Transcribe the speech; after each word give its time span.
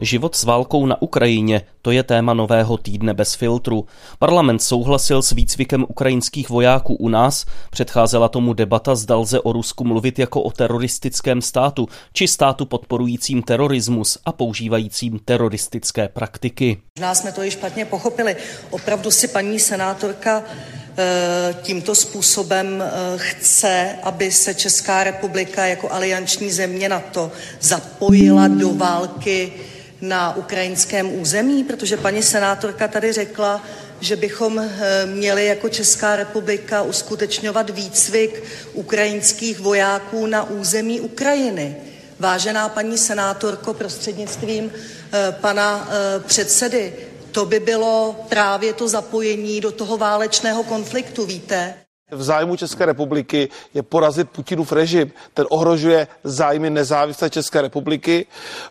Život 0.00 0.34
s 0.34 0.44
válkou 0.44 0.86
na 0.86 1.02
Ukrajině, 1.02 1.62
to 1.82 1.90
je 1.90 2.02
téma 2.02 2.34
nového 2.34 2.76
týdne 2.76 3.14
bez 3.14 3.34
filtru. 3.34 3.86
Parlament 4.18 4.62
souhlasil 4.62 5.22
s 5.22 5.32
výcvikem 5.32 5.84
ukrajinských 5.88 6.50
vojáků 6.50 6.94
u 6.94 7.08
nás, 7.08 7.44
předcházela 7.70 8.28
tomu 8.28 8.52
debata, 8.52 8.94
zda 8.94 9.16
lze 9.16 9.40
o 9.40 9.52
Rusku 9.52 9.84
mluvit 9.84 10.18
jako 10.18 10.42
o 10.42 10.50
teroristickém 10.50 11.42
státu, 11.42 11.88
či 12.12 12.28
státu 12.28 12.66
podporujícím 12.66 13.42
terorismus 13.42 14.18
a 14.24 14.32
používajícím 14.32 15.18
teroristické 15.24 16.08
praktiky. 16.08 16.76
Nás 17.00 17.18
jsme 17.18 17.32
to 17.32 17.42
již 17.42 17.54
špatně 17.54 17.84
pochopili. 17.84 18.36
Opravdu 18.70 19.10
si 19.10 19.28
paní 19.28 19.58
senátorka 19.58 20.42
eh, 20.98 21.56
tímto 21.62 21.94
způsobem 21.94 22.82
eh, 22.82 22.90
chce, 23.16 23.94
aby 24.02 24.30
se 24.30 24.54
Česká 24.54 25.04
republika 25.04 25.66
jako 25.66 25.92
alianční 25.92 26.50
země 26.50 26.88
na 26.88 27.00
to 27.00 27.32
zapojila 27.60 28.48
do 28.48 28.74
války 28.74 29.52
na 30.00 30.36
ukrajinském 30.36 31.20
území, 31.20 31.64
protože 31.64 31.96
paní 31.96 32.22
senátorka 32.22 32.88
tady 32.88 33.12
řekla, 33.12 33.62
že 34.00 34.16
bychom 34.16 34.58
eh, 34.58 35.06
měli 35.06 35.46
jako 35.46 35.68
Česká 35.68 36.16
republika 36.16 36.82
uskutečňovat 36.82 37.70
výcvik 37.70 38.42
ukrajinských 38.72 39.60
vojáků 39.60 40.26
na 40.26 40.50
území 40.50 41.00
Ukrajiny. 41.00 41.76
Vážená 42.18 42.68
paní 42.68 42.98
senátorko, 42.98 43.74
prostřednictvím 43.74 44.72
eh, 44.72 45.36
pana 45.40 45.88
eh, 45.90 46.20
předsedy, 46.20 46.94
to 47.32 47.46
by 47.46 47.60
bylo 47.60 48.26
právě 48.28 48.72
to 48.72 48.88
zapojení 48.88 49.60
do 49.60 49.72
toho 49.72 49.96
válečného 49.96 50.64
konfliktu, 50.64 51.26
víte? 51.26 51.74
V 52.10 52.22
zájmu 52.22 52.56
České 52.56 52.86
republiky 52.86 53.48
je 53.74 53.82
porazit 53.82 54.30
Putinův 54.30 54.72
režim. 54.72 55.12
Ten 55.34 55.46
ohrožuje 55.50 56.06
zájmy 56.24 56.70
nezávislé 56.70 57.30
České 57.30 57.62
republiky, 57.62 58.26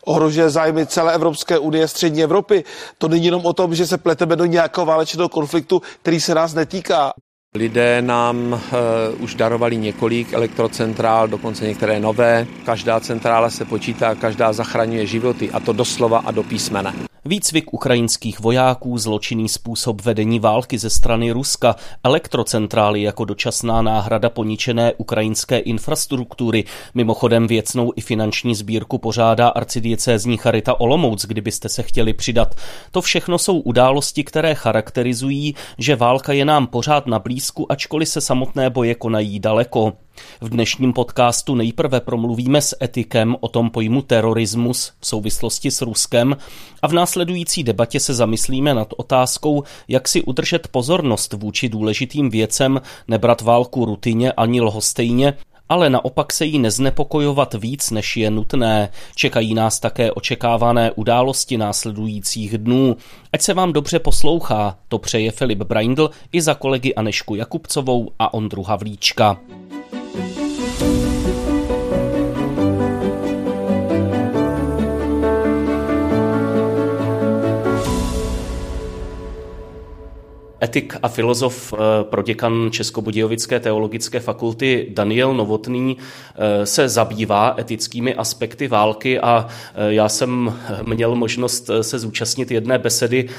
ohrožuje 0.06 0.50
zájmy 0.50 0.86
celé 0.86 1.14
Evropské 1.14 1.60
unie, 1.60 1.88
střední 1.88 2.24
Evropy. 2.24 2.64
To 2.98 3.08
není 3.08 3.26
jenom 3.26 3.46
o 3.46 3.54
tom, 3.54 3.76
že 3.76 3.88
se 3.88 3.98
pleteme 3.98 4.36
do 4.36 4.46
nějakého 4.46 4.86
válečného 4.86 5.30
konfliktu, 5.30 5.82
který 6.02 6.20
se 6.20 6.36
nás 6.36 6.54
netýká. 6.54 7.14
Lidé 7.56 8.02
nám 8.02 8.54
uh, 8.54 8.60
už 9.24 9.36
darovali 9.36 9.78
několik 9.78 10.34
elektrocentrál, 10.34 11.28
dokonce 11.28 11.66
některé 11.66 12.00
nové. 12.00 12.48
Každá 12.66 13.00
centrála 13.00 13.50
se 13.50 13.66
počítá, 13.66 14.16
každá 14.16 14.54
zachraňuje 14.54 15.06
životy 15.06 15.52
a 15.52 15.60
to 15.60 15.74
doslova 15.74 16.20
a 16.20 16.32
do 16.32 16.44
písmene. 16.44 17.07
Výcvik 17.28 17.74
ukrajinských 17.74 18.40
vojáků, 18.40 18.98
zločinný 18.98 19.50
způsob 19.50 20.02
vedení 20.02 20.40
války 20.40 20.78
ze 20.78 20.90
strany 20.90 21.32
Ruska, 21.32 21.76
elektrocentrály 22.04 23.02
jako 23.02 23.26
dočasná 23.26 23.82
náhrada 23.82 24.30
poničené 24.30 24.94
ukrajinské 24.94 25.58
infrastruktury. 25.58 26.64
Mimochodem 26.94 27.48
věcnou 27.48 27.94
i 27.96 28.02
finanční 28.02 28.56
sbírku 28.56 28.98
pořádá 28.98 29.48
arcidiecézní 29.48 30.38
Charita 30.38 30.80
Olomouc, 30.80 31.26
kdybyste 31.26 31.70
se 31.70 31.84
chtěli 31.84 32.14
přidat. 32.14 32.56
To 32.92 33.02
všechno 33.02 33.38
jsou 33.38 33.60
události, 33.60 34.24
které 34.24 34.56
charakterizují, 34.56 35.56
že 35.78 35.96
válka 35.96 36.34
je 36.34 36.46
nám 36.46 36.68
pořád 36.68 37.08
na 37.08 37.20
blízku, 37.20 37.72
ačkoliv 37.72 38.10
se 38.10 38.22
samotné 38.22 38.70
boje 38.70 38.96
konají 38.96 39.40
daleko. 39.40 39.94
V 40.42 40.50
dnešním 40.50 40.94
podcastu 40.94 41.56
nejprve 41.56 42.02
promluvíme 42.02 42.62
s 42.62 42.76
etikem 42.84 43.36
o 43.40 43.48
tom 43.48 43.70
pojmu 43.70 44.02
terorismus 44.02 44.92
v 45.00 45.08
souvislosti 45.08 45.72
s 45.72 45.82
Ruskem 45.82 46.38
a 46.82 46.88
v 46.88 46.94
následující 46.94 47.64
debatě 47.64 48.00
se 48.00 48.14
zamyslíme 48.14 48.74
nad 48.74 48.88
otázkou, 48.98 49.64
jak 49.88 50.08
si 50.08 50.22
udržet 50.22 50.68
pozornost 50.68 51.34
vůči 51.34 51.70
důležitým 51.70 52.30
věcem, 52.30 52.82
nebrat 53.08 53.42
válku 53.42 53.86
rutině 53.86 54.32
ani 54.32 54.62
lhostejně, 54.62 55.34
ale 55.70 55.90
naopak 55.90 56.34
se 56.34 56.46
jí 56.46 56.60
neznepokojovat 56.60 57.54
víc, 57.54 57.92
než 57.92 58.18
je 58.18 58.32
nutné. 58.32 58.90
Čekají 59.16 59.54
nás 59.54 59.80
také 59.80 60.12
očekávané 60.12 60.92
události 60.92 61.58
následujících 61.58 62.58
dnů. 62.58 62.98
Ať 63.34 63.42
se 63.42 63.54
vám 63.54 63.74
dobře 63.74 64.00
poslouchá, 64.00 64.78
to 64.88 64.98
přeje 65.00 65.32
Filip 65.32 65.60
Braindl 65.60 66.10
i 66.32 66.42
za 66.42 66.54
kolegy 66.54 66.96
Anešku 66.96 67.36
Jakubcovou 67.36 68.12
a 68.20 68.34
Ondru 68.34 68.64
Havlíčka. 68.64 69.40
Bye. 70.18 70.47
Etik 80.64 80.96
a 81.04 81.08
filozof, 81.08 81.74
eh, 81.74 81.78
proděkan 82.04 82.70
Českobudějovické 82.72 83.60
teologické 83.60 84.20
fakulty 84.20 84.88
Daniel 84.94 85.34
Novotný 85.34 85.98
eh, 85.98 86.66
se 86.66 86.90
zabývá 86.90 87.56
etickými 87.60 88.16
aspekty 88.16 88.68
války 88.68 89.20
a 89.20 89.48
eh, 89.48 89.94
já 89.94 90.10
jsem 90.10 90.54
měl 90.86 91.16
možnost 91.16 91.70
se 91.82 92.00
zúčastnit 92.00 92.52
jedné 92.52 92.80
besedy, 92.80 93.30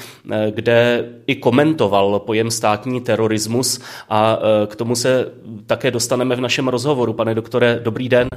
kde 0.51 1.09
i 1.27 1.37
komentoval 1.37 2.19
pojem 2.19 2.51
státní 2.51 3.01
terorismus 3.01 3.81
a 4.09 4.39
k 4.67 4.77
tomu 4.77 4.97
se 4.97 5.33
také 5.67 5.91
dostaneme 5.91 6.37
v 6.37 6.41
našem 6.41 6.69
rozhovoru. 6.69 7.13
Pane 7.13 7.35
doktore, 7.35 7.81
dobrý 7.83 8.09
den. 8.09 8.29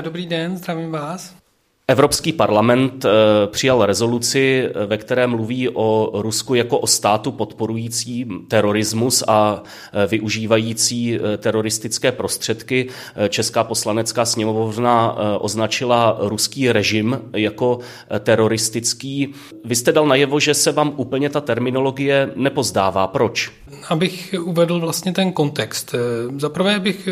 Dobrý 0.00 0.26
den, 0.26 0.56
zdravím 0.56 0.92
vás. 0.92 1.45
Evropský 1.88 2.32
parlament 2.32 3.04
eh, 3.04 3.08
přijal 3.46 3.86
rezoluci, 3.86 4.68
eh, 4.68 4.86
ve 4.86 4.96
které 4.96 5.26
mluví 5.26 5.68
o 5.68 6.10
Rusku 6.22 6.54
jako 6.54 6.78
o 6.78 6.86
státu 6.86 7.32
podporující 7.32 8.26
terorismus 8.48 9.24
a 9.28 9.62
eh, 9.92 10.06
využívající 10.06 11.18
teroristické 11.38 12.12
prostředky. 12.12 12.88
Česká 13.28 13.64
poslanecká 13.64 14.24
sněmovna 14.24 15.16
označila 15.40 16.16
ruský 16.20 16.72
režim 16.72 17.20
jako 17.32 17.78
teroristický. 18.20 19.34
Vy 19.64 19.76
jste 19.76 19.92
dal 19.92 20.06
najevo, 20.06 20.40
že 20.40 20.54
se 20.54 20.72
vám 20.72 20.92
úplně 20.96 21.30
ta 21.30 21.40
terminologie 21.40 22.30
nepozdává. 22.36 23.06
Proč? 23.06 23.52
Abych 23.88 24.34
uvedl 24.42 24.80
vlastně 24.80 25.12
ten 25.12 25.32
kontext. 25.32 25.94
Za 26.38 26.48
prvé 26.48 26.80
bych 26.80 27.08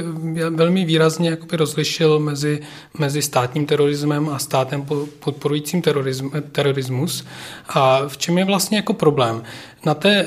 velmi 0.51 0.85
výrazně 0.85 1.39
rozlišil 1.53 2.19
mezi, 2.19 2.61
mezi 2.99 3.23
státním 3.23 3.67
terorismem 3.67 4.29
a 4.29 4.39
státním 4.39 4.64
státem 4.65 4.87
podporujícím 5.21 5.83
terorism, 5.83 6.29
terorismus. 6.53 7.25
A 7.69 8.09
v 8.09 8.17
čem 8.17 8.39
je 8.39 8.45
vlastně 8.45 8.77
jako 8.77 8.93
problém? 8.95 9.43
Na 9.87 9.95
té 9.95 10.27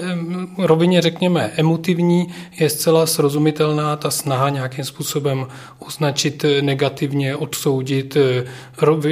rovině, 0.58 1.02
řekněme, 1.02 1.52
emotivní 1.56 2.28
je 2.60 2.70
zcela 2.70 3.06
srozumitelná 3.06 3.96
ta 3.96 4.12
snaha 4.12 4.50
nějakým 4.50 4.86
způsobem 4.86 5.48
označit 5.80 6.46
negativně, 6.62 7.36
odsoudit, 7.36 8.18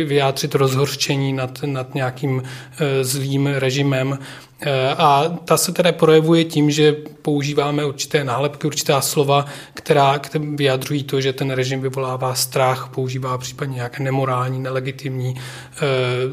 vyjádřit 0.05 0.55
rozhorčení 0.55 1.33
nad, 1.33 1.63
nad 1.63 1.95
nějakým 1.95 2.43
e, 2.79 3.03
zlým 3.03 3.47
režimem. 3.47 4.19
A 4.97 5.23
ta 5.45 5.57
se 5.57 5.71
teda 5.71 5.91
projevuje 5.91 6.43
tím, 6.43 6.71
že 6.71 6.95
používáme 7.21 7.85
určité 7.85 8.23
nálepky, 8.23 8.67
určitá 8.67 9.01
slova, 9.01 9.45
která, 9.73 10.21
vyjadřují 10.55 11.03
to, 11.03 11.21
že 11.21 11.33
ten 11.33 11.51
režim 11.51 11.81
vyvolává 11.81 12.35
strach, 12.35 12.89
používá 12.93 13.37
případně 13.37 13.75
nějaké 13.75 14.03
nemorální, 14.03 14.59
nelegitimní 14.59 15.35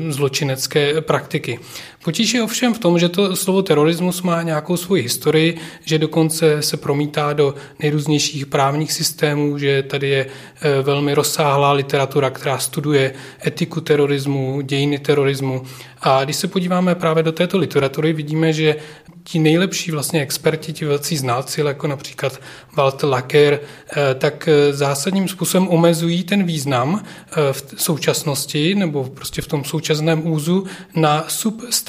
zločinecké 0.08 1.00
praktiky. 1.00 1.58
Potíž 2.04 2.34
je 2.34 2.42
ovšem 2.42 2.74
v 2.74 2.78
tom, 2.78 2.98
že 2.98 3.08
to 3.08 3.36
slovo 3.36 3.62
terorismus 3.62 4.22
má 4.22 4.42
nějakou 4.42 4.76
svoji 4.76 5.02
historii, 5.02 5.56
že 5.84 5.98
dokonce 5.98 6.62
se 6.62 6.76
promítá 6.76 7.32
do 7.32 7.54
nejrůznějších 7.78 8.46
právních 8.46 8.92
systémů, 8.92 9.58
že 9.58 9.82
tady 9.82 10.08
je 10.08 10.26
e, 10.60 10.82
velmi 10.82 11.14
rozsáhlá 11.14 11.72
literatura, 11.72 12.30
která 12.30 12.58
studuje 12.58 13.14
etiku 13.46 13.80
terorismu, 13.80 14.60
dějiny 14.60 14.98
terorismu. 14.98 15.62
A 16.00 16.24
když 16.24 16.36
se 16.36 16.48
podíváme 16.48 16.94
právě 16.94 17.22
do 17.22 17.32
této 17.32 17.58
literatury, 17.58 18.12
vidíme, 18.12 18.52
že 18.52 18.76
ti 19.24 19.38
nejlepší 19.38 19.90
vlastně 19.90 20.20
experti, 20.20 20.72
ti 20.72 20.84
velcí 20.84 21.16
znalci, 21.16 21.60
jako 21.60 21.86
například 21.86 22.40
Walter 22.76 23.10
Lacker, 23.10 23.60
eh, 23.60 24.14
tak 24.14 24.48
eh, 24.48 24.72
zásadním 24.72 25.28
způsobem 25.28 25.68
omezují 25.68 26.24
ten 26.24 26.44
význam 26.44 27.04
v 27.52 27.64
současnosti 27.76 28.74
nebo 28.74 29.04
prostě 29.04 29.42
v 29.42 29.46
tom 29.46 29.64
současném 29.64 30.26
úzu 30.26 30.66
na 30.94 31.24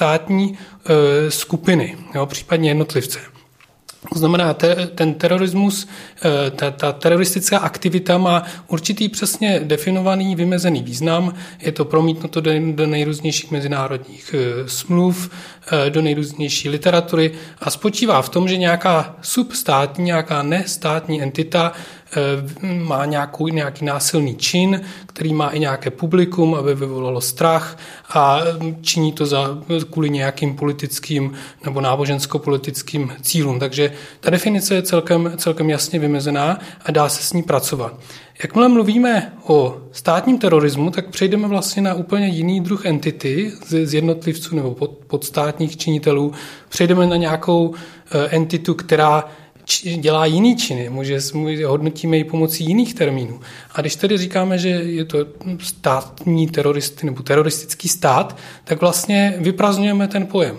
substátní 0.04 0.58
skupiny, 1.28 1.96
jo, 2.14 2.26
případně 2.26 2.70
jednotlivce. 2.70 3.18
To 4.12 4.18
znamená, 4.18 4.54
te, 4.54 4.86
ten 4.86 5.14
terorismus, 5.14 5.88
eh, 6.24 6.50
ta, 6.50 6.70
ta 6.70 6.92
teroristická 6.92 7.58
aktivita 7.58 8.18
má 8.18 8.42
určitý 8.68 9.08
přesně 9.08 9.60
definovaný, 9.60 10.36
vymezený 10.36 10.82
význam. 10.82 11.34
Je 11.60 11.72
to 11.72 11.84
promítnuto 11.84 12.40
do, 12.40 12.50
do 12.72 12.86
nejrůznějších 12.86 13.50
mezinárodních 13.50 14.34
eh, 14.34 14.68
smluv, 14.68 15.30
eh, 15.86 15.90
do 15.90 16.02
nejrůznější 16.02 16.68
literatury 16.68 17.32
a 17.58 17.70
spočívá 17.70 18.22
v 18.22 18.28
tom, 18.28 18.48
že 18.48 18.56
nějaká 18.56 19.16
substátní, 19.22 20.04
nějaká 20.04 20.42
nestátní 20.42 21.22
entita 21.22 21.72
má 22.62 23.04
nějakou, 23.04 23.48
nějaký 23.48 23.84
násilný 23.84 24.36
čin, 24.36 24.80
který 25.06 25.34
má 25.34 25.48
i 25.48 25.58
nějaké 25.58 25.90
publikum, 25.90 26.54
aby 26.54 26.74
vyvolalo 26.74 27.20
strach 27.20 27.78
a 28.14 28.40
činí 28.80 29.12
to 29.12 29.26
za, 29.26 29.58
kvůli 29.90 30.10
nějakým 30.10 30.56
politickým 30.56 31.32
nebo 31.64 31.80
nábožensko-politickým 31.80 33.12
cílům. 33.22 33.58
Takže 33.58 33.92
ta 34.20 34.30
definice 34.30 34.74
je 34.74 34.82
celkem, 34.82 35.32
celkem 35.36 35.70
jasně 35.70 35.98
vymezená 35.98 36.58
a 36.84 36.92
dá 36.92 37.08
se 37.08 37.22
s 37.22 37.32
ní 37.32 37.42
pracovat. 37.42 37.94
Jakmile 38.42 38.68
mluvíme 38.68 39.32
o 39.46 39.76
státním 39.92 40.38
terorismu, 40.38 40.90
tak 40.90 41.08
přejdeme 41.08 41.48
vlastně 41.48 41.82
na 41.82 41.94
úplně 41.94 42.26
jiný 42.26 42.60
druh 42.60 42.86
entity 42.86 43.52
z 43.66 43.94
jednotlivců 43.94 44.56
nebo 44.56 44.74
podstátních 45.06 45.76
činitelů. 45.76 46.32
Přejdeme 46.68 47.06
na 47.06 47.16
nějakou 47.16 47.74
eh, 47.74 48.28
entitu, 48.28 48.74
která 48.74 49.24
dělá 49.96 50.26
jiný 50.26 50.56
činy, 50.56 50.88
může, 50.88 51.18
hodnotíme 51.66 52.16
ji 52.16 52.24
pomocí 52.24 52.64
jiných 52.64 52.94
termínů. 52.94 53.40
A 53.74 53.80
když 53.80 53.96
tedy 53.96 54.18
říkáme, 54.18 54.58
že 54.58 54.68
je 54.68 55.04
to 55.04 55.18
státní 55.58 56.48
teroristy 56.48 57.06
nebo 57.06 57.22
teroristický 57.22 57.88
stát, 57.88 58.36
tak 58.64 58.80
vlastně 58.80 59.34
vyprazňujeme 59.38 60.08
ten 60.08 60.26
pojem. 60.26 60.56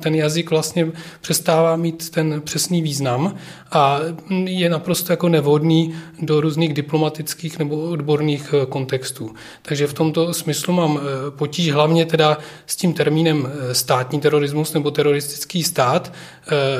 Ten 0.00 0.14
jazyk 0.14 0.50
vlastně 0.50 0.92
přestává 1.20 1.76
mít 1.76 2.10
ten 2.10 2.40
přesný 2.44 2.82
význam 2.82 3.34
a 3.70 4.00
je 4.44 4.70
naprosto 4.70 5.12
jako 5.12 5.28
nevhodný 5.28 5.94
do 6.22 6.40
různých 6.40 6.74
diplomatických 6.74 7.58
nebo 7.58 7.76
odborných 7.76 8.54
eh, 8.62 8.66
kontextů. 8.66 9.34
Takže 9.62 9.86
v 9.86 9.94
tomto 9.94 10.34
smyslu 10.34 10.74
mám 10.74 11.00
eh, 11.00 11.30
potíž 11.30 11.72
hlavně 11.72 12.06
teda 12.06 12.38
s 12.66 12.76
tím 12.76 12.92
termínem 12.92 13.48
eh, 13.50 13.74
státní 13.74 14.20
terorismus 14.20 14.72
nebo 14.72 14.90
teroristický 14.90 15.62
stát. 15.62 16.12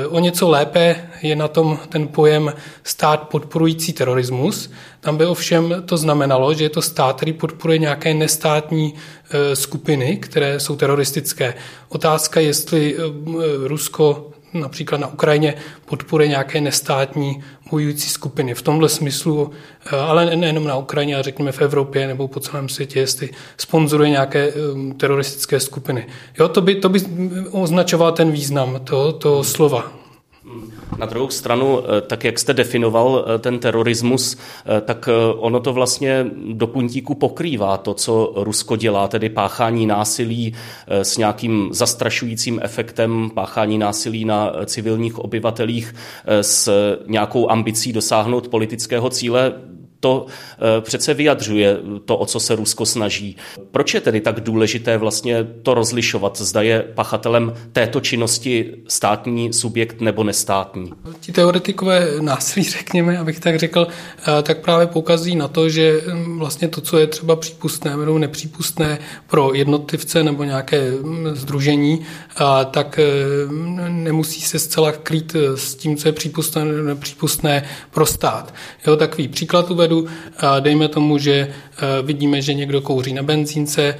O 0.09 0.21
něco 0.21 0.49
lépe 0.49 1.09
je 1.23 1.37
na 1.37 1.49
tom 1.59 1.79
ten 1.89 2.09
pojem 2.09 2.53
stát 2.85 3.29
podporující 3.29 3.93
terorismus. 3.93 4.71
Tam 5.01 5.17
by 5.17 5.27
ovšem 5.27 5.75
to 5.87 5.97
znamenalo, 5.97 6.55
že 6.55 6.65
je 6.65 6.71
to 6.71 6.83
stát, 6.83 7.17
který 7.17 7.33
podporuje 7.33 7.79
nějaké 7.79 8.15
nestátní 8.15 8.95
skupiny, 9.55 10.17
které 10.17 10.61
jsou 10.61 10.77
teroristické. 10.77 11.55
Otázka, 11.89 12.41
jestli 12.41 12.97
Rusko 13.65 14.31
například 14.55 14.99
na 15.01 15.07
Ukrajině 15.07 15.55
podporuje 15.87 16.29
nějaké 16.29 16.61
nestátní 16.61 17.43
bojující 17.71 18.09
skupiny. 18.09 18.55
V 18.55 18.63
tomhle 18.63 18.89
smyslu, 18.89 19.51
eh, 19.87 19.97
ale 19.97 20.37
nejenom 20.37 20.65
na 20.65 20.77
Ukrajině, 20.77 21.15
ale 21.15 21.23
řekněme 21.23 21.53
v 21.53 21.61
Evropě 21.61 22.07
nebo 22.07 22.29
po 22.29 22.41
celém 22.41 22.69
světě, 22.69 23.01
jestli 23.01 23.31
sponzoruje 23.57 24.11
nějaké 24.11 24.53
teroristické 24.97 25.61
skupiny. 25.61 26.07
Jo, 26.39 26.49
to 26.49 26.61
by, 26.61 26.75
to 26.75 26.89
by 26.89 27.01
označoval 27.51 28.13
ten 28.13 28.31
význam 28.31 28.81
toho, 28.85 29.13
toho 29.13 29.45
slova. 29.45 29.98
Na 30.97 31.07
druhou 31.07 31.31
stranu, 31.31 31.81
eh, 31.81 32.01
tak 32.01 32.25
jak 32.25 32.39
jste 32.39 32.55
definoval 32.55 33.25
eh, 33.27 33.39
ten 33.39 33.59
terorismus, 33.59 34.37
eh, 34.37 34.81
tak 34.81 35.09
ono 35.37 35.61
to 35.61 35.73
vlastně 35.73 36.27
do 36.53 36.67
puntíku 36.67 37.15
pokrývá 37.15 37.77
to, 37.77 37.95
co 37.95 38.33
Rusko 38.37 38.77
dělá, 38.77 39.09
tedy 39.09 39.29
páchání 39.29 39.87
násilí 39.87 40.55
s 40.89 41.17
nějakým 41.17 41.69
zastrašujícím 41.73 42.61
efektem, 42.63 43.31
páchání 43.35 43.79
násilí 43.79 44.25
na 44.25 44.53
civilních 44.67 45.19
obyvatelích 45.19 45.95
s 46.41 46.71
nějakou 47.07 47.51
ambicí 47.51 47.93
dosáhnout 47.93 48.49
politického 48.49 49.11
cíle 49.11 49.53
to 50.01 50.27
eh, 50.27 50.81
přece 50.81 51.15
vyjadřuje 51.15 51.77
to, 52.05 52.17
o 52.17 52.27
co 52.27 52.41
se 52.41 52.57
Rusko 52.57 52.87
snaží. 52.87 53.37
Proč 53.71 53.95
je 53.95 54.01
tedy 54.01 54.21
tak 54.21 54.41
důležité 54.41 54.97
vlastně 54.97 55.45
to 55.63 55.75
rozlišovat? 55.75 56.41
Zda 56.41 56.63
je 56.63 56.83
pachatelem 56.95 57.55
této 57.73 58.01
činnosti 58.01 58.75
státní 58.89 59.53
subjekt 59.53 60.01
nebo 60.01 60.25
nestátní? 60.25 60.93
Ti 61.21 61.33
teoretikové 61.33 62.09
násilí, 62.21 62.65
řekněme, 62.71 63.19
abych 63.19 63.41
tak 63.41 63.59
řekl, 63.59 63.87
eh, 64.39 64.43
tak 64.43 64.61
právě 64.61 64.87
poukazují 64.87 65.37
na 65.37 65.49
to, 65.49 65.69
že 65.69 66.01
hm, 66.07 66.39
vlastně 66.39 66.69
to, 66.69 66.81
co 66.81 66.99
je 66.99 67.07
třeba 67.07 67.37
přípustné 67.37 67.97
nebo 67.97 68.19
nepřípustné 68.19 68.99
pro 69.27 69.55
jednotlivce 69.55 70.25
nebo 70.25 70.45
nějaké 70.45 70.93
združení, 71.33 72.01
tak 72.71 72.99
eh, 72.99 73.03
nemusí 73.89 74.41
se 74.41 74.59
zcela 74.59 74.93
krýt 74.93 75.37
s 75.55 75.75
tím, 75.75 75.97
co 75.97 76.09
je 76.09 76.13
přípustné 76.13 76.65
nebo 76.65 76.89
nepřípustné 76.89 77.65
pro 77.91 78.07
stát. 78.07 78.55
Jo, 78.87 78.97
takový 78.97 79.29
příklad 79.29 79.71
pohledu. 79.89 80.07
Dejme 80.61 80.89
tomu, 80.89 81.19
že 81.19 81.53
vidíme, 82.03 82.43
že 82.43 82.55
někdo 82.55 82.81
kouří 82.81 83.13
na 83.13 83.23
benzínce, 83.23 83.99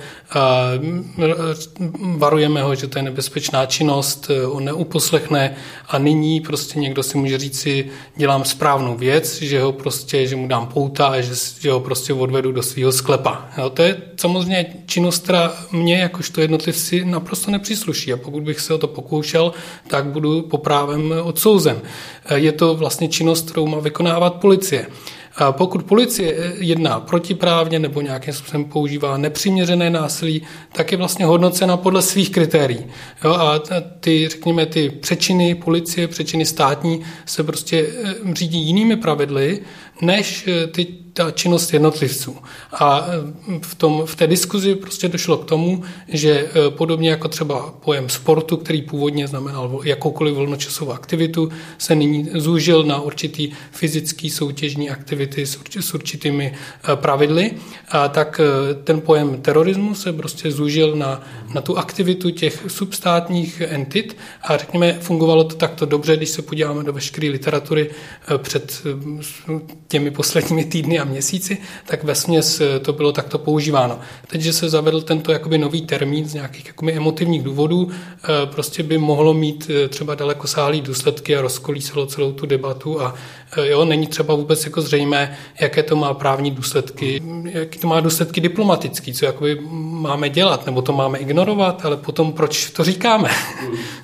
varujeme 2.17 2.63
ho, 2.63 2.75
že 2.75 2.87
to 2.87 2.99
je 2.99 3.03
nebezpečná 3.03 3.67
činnost, 3.67 4.31
on 4.51 4.65
neuposlechne 4.65 5.57
a 5.89 5.99
nyní 5.99 6.41
prostě 6.41 6.79
někdo 6.79 7.03
si 7.03 7.19
může 7.19 7.39
říct 7.39 7.61
si, 7.61 7.87
dělám 8.17 8.45
správnou 8.45 8.97
věc, 8.97 9.43
že 9.43 9.61
ho 9.61 9.73
prostě, 9.73 10.27
že 10.27 10.37
mu 10.37 10.49
dám 10.49 10.67
pouta 10.67 11.07
a 11.07 11.21
že, 11.21 11.35
že 11.61 11.71
ho 11.71 11.81
prostě 11.81 12.13
odvedu 12.13 12.53
do 12.53 12.63
svého 12.63 12.93
sklepa. 12.93 13.49
Jo, 13.59 13.71
to 13.71 13.83
je 13.83 13.97
samozřejmě 14.17 14.67
činnost, 14.87 15.23
která 15.23 15.53
mě 15.73 15.99
jakožto 15.99 16.41
jednotlivci 16.41 17.05
naprosto 17.05 17.51
nepřísluší 17.51 18.13
a 18.13 18.17
pokud 18.17 18.43
bych 18.43 18.61
se 18.61 18.75
o 18.75 18.79
to 18.79 18.89
pokoušel, 18.89 19.53
tak 19.87 20.05
budu 20.05 20.43
poprávem 20.43 21.15
odsouzen. 21.23 21.81
Je 22.35 22.53
to 22.53 22.75
vlastně 22.75 23.09
činnost, 23.09 23.51
kterou 23.51 23.67
má 23.67 23.79
vykonávat 23.79 24.35
policie. 24.35 24.87
A 25.41 25.53
pokud 25.53 25.83
policie 25.83 26.35
eh, 26.37 26.53
jedná 26.59 27.01
protiprávně 27.01 27.79
nebo 27.79 28.01
nějakým 28.01 28.35
způsobem 28.35 28.65
používá 28.65 29.17
nepřiměřené 29.17 29.91
násilí, 29.91 30.43
tak 30.73 30.93
je 30.93 30.99
vlastně 30.99 31.25
hodnocena 31.25 31.77
podle 31.77 32.03
svých 32.03 32.31
kritérií. 32.31 32.87
Jo, 33.25 33.33
a 33.33 33.59
ty, 34.01 34.29
řekněme, 34.29 34.67
ty 34.67 34.91
přečiny 34.91 35.55
policie, 35.55 36.09
přečiny 36.09 36.47
státní 36.47 37.01
se 37.27 37.45
prostě 37.45 37.87
eh, 38.05 38.15
řídí 38.35 38.59
jinými 38.59 38.97
pravidly, 38.97 39.61
než 40.03 40.49
eh, 40.49 40.67
ty 40.67 40.87
ta 41.19 41.31
činnost 41.31 41.73
jednotlivců. 41.73 42.37
A 42.73 43.07
eh, 43.09 43.59
v, 43.63 43.75
tom, 43.75 44.03
v 44.07 44.17
té 44.17 44.27
diskuzi 44.27 44.75
prostě 44.75 45.09
došlo 45.09 45.37
k 45.37 45.45
tomu, 45.45 45.83
že 46.09 46.31
eh, 46.31 46.71
podobně 46.71 47.11
jako 47.11 47.29
třeba 47.29 47.75
pojem 47.85 48.09
sportu, 48.09 48.57
který 48.57 48.83
původně 48.83 49.29
znamenal 49.29 49.81
jakoukoliv 49.85 50.35
volnočasovou 50.35 50.93
aktivitu, 50.93 51.51
se 51.79 51.95
nyní 51.95 52.29
zúžil 52.35 52.85
na 52.85 53.01
určitý 53.01 53.51
fyzický 53.71 54.31
soutěžní 54.31 54.91
aktivity 54.91 55.47
s 55.81 55.95
určitými 55.95 56.53
eh, 56.55 56.97
pravidly, 56.97 57.51
a 57.89 58.09
tak 58.09 58.41
ten 58.85 59.01
pojem 59.01 59.43
terorismu 59.43 59.95
se 59.95 60.13
prostě 60.13 60.51
zúžil 60.51 60.97
na, 60.97 61.23
na 61.55 61.61
tu 61.61 61.79
aktivitu 61.79 62.31
těch 62.31 62.65
substátních 62.69 63.61
entit 63.61 64.17
a 64.43 64.57
řekněme, 64.57 64.99
fungovalo 65.01 65.45
to 65.45 65.57
takto 65.57 65.87
dobře, 65.87 66.17
když 66.17 66.29
se 66.29 66.43
podíváme 66.43 66.85
do 66.85 66.93
veškeré 66.93 67.29
literatury 67.29 67.91
před 68.37 68.83
těmi 69.89 70.11
posledními 70.11 70.65
týdny 70.65 70.99
a 70.99 71.08
měsíci, 71.09 71.59
tak 71.87 72.05
ve 72.05 72.15
směs 72.15 72.61
eh, 72.61 72.79
to 72.79 72.93
bylo 72.93 73.13
takto 73.13 73.39
používáno. 73.39 73.99
Teď, 74.27 74.41
že 74.41 74.53
se 74.53 74.69
zavedl 74.69 75.01
tento 75.01 75.33
jakoby 75.33 75.59
nový 75.59 75.83
termín 75.83 76.29
z 76.29 76.35
nějakých 76.35 76.67
jakoby 76.67 76.93
emotivních 76.93 77.43
důvodů, 77.43 77.91
eh, 77.91 78.27
prostě 78.47 78.83
by 78.83 78.99
mohlo 78.99 79.35
mít 79.35 79.71
eh, 79.71 79.89
třeba 79.89 80.15
dalekosáhlý 80.15 80.81
důsledky 80.81 81.37
a 81.37 81.43
rozkolísalo 81.43 82.07
celou 82.07 82.33
tu 82.33 82.47
debatu 82.47 83.01
a 83.01 83.15
jo, 83.63 83.85
není 83.85 84.07
třeba 84.07 84.35
vůbec 84.35 84.65
jako 84.65 84.81
zřejmé, 84.81 85.39
jaké 85.61 85.83
to 85.83 85.97
má 85.97 86.15
právní 86.15 86.51
důsledky, 86.51 87.23
jaké 87.45 87.79
to 87.79 87.87
má 87.87 88.01
důsledky 88.01 88.41
diplomatický, 88.41 89.15
co 89.15 89.25
jakoby 89.25 89.61
máme 89.71 90.29
dělat, 90.29 90.67
nebo 90.67 90.83
to 90.83 90.93
máme 90.93 91.19
ignorovat, 91.19 91.85
ale 91.85 91.97
potom 91.97 92.33
proč 92.33 92.71
to 92.71 92.85
říkáme. 92.85 93.31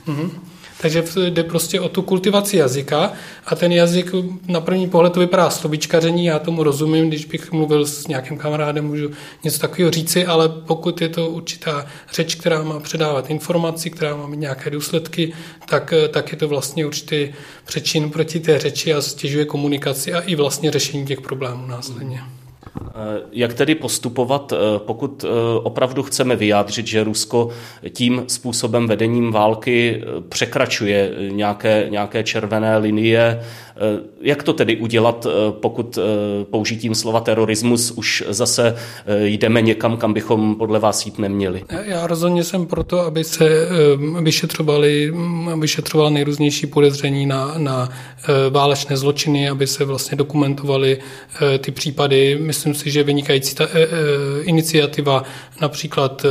Mm. 0.06 0.30
Takže 0.84 1.04
jde 1.30 1.44
prostě 1.44 1.80
o 1.80 1.88
tu 1.88 2.02
kultivaci 2.02 2.56
jazyka 2.56 3.12
a 3.46 3.54
ten 3.54 3.72
jazyk 3.72 4.12
na 4.48 4.60
první 4.60 4.88
pohled 4.88 5.12
to 5.12 5.20
vypadá 5.20 5.50
slovíčkaření, 5.50 6.24
já 6.24 6.38
tomu 6.38 6.62
rozumím, 6.62 7.08
když 7.08 7.24
bych 7.24 7.52
mluvil 7.52 7.86
s 7.86 8.06
nějakým 8.06 8.38
kamarádem, 8.38 8.86
můžu 8.86 9.10
něco 9.44 9.58
takového 9.58 9.90
říci, 9.90 10.26
ale 10.26 10.48
pokud 10.48 11.00
je 11.00 11.08
to 11.08 11.30
určitá 11.30 11.86
řeč, 12.12 12.34
která 12.34 12.62
má 12.62 12.80
předávat 12.80 13.30
informaci, 13.30 13.90
která 13.90 14.16
má 14.16 14.26
mít 14.26 14.40
nějaké 14.40 14.70
důsledky, 14.70 15.32
tak, 15.68 15.94
tak 16.10 16.32
je 16.32 16.38
to 16.38 16.48
vlastně 16.48 16.86
určitý 16.86 17.32
přečin 17.64 18.10
proti 18.10 18.40
té 18.40 18.58
řeči 18.58 18.94
a 18.94 19.00
stěžuje 19.00 19.44
komunikaci 19.44 20.14
a 20.14 20.20
i 20.20 20.34
vlastně 20.34 20.70
řešení 20.70 21.06
těch 21.06 21.20
problémů 21.20 21.66
následně. 21.66 22.20
Eh, 22.20 22.43
jak 23.32 23.54
tedy 23.54 23.74
postupovat, 23.74 24.52
eh, 24.52 24.78
pokud 24.78 25.24
eh, 25.24 25.28
opravdu 25.62 26.02
chceme 26.02 26.36
vyjádřit, 26.36 26.86
že 26.86 27.04
Rusko 27.04 27.48
tím 27.90 28.24
způsobem 28.26 28.86
vedením 28.86 29.32
války 29.32 30.04
překračuje 30.28 31.10
nějaké, 31.30 31.86
nějaké 31.90 32.22
červené 32.22 32.78
linie, 32.78 33.40
Eh, 33.40 33.63
jak 34.20 34.42
to 34.42 34.52
tedy 34.52 34.76
udělat, 34.76 35.26
eh, 35.26 35.52
pokud 35.60 35.98
eh, 35.98 36.44
použitím 36.44 36.94
slova 36.94 37.20
terorismus 37.20 37.90
už 37.90 38.24
zase 38.28 38.76
jdeme 39.24 39.62
někam, 39.62 39.96
kam 39.96 40.12
bychom 40.12 40.54
podle 40.54 40.78
vás 40.78 41.06
jít 41.06 41.18
neměli? 41.18 41.64
Já 41.84 42.06
rozhodně 42.06 42.44
jsem 42.44 42.66
proto, 42.66 43.00
aby 43.00 43.24
se 43.24 43.68
vyšetřovali, 44.22 45.10
mm, 45.12 45.60
vyšetřoval 45.60 46.10
nejrůznější 46.10 46.66
podezření 46.66 47.26
na, 47.26 47.54
na 47.58 47.88
válečné 48.50 48.96
zločiny, 48.96 49.48
aby 49.48 49.66
se 49.66 49.84
vlastně 49.84 50.16
dokumentovaly 50.16 50.98
ty 51.58 51.70
případy. 51.70 52.38
Myslím 52.40 52.74
si, 52.74 52.90
že 52.90 53.02
vynikající 53.02 53.54
ta 53.54 53.68
iniciativa 54.42 55.22
například 55.60 56.26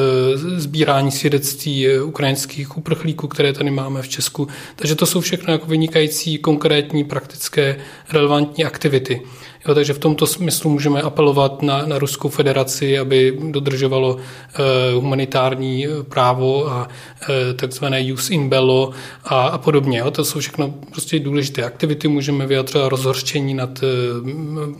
sbírání 0.55 1.11
svědectví 1.11 1.99
ukrajinských 1.99 2.77
uprchlíků, 2.77 3.27
které 3.27 3.53
tady 3.53 3.71
máme 3.71 4.01
v 4.01 4.07
Česku. 4.07 4.47
Takže 4.75 4.95
to 4.95 5.05
jsou 5.05 5.21
všechno 5.21 5.53
jako 5.53 5.67
vynikající 5.67 6.37
konkrétní 6.37 7.03
praktické 7.03 7.32
praktické 7.33 7.75
relevantní 8.09 8.65
aktivity. 8.65 9.21
Jo, 9.67 9.75
takže 9.75 9.93
v 9.93 9.99
tomto 9.99 10.27
smyslu 10.27 10.69
můžeme 10.69 11.01
apelovat 11.01 11.61
na, 11.61 11.85
na 11.85 11.99
Ruskou 11.99 12.29
federaci, 12.29 12.99
aby 12.99 13.37
dodržovalo 13.51 14.17
eh, 14.17 14.93
humanitární 14.93 15.87
právo 16.09 16.71
a 16.71 16.87
eh, 17.21 17.53
takzvané 17.53 18.13
use 18.13 18.33
in 18.33 18.49
bello 18.49 18.91
a, 19.23 19.47
a 19.47 19.57
podobně. 19.57 19.99
Jo. 19.99 20.11
To 20.11 20.25
jsou 20.25 20.39
všechno 20.39 20.73
prostě 20.91 21.19
důležité 21.19 21.63
aktivity. 21.63 22.07
Můžeme 22.07 22.47
vyjadřovat 22.47 22.87
rozhorčení 22.87 23.53
nad 23.53 23.83
eh, 23.83 23.87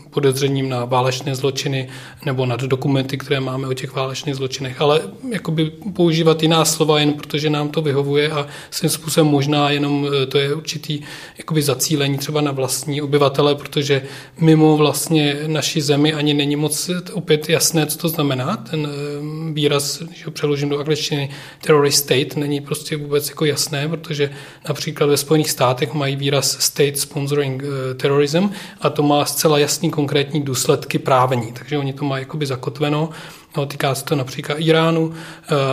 podezřením 0.09 0.69
na 0.69 0.85
válečné 0.85 1.35
zločiny 1.35 1.89
nebo 2.25 2.45
nad 2.45 2.61
dokumenty, 2.61 3.17
které 3.17 3.39
máme 3.39 3.67
o 3.67 3.73
těch 3.73 3.95
válečných 3.95 4.35
zločinech, 4.35 4.81
ale 4.81 5.01
jakoby 5.31 5.71
používat 5.95 6.41
jiná 6.41 6.65
slova 6.65 6.99
jen 6.99 7.13
protože 7.13 7.49
nám 7.49 7.69
to 7.69 7.81
vyhovuje 7.81 8.31
a 8.31 8.47
svým 8.71 8.89
způsobem 8.89 9.27
možná 9.27 9.69
jenom 9.69 10.07
eh, 10.23 10.25
to 10.25 10.37
je 10.37 10.53
určitý 10.53 11.01
jakoby 11.37 11.61
zacílení 11.61 12.17
třeba 12.17 12.41
na 12.41 12.51
vlastní 12.51 13.01
obyvatele, 13.01 13.55
protože 13.55 14.01
mimo 14.39 14.72
vlastně 14.77 15.37
naší 15.47 15.81
zemi 15.81 16.13
ani 16.13 16.33
není 16.33 16.55
moc 16.55 16.89
opět 17.13 17.49
jasné, 17.49 17.85
co 17.85 17.97
to 17.97 18.09
znamená. 18.09 18.57
Ten 18.57 18.87
eh, 18.87 19.53
výraz, 19.53 20.01
když 20.01 20.25
ho 20.25 20.31
přeložím 20.31 20.69
do 20.69 20.79
angličtiny, 20.79 21.29
terrorist 21.61 22.03
state, 22.03 22.35
není 22.35 22.61
prostě 22.61 22.97
vůbec 22.97 23.29
jako 23.29 23.45
jasné, 23.45 23.87
protože 23.87 24.29
například 24.67 25.07
ve 25.07 25.17
Spojených 25.17 25.51
státech 25.51 25.93
mají 25.93 26.15
výraz 26.15 26.57
state 26.59 26.99
sponsoring 26.99 27.63
eh, 27.63 27.93
terrorism 27.93 28.49
a 28.81 28.89
to 28.89 29.03
má 29.03 29.25
zcela 29.25 29.57
jasný 29.57 29.91
konkrétní 29.91 30.41
důsledky 30.41 30.99
právní, 30.99 31.51
takže 31.53 31.77
oni 31.77 31.93
to 31.93 32.05
mají 32.05 32.21
jakoby 32.21 32.45
zakotveno 32.45 33.09
No, 33.57 33.65
týká 33.65 33.95
se 33.95 34.05
to 34.05 34.15
například 34.15 34.55
Iránu, 34.55 35.13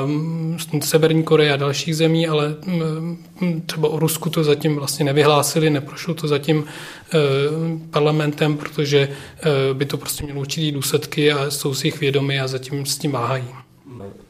um, 0.04 0.58
Severní 0.80 1.22
Koreje 1.22 1.52
a 1.52 1.56
dalších 1.56 1.96
zemí, 1.96 2.28
ale 2.28 2.56
um, 2.66 3.18
třeba 3.66 3.88
o 3.88 3.98
Rusku 3.98 4.30
to 4.30 4.44
zatím 4.44 4.76
vlastně 4.76 5.04
nevyhlásili, 5.04 5.70
neprošlo 5.70 6.14
to 6.14 6.28
zatím 6.28 6.58
uh, 6.58 7.80
parlamentem, 7.90 8.56
protože 8.56 9.08
uh, 9.08 9.76
by 9.76 9.84
to 9.84 9.96
prostě 9.96 10.24
mělo 10.24 10.40
určitý 10.40 10.72
důsledky 10.72 11.32
a 11.32 11.50
jsou 11.50 11.74
si 11.74 11.86
jich 11.86 12.00
vědomi 12.00 12.40
a 12.40 12.48
zatím 12.48 12.86
s 12.86 12.98
tím 12.98 13.10
váhají. 13.10 13.44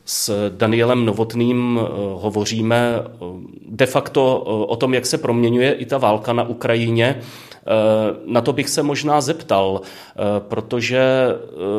S 0.04 0.50
Danielem 0.56 1.04
Novotným 1.04 1.76
uh, 1.76 1.88
hovoříme 2.22 2.94
de 3.68 3.86
facto 3.86 4.40
o 4.68 4.76
tom, 4.76 4.94
jak 4.94 5.06
se 5.06 5.18
proměňuje 5.18 5.72
i 5.72 5.86
ta 5.86 5.98
válka 5.98 6.32
na 6.32 6.42
Ukrajině. 6.42 7.22
Eh, 7.66 8.16
na 8.26 8.40
to 8.40 8.52
bych 8.52 8.68
se 8.68 8.82
možná 8.82 9.20
zeptal, 9.20 9.80
eh, 9.84 10.20
protože 10.38 11.00
eh, 11.00 11.36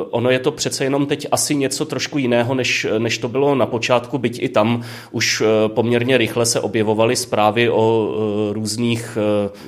ono 0.10 0.30
je 0.30 0.40
to 0.40 0.52
přece 0.52 0.84
jenom 0.84 1.06
teď 1.06 1.28
asi 1.32 1.56
něco 1.56 1.86
trošku 1.86 2.18
jiného, 2.18 2.56
než, 2.56 2.88
než 2.98 3.18
to 3.18 3.28
bylo 3.28 3.56
na 3.56 3.66
počátku, 3.66 4.18
byť 4.18 4.44
i 4.44 4.50
tam 4.50 4.82
už 5.12 5.44
poměrně 5.68 6.18
rychle 6.18 6.46
se 6.46 6.60
objevovaly 6.60 7.16
zprávy 7.16 7.70
o 7.70 8.16
různých 8.52 9.18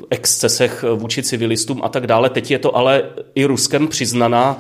excesech 0.10 0.86
vůči 0.96 1.24
civilistům 1.24 1.82
a 1.84 1.90
tak 1.90 2.08
dále. 2.08 2.30
Teď 2.30 2.52
je 2.52 2.60
to 2.60 2.78
ale 2.78 3.04
i 3.36 3.46
Ruskem 3.46 3.88
přiznaná 3.88 4.58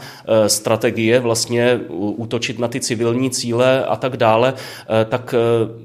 strategie 0.48 1.20
vlastně 1.20 1.80
útočit 1.90 2.60
na 2.60 2.68
ty 2.68 2.80
civilní 2.80 3.30
cíle 3.30 3.43
a 3.88 3.96
tak 3.96 4.18
dále. 4.18 4.54
Tak 5.10 5.36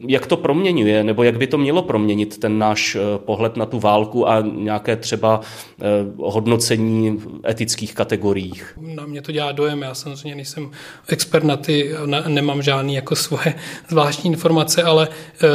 jak 0.09 0.27
to 0.27 0.37
proměňuje, 0.37 1.05
nebo 1.05 1.23
jak 1.23 1.39
by 1.39 1.47
to 1.47 1.59
mělo 1.59 1.83
proměnit 1.83 2.39
ten 2.39 2.59
náš 2.59 2.97
pohled 3.17 3.57
na 3.57 3.67
tu 3.67 3.79
válku 3.79 4.29
a 4.29 4.41
nějaké 4.41 4.97
třeba 4.97 5.41
Eh, 5.81 6.13
hodnocení 6.17 7.23
etických 7.49 7.95
kategoriích. 7.95 8.79
Na 8.81 9.07
mě 9.07 9.23
to 9.23 9.33
dělá 9.33 9.53
dojem, 9.53 9.83
já 9.83 9.95
samozřejmě 9.95 10.35
nejsem 10.35 10.71
expert 11.09 11.45
na 11.45 11.57
ty, 11.57 11.95
nemám 12.27 12.63
žádný 12.63 12.95
jako 12.95 13.17
svoje 13.17 13.55
zvláštní 13.89 14.31
informace, 14.31 14.83
ale 14.83 15.09
eh, 15.09 15.47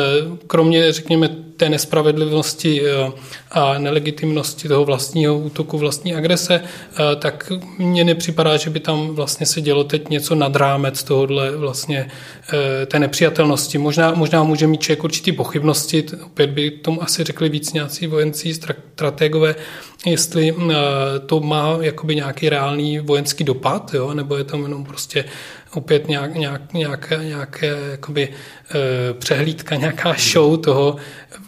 kromě, 0.47 0.91
řekněme, 0.91 1.27
té 1.57 1.69
nespravedlivosti 1.69 2.81
eh, 2.85 3.11
a 3.51 3.77
nelegitimnosti 3.77 4.67
toho 4.67 4.85
vlastního 4.85 5.37
útoku, 5.37 5.77
vlastní 5.77 6.15
agrese, 6.15 6.61
tak 7.19 7.51
mně 7.77 8.03
nepřipadá, 8.03 8.57
že 8.57 8.69
by 8.69 8.79
tam 8.79 9.07
vlastně 9.07 9.45
se 9.45 9.61
dělo 9.61 9.83
teď 9.83 10.09
něco 10.09 10.35
nad 10.35 10.55
rámec 10.55 11.03
tohohle 11.03 11.57
vlastně 11.57 12.11
té 12.85 12.99
nepřijatelnosti. 12.99 13.77
Možná, 13.77 14.13
možná 14.13 14.43
může 14.43 14.67
mít 14.67 14.81
člověk 14.81 15.03
určitý 15.03 15.31
pochybnosti, 15.31 16.05
opět 16.25 16.49
by 16.49 16.71
tomu 16.71 17.03
asi 17.03 17.23
řekli 17.23 17.49
víc 17.49 17.73
nějací 17.73 18.07
vojencí 18.07 18.53
strategové, 18.53 19.55
jestli 20.05 20.55
eh, 20.71 20.75
to 21.25 21.39
má 21.39 21.77
jakoby 21.81 22.15
nějaký 22.15 22.49
reálný 22.49 22.99
vojenský 22.99 23.43
dopad, 23.43 23.93
jo, 23.93 24.13
nebo 24.13 24.37
je 24.37 24.43
to 24.43 24.57
jenom 24.57 24.83
prostě 24.83 25.25
opět 25.75 26.07
nějak, 26.07 26.35
nějak, 26.35 26.73
nějaké, 26.73 27.17
nějaké 27.23 27.75
jakoby, 27.91 28.29
e, 28.75 29.13
přehlídka, 29.13 29.75
nějaká 29.75 30.15
show 30.19 30.57
toho, 30.57 30.95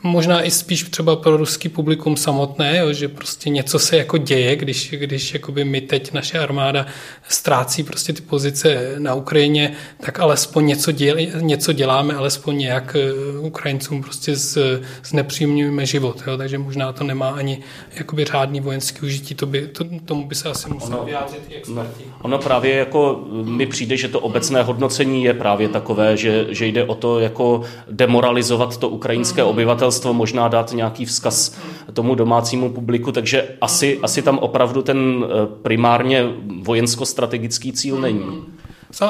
možná 0.03 0.43
i 0.43 0.51
spíš 0.51 0.83
třeba 0.83 1.15
pro 1.15 1.37
ruský 1.37 1.69
publikum 1.69 2.17
samotné, 2.17 2.77
jo, 2.77 2.93
že 2.93 3.07
prostě 3.07 3.49
něco 3.49 3.79
se 3.79 3.97
jako 3.97 4.17
děje, 4.17 4.55
když, 4.55 4.91
když 4.91 5.33
jakoby 5.33 5.63
my 5.63 5.81
teď 5.81 6.13
naše 6.13 6.39
armáda 6.39 6.85
ztrácí 7.29 7.83
prostě 7.83 8.13
ty 8.13 8.21
pozice 8.21 8.95
na 8.97 9.13
Ukrajině, 9.13 9.73
tak 9.99 10.19
alespoň 10.19 10.65
něco, 10.65 10.91
děl, 10.91 11.17
něco 11.39 11.73
děláme, 11.73 12.13
alespoň 12.13 12.57
nějak 12.57 12.95
e, 12.95 13.39
Ukrajincům 13.39 14.03
prostě 14.03 14.35
z, 14.35 14.57
znepříjemňujeme 15.03 15.85
život, 15.85 16.23
jo, 16.27 16.37
takže 16.37 16.57
možná 16.57 16.93
to 16.93 17.03
nemá 17.03 17.29
ani 17.29 17.59
jakoby 17.95 18.25
řádný 18.45 18.59
vojenský 18.59 19.05
užití, 19.05 19.35
to 19.35 19.45
by, 19.45 19.67
to, 19.67 19.85
tomu 20.05 20.27
by 20.27 20.35
se 20.35 20.49
asi 20.49 20.69
museli 20.69 20.99
vyjádřit 21.05 21.41
i 21.49 21.55
experti. 21.55 22.03
No, 22.07 22.13
ono 22.21 22.37
právě 22.37 22.75
jako 22.75 23.25
mi 23.43 23.65
přijde, 23.65 23.97
že 23.97 24.07
to 24.07 24.19
obecné 24.19 24.63
hodnocení 24.63 25.23
je 25.23 25.33
právě 25.33 25.69
takové, 25.69 26.17
že, 26.17 26.45
že 26.49 26.65
jde 26.65 26.83
o 26.83 26.95
to 26.95 27.19
jako 27.19 27.61
demoralizovat 27.91 28.77
to 28.77 28.89
ukrajinské 28.89 29.43
obyvatelstvo, 29.43 30.13
možná 30.13 30.47
dát 30.47 30.71
nějaký 30.73 31.05
vzkaz 31.05 31.57
tomu 31.93 32.15
domácímu 32.15 32.69
publiku, 32.69 33.11
takže 33.11 33.47
asi, 33.61 33.99
asi 34.03 34.21
tam 34.21 34.37
opravdu 34.37 34.81
ten 34.81 35.25
eh, 35.25 35.47
primárně 35.61 36.23
vojensko-strategický 36.61 37.73
cíl 37.73 38.01
není. 38.01 38.43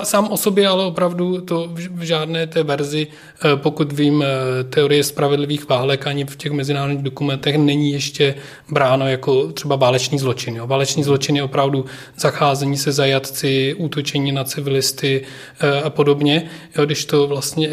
Sám 0.04 0.27
o 0.27 0.38
sobě 0.38 0.68
ale 0.68 0.86
opravdu 0.86 1.42
to 1.42 1.70
v 1.74 2.01
žádné 2.01 2.48
té 2.48 2.63
verzi, 2.63 3.08
eh, 3.08 3.56
pokud 3.56 3.92
vím, 3.92 4.24
eh, 4.24 4.63
teorie 4.63 5.04
spravedlivých 5.04 5.70
válek 5.70 6.08
ani 6.08 6.25
v 6.25 6.36
těch 6.36 6.51
mezinárodních 6.51 7.04
dokumentech 7.04 7.58
není 7.58 7.92
ještě 7.92 8.36
bráno 8.70 9.08
jako 9.08 9.51
třeba 9.51 9.75
válečný 9.75 10.20
zločin. 10.20 10.56
Jo. 10.56 10.68
Válečný 10.68 11.04
zločin 11.04 11.36
je 11.36 11.44
opravdu 11.44 11.86
zacházení 12.18 12.77
se 12.77 12.92
zajatci, 12.92 13.75
útočení 13.77 14.32
na 14.32 14.44
civilisty 14.44 15.22
eh, 15.60 15.82
a 15.82 15.89
podobně. 15.89 16.50
Jo, 16.77 16.86
když 16.86 17.06
to 17.06 17.27
vlastně 17.27 17.70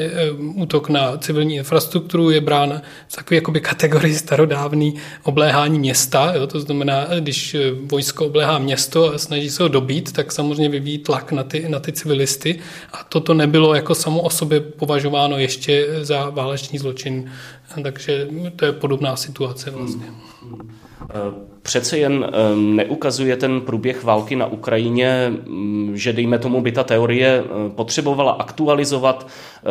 útok 0.55 0.89
na 0.89 1.17
civilní 1.17 1.55
infrastrukturu 1.55 2.31
je 2.31 2.41
brán 2.41 2.83
takový 3.15 3.37
jakoby 3.37 3.61
kategorii 3.61 4.15
starodávný 4.15 4.95
obléhání 5.23 5.79
města. 5.79 6.33
Jo. 6.37 6.47
To 6.47 6.61
znamená, 6.61 7.07
když 7.21 7.57
vojsko 7.83 8.27
obléhá 8.27 8.59
město 8.59 9.15
a 9.15 9.19
snaží 9.19 9.51
se 9.51 9.63
ho 9.63 9.69
dobít, 9.69 10.13
tak 10.13 10.33
samozřejmě 10.33 10.69
vyvíjí 10.69 10.99
tlak 10.99 11.33
na 11.33 11.43
ty, 11.43 11.69
na 11.69 11.81
ty 11.81 12.02
civilisty 12.03 12.59
a 12.93 13.05
toto 13.09 13.35
nebylo 13.35 13.75
jako 13.75 13.95
samo 13.95 14.21
o 14.23 14.31
sobě 14.31 14.61
považováno 14.61 15.39
ještě 15.39 15.87
za 16.01 16.31
válečný 16.31 16.79
zločin, 16.79 17.31
takže 17.83 18.29
to 18.57 18.65
je 18.65 18.73
podobná 18.73 19.17
situace 19.17 19.71
vlastně. 19.71 20.07
Přece 21.63 21.99
jen 21.99 22.27
eh, 22.27 22.57
neukazuje 22.57 23.37
ten 23.37 23.61
průběh 23.61 24.05
války 24.05 24.37
na 24.37 24.47
Ukrajině, 24.47 25.33
mm, 25.47 25.93
že 25.95 26.13
dejme 26.13 26.39
tomu 26.39 26.61
by 26.61 26.73
ta 26.73 26.85
teorie 26.85 27.45
eh, 27.45 27.71
potřebovala 27.71 28.33
aktualizovat 28.33 29.27
eh, 29.27 29.67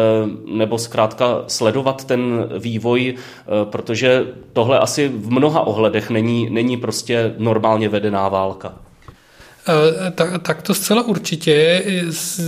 nebo 0.55 0.77
zkrátka 0.77 1.43
sledovat 1.47 2.05
ten 2.05 2.49
vývoj, 2.59 3.15
protože 3.63 4.25
tohle 4.53 4.79
asi 4.79 5.07
v 5.07 5.31
mnoha 5.31 5.61
ohledech 5.61 6.09
není, 6.09 6.49
není 6.49 6.77
prostě 6.77 7.33
normálně 7.37 7.89
vedená 7.89 8.29
válka. 8.29 8.73
Eh, 9.67 10.11
tak, 10.11 10.41
tak 10.41 10.61
to 10.61 10.73
zcela 10.73 11.03
určitě 11.03 11.83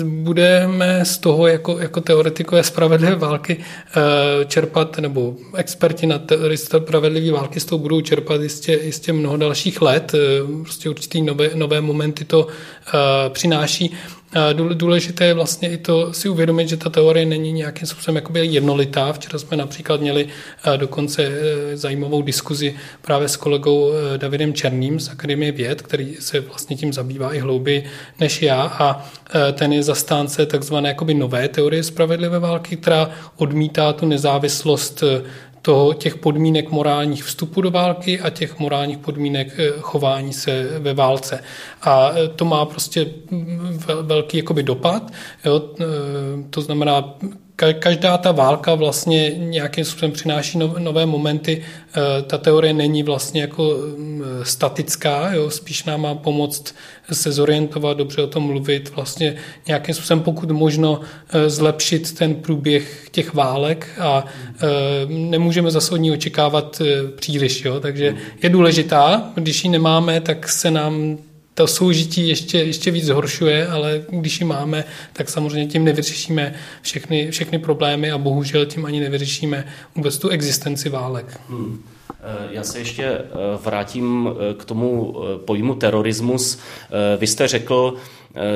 budeme 0.03 1.05
z 1.05 1.17
toho 1.17 1.47
jako, 1.47 1.79
jako 1.79 2.01
teoretikové 2.01 2.63
spravedlivé 2.63 3.15
války 3.15 3.57
eh, 3.59 4.45
čerpat, 4.45 4.97
nebo 4.97 5.35
experti 5.55 6.07
na 6.07 6.19
teorii 6.19 6.57
spravedlivé 6.57 7.31
války 7.31 7.59
z 7.59 7.65
toho 7.65 7.79
budou 7.79 8.01
čerpat 8.01 8.41
jistě, 8.41 8.79
jistě 8.83 9.13
mnoho 9.13 9.37
dalších 9.37 9.81
let. 9.81 10.11
Eh, 10.15 10.17
prostě 10.61 10.89
určitý 10.89 11.21
nové, 11.21 11.49
nové 11.53 11.81
momenty 11.81 12.25
to 12.25 12.47
přináší. 13.29 13.93
Důležité 14.73 15.25
je 15.25 15.33
vlastně 15.33 15.69
i 15.69 15.77
to 15.77 16.13
si 16.13 16.29
uvědomit, 16.29 16.69
že 16.69 16.77
ta 16.77 16.89
teorie 16.89 17.25
není 17.25 17.51
nějakým 17.51 17.87
způsobem 17.87 18.15
jakoby 18.15 18.45
jednolitá. 18.45 19.13
Včera 19.13 19.39
jsme 19.39 19.57
například 19.57 20.01
měli 20.01 20.27
dokonce 20.77 21.23
e, 21.23 21.77
zajímavou 21.77 22.21
diskuzi 22.21 22.75
právě 23.01 23.27
s 23.29 23.35
kolegou 23.35 23.91
e, 23.93 24.17
Davidem 24.17 24.53
Černým 24.53 24.99
z 24.99 25.09
Akademie 25.09 25.51
věd, 25.51 25.81
který 25.81 26.15
se 26.19 26.39
vlastně 26.39 26.75
tím 26.75 26.93
zabývá 26.93 27.33
i 27.33 27.39
hlouběji 27.39 27.83
než 28.19 28.41
já 28.41 28.61
a 28.61 29.05
e, 29.35 29.51
ten 29.51 29.73
je 29.73 29.83
zastánce 29.83 30.45
takzvané 30.45 30.89
jakoby 30.89 31.13
nové 31.13 31.47
teorie 31.47 31.83
spravedlivé 31.83 32.39
války, 32.39 32.77
která 32.77 33.09
odmítá 33.37 33.93
tu 33.93 34.05
nezávislost 34.05 35.03
toho, 35.65 35.93
těch 35.93 36.17
podmínek 36.17 36.71
morálních 36.71 37.23
vstupu 37.23 37.61
do 37.61 37.71
války 37.71 38.19
a 38.19 38.29
těch 38.29 38.59
morálních 38.59 38.97
podmínek 38.97 39.53
eh, 39.57 39.71
chování 39.79 40.33
se 40.33 40.79
ve 40.79 40.93
válce. 40.93 41.43
A 41.81 42.11
eh, 42.15 42.27
to 42.27 42.45
má 42.45 42.65
prostě 42.65 43.05
velký 44.01 44.37
jakoby 44.37 44.63
dopad. 44.63 45.11
Jo? 45.45 45.61
Eh, 45.79 45.83
to 46.49 46.61
znamená, 46.61 47.15
každá 47.55 48.17
ta 48.17 48.31
válka 48.31 48.75
vlastně 48.75 49.31
nějakým 49.35 49.85
způsobem 49.85 50.11
přináší 50.11 50.57
nové 50.57 51.05
momenty. 51.05 51.61
Eh, 51.61 52.21
ta 52.21 52.37
teorie 52.37 52.73
není 52.73 53.03
vlastně 53.03 53.41
jako 53.41 53.77
mm, 53.97 54.23
statická, 54.43 55.33
jo? 55.33 55.49
spíš 55.49 55.83
nám 55.83 56.01
má 56.01 56.15
pomoct 56.15 56.75
se 57.11 57.31
zorientovat, 57.31 57.97
dobře 57.97 58.21
o 58.21 58.27
tom 58.27 58.43
mluvit, 58.43 58.95
vlastně 58.95 59.35
nějakým 59.67 59.95
způsobem 59.95 60.23
pokud 60.23 60.51
možno 60.51 60.99
eh, 61.29 61.49
zlepšit 61.49 62.17
ten 62.17 62.35
průběh 62.35 63.07
těch 63.11 63.33
válek 63.33 63.87
a 63.99 64.25
eh, 64.25 64.67
nemůžeme 65.07 65.71
zase 65.71 65.93
od 65.93 65.97
ní 65.97 66.11
očekávat 66.11 66.81
příliš. 67.15 67.65
Jo? 67.65 67.79
Takže 67.79 68.15
je 68.43 68.49
důležitá, 68.49 69.31
když 69.35 69.63
ji 69.63 69.69
nemáme, 69.69 70.21
tak 70.21 70.49
se 70.49 70.71
nám 70.71 71.17
to 71.53 71.67
soužití 71.67 72.27
ještě, 72.27 72.57
ještě 72.57 72.91
víc 72.91 73.05
zhoršuje, 73.05 73.67
ale 73.67 74.05
když 74.09 74.39
ji 74.39 74.45
máme, 74.45 74.85
tak 75.13 75.29
samozřejmě 75.29 75.71
tím 75.71 75.83
nevyřešíme 75.83 76.55
všechny, 76.81 77.31
všechny 77.31 77.59
problémy 77.59 78.11
a 78.11 78.17
bohužel 78.17 78.65
tím 78.65 78.85
ani 78.85 78.99
nevyřešíme 78.99 79.65
vůbec 79.95 80.17
tu 80.17 80.29
existenci 80.29 80.89
válek. 80.89 81.39
Hmm. 81.49 81.83
Já 82.49 82.63
se 82.63 82.79
ještě 82.79 83.03
eh, 83.03 83.27
vrátím 83.63 84.29
eh, 84.29 84.53
k 84.53 84.65
tomu 84.65 85.15
eh, 85.17 85.39
pojmu 85.45 85.75
terorismus. 85.75 86.59
Vy 87.17 87.27
jste 87.27 87.47
řekl, 87.47 87.95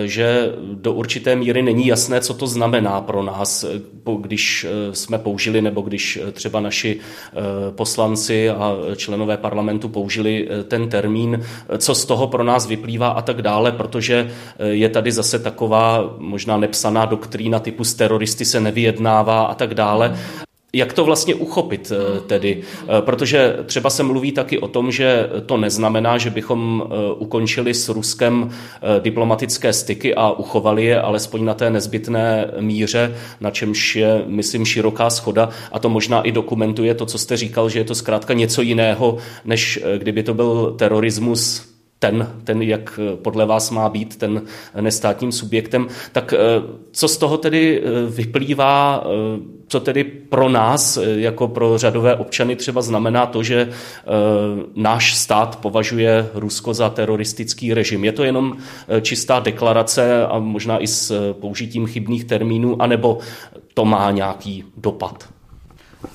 že 0.06 0.52
do 0.74 0.94
určité 0.94 1.36
míry 1.36 1.62
není 1.62 1.88
jasné, 1.88 2.22
co 2.22 2.34
to 2.34 2.48
znamená 2.48 3.02
pro 3.02 3.24
nás, 3.24 3.66
když 4.22 4.68
jsme 4.92 5.18
použili 5.18 5.62
nebo 5.62 5.82
když 5.82 6.20
třeba 6.32 6.60
naši 6.60 7.00
poslanci 7.70 8.50
a 8.50 8.76
členové 8.96 9.38
parlamentu 9.38 9.90
použili 9.90 10.50
ten 10.68 10.90
termín, 10.90 11.44
co 11.78 11.96
z 11.96 12.06
toho 12.06 12.28
pro 12.28 12.44
nás 12.44 12.68
vyplývá 12.68 13.08
a 13.08 13.22
tak 13.22 13.42
dále, 13.42 13.72
protože 13.72 14.32
je 14.70 14.90
tady 14.90 15.12
zase 15.12 15.40
taková 15.40 16.16
možná 16.18 16.58
nepsaná 16.58 17.06
doktrína 17.06 17.60
typu 17.60 17.84
z 17.84 17.94
teroristy 17.94 18.46
se 18.46 18.60
nevyjednává 18.60 19.46
a 19.46 19.54
tak 19.54 19.74
dále. 19.74 20.18
Jak 20.78 20.94
to 20.94 21.06
vlastně 21.06 21.36
uchopit 21.36 21.92
eh, 21.92 22.20
tedy? 22.20 22.62
Eh, 22.62 23.02
protože 23.02 23.58
třeba 23.66 23.90
se 23.90 24.04
mluví 24.04 24.32
taky 24.32 24.60
o 24.60 24.68
tom, 24.68 24.92
že 24.92 25.30
to 25.46 25.58
neznamená, 25.58 26.18
že 26.18 26.30
bychom 26.30 26.84
eh, 26.86 27.14
ukončili 27.14 27.74
s 27.74 27.90
Ruskem 27.90 28.50
diplomatické 29.00 29.74
styky 29.74 30.16
a 30.16 30.32
uchovali 30.32 30.86
je 30.86 31.02
alespoň 31.02 31.46
na 31.46 31.54
té 31.54 31.70
nezbytné 31.70 32.52
míře, 32.60 33.16
na 33.42 33.52
čemž 33.52 33.96
je, 33.96 34.24
myslím, 34.26 34.66
široká 34.66 35.10
schoda 35.10 35.50
a 35.72 35.80
to 35.80 35.90
možná 35.90 36.22
i 36.22 36.32
dokumentuje 36.32 36.94
to, 36.94 37.06
co 37.06 37.18
jste 37.18 37.38
říkal, 37.38 37.70
že 37.70 37.80
je 37.80 37.84
to 37.84 37.96
zkrátka 37.96 38.34
něco 38.34 38.62
jiného, 38.62 39.18
než 39.46 39.80
kdyby 39.98 40.24
to 40.24 40.34
byl 40.34 40.76
terorismus 40.78 41.77
ten, 42.00 42.32
ten, 42.44 42.62
jak 42.62 43.00
podle 43.22 43.46
vás 43.46 43.72
má 43.72 43.90
být 43.90 44.16
ten 44.16 44.42
nestátním 44.82 45.32
subjektem, 45.32 45.88
tak 46.12 46.34
co 46.92 47.08
z 47.08 47.18
toho 47.18 47.38
tedy 47.38 47.84
vyplývá 48.10 49.04
co 49.68 49.80
tedy 49.80 50.04
pro 50.04 50.50
nás, 50.50 50.98
eh, 50.98 51.02
jako 51.06 51.48
pro 51.48 51.78
řadové 51.78 52.16
občany, 52.16 52.56
třeba 52.56 52.82
znamená 52.82 53.26
to, 53.26 53.44
že 53.44 53.70
náš 54.76 55.16
stát 55.16 55.56
považuje 55.56 56.30
Rusko 56.34 56.74
za 56.74 56.90
teroristický 56.90 57.74
režim. 57.74 58.06
Je 58.06 58.12
to 58.12 58.24
jenom 58.24 58.58
eh, 58.88 59.02
čistá 59.02 59.40
deklarace 59.40 60.26
a 60.26 60.40
možná 60.40 60.80
i 60.80 60.88
s 60.88 61.34
použitím 61.34 61.88
chybných 61.88 62.26
termínů, 62.26 62.82
anebo 62.82 63.18
to 63.74 63.86
má 63.86 64.12
nějaký 64.12 64.64
dopad? 64.78 65.37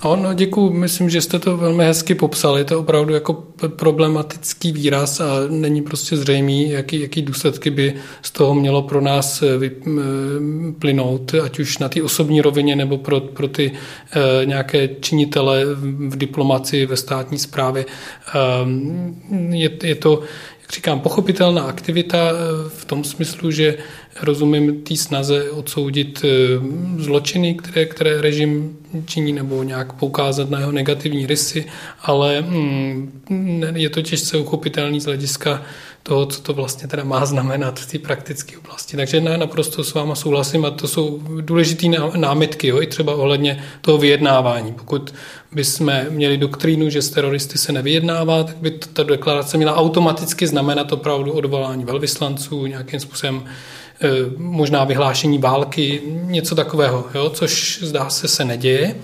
No, 0.05 0.35
děkuji. 0.35 0.71
Myslím, 0.71 1.11
že 1.11 1.21
jste 1.21 1.39
to 1.39 1.57
velmi 1.57 1.85
hezky 1.85 2.15
popsali. 2.15 2.61
Je 2.61 2.65
to 2.65 2.81
opravdu 2.81 3.15
jako 3.15 3.33
problematický 3.69 4.73
výraz 4.73 5.21
a 5.21 5.27
není 5.49 5.83
prostě 5.83 6.17
zřejmý, 6.17 6.71
jaký, 6.71 7.01
jaký 7.01 7.23
důsledky 7.23 7.71
by 7.71 7.95
z 8.23 8.31
toho 8.31 8.55
mělo 8.55 8.83
pro 8.83 9.01
nás 9.01 9.43
eh, 9.43 9.71
plynout, 10.79 11.35
ať 11.35 11.59
už 11.59 11.79
na 11.79 11.89
té 11.89 12.03
osobní 12.03 12.41
rovině 12.41 12.77
nebo 12.77 12.99
pro, 12.99 13.21
pro 13.21 13.49
ty 13.49 13.73
e, 14.43 14.47
nějaké 14.47 14.89
činitele 15.01 15.65
v 16.09 16.17
diplomaci, 16.17 16.87
ve 16.87 16.97
státní 16.97 17.39
správě. 17.39 17.85
E, 17.85 18.39
je, 19.57 19.71
je 19.83 19.95
to 19.95 20.23
říkám, 20.75 21.01
pochopitelná 21.01 21.63
aktivita 21.63 22.19
eh, 22.19 22.69
v 22.69 22.85
tom 22.85 23.05
smyslu, 23.05 23.51
že 23.51 23.79
rozumím 24.23 24.83
té 24.83 24.97
snaze 24.97 25.51
odsoudit 25.51 26.25
eh, 26.25 26.29
zločiny, 26.99 27.55
které, 27.55 27.87
které 27.87 28.21
režim 28.21 28.77
činí, 29.07 29.33
nebo 29.33 29.63
nějak 29.63 29.93
poukázat 29.93 30.51
na 30.51 30.59
jeho 30.59 30.73
negativní 30.73 31.27
rysy, 31.27 31.65
ale 32.03 32.41
mm, 32.41 33.23
je 33.75 33.91
to 33.91 34.03
těžce 34.03 34.39
uchopitelný 34.39 35.01
z 35.01 35.05
hlediska 35.05 35.63
toho, 36.03 36.27
co 36.27 36.43
to 36.43 36.53
vlastně 36.53 36.89
teda 36.89 37.05
má 37.05 37.27
znamenat 37.33 37.81
v 37.81 37.91
té 37.93 37.99
praktické 37.99 38.59
oblasti. 38.59 38.97
Takže 38.97 39.21
na, 39.21 39.37
naprosto 39.37 39.85
s 39.85 39.95
váma 39.95 40.15
souhlasím 40.15 40.65
a 40.65 40.71
to 40.71 40.89
jsou 40.89 41.23
důležité 41.41 41.87
námitky, 42.17 42.67
jo, 42.67 42.83
i 42.83 42.87
třeba 42.87 43.15
ohledně 43.15 43.65
toho 43.81 43.99
vyjednávání. 43.99 44.73
Pokud 44.73 45.15
bychom 45.55 45.93
měli 46.11 46.37
doktrínu, 46.37 46.91
že 46.91 47.03
s 47.03 47.11
teroristy 47.11 47.59
se 47.59 47.73
nevyjednává, 47.73 48.45
tak 48.45 48.57
by 48.57 48.71
ta 48.71 49.03
deklarace 49.03 49.57
měla 49.57 49.77
automaticky 49.77 50.47
znamenat 50.47 50.93
opravdu 50.93 51.33
odvolání 51.33 51.85
velvyslanců, 51.85 52.67
nějakým 52.67 53.01
způsobem 53.01 53.45
e, 53.45 54.09
možná 54.37 54.85
vyhlášení 54.85 55.39
války, 55.39 56.03
něco 56.07 56.55
takového, 56.55 57.07
jo, 57.15 57.31
což 57.31 57.79
zdá 57.83 58.11
se 58.11 58.29
se 58.29 58.45
neděje. 58.45 58.95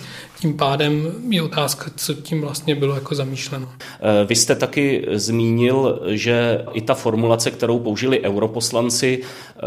Tím 0.40 0.56
pádem 0.56 1.12
je 1.28 1.42
otázka, 1.42 1.90
co 1.96 2.14
tím 2.14 2.40
vlastně 2.40 2.74
bylo 2.74 2.94
jako 2.94 3.14
zamýšleno. 3.14 3.68
Eh, 4.00 4.24
vy 4.24 4.36
jste 4.36 4.54
taky 4.54 5.06
zmínil, 5.12 6.02
že 6.06 6.64
i 6.72 6.80
ta 6.80 6.94
formulace, 6.94 7.50
kterou 7.50 7.78
použili 7.78 8.20
europoslanci, 8.20 9.20
eh, 9.22 9.60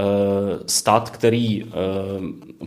stát, 0.66 1.10
který 1.10 1.64
eh, 1.64 1.68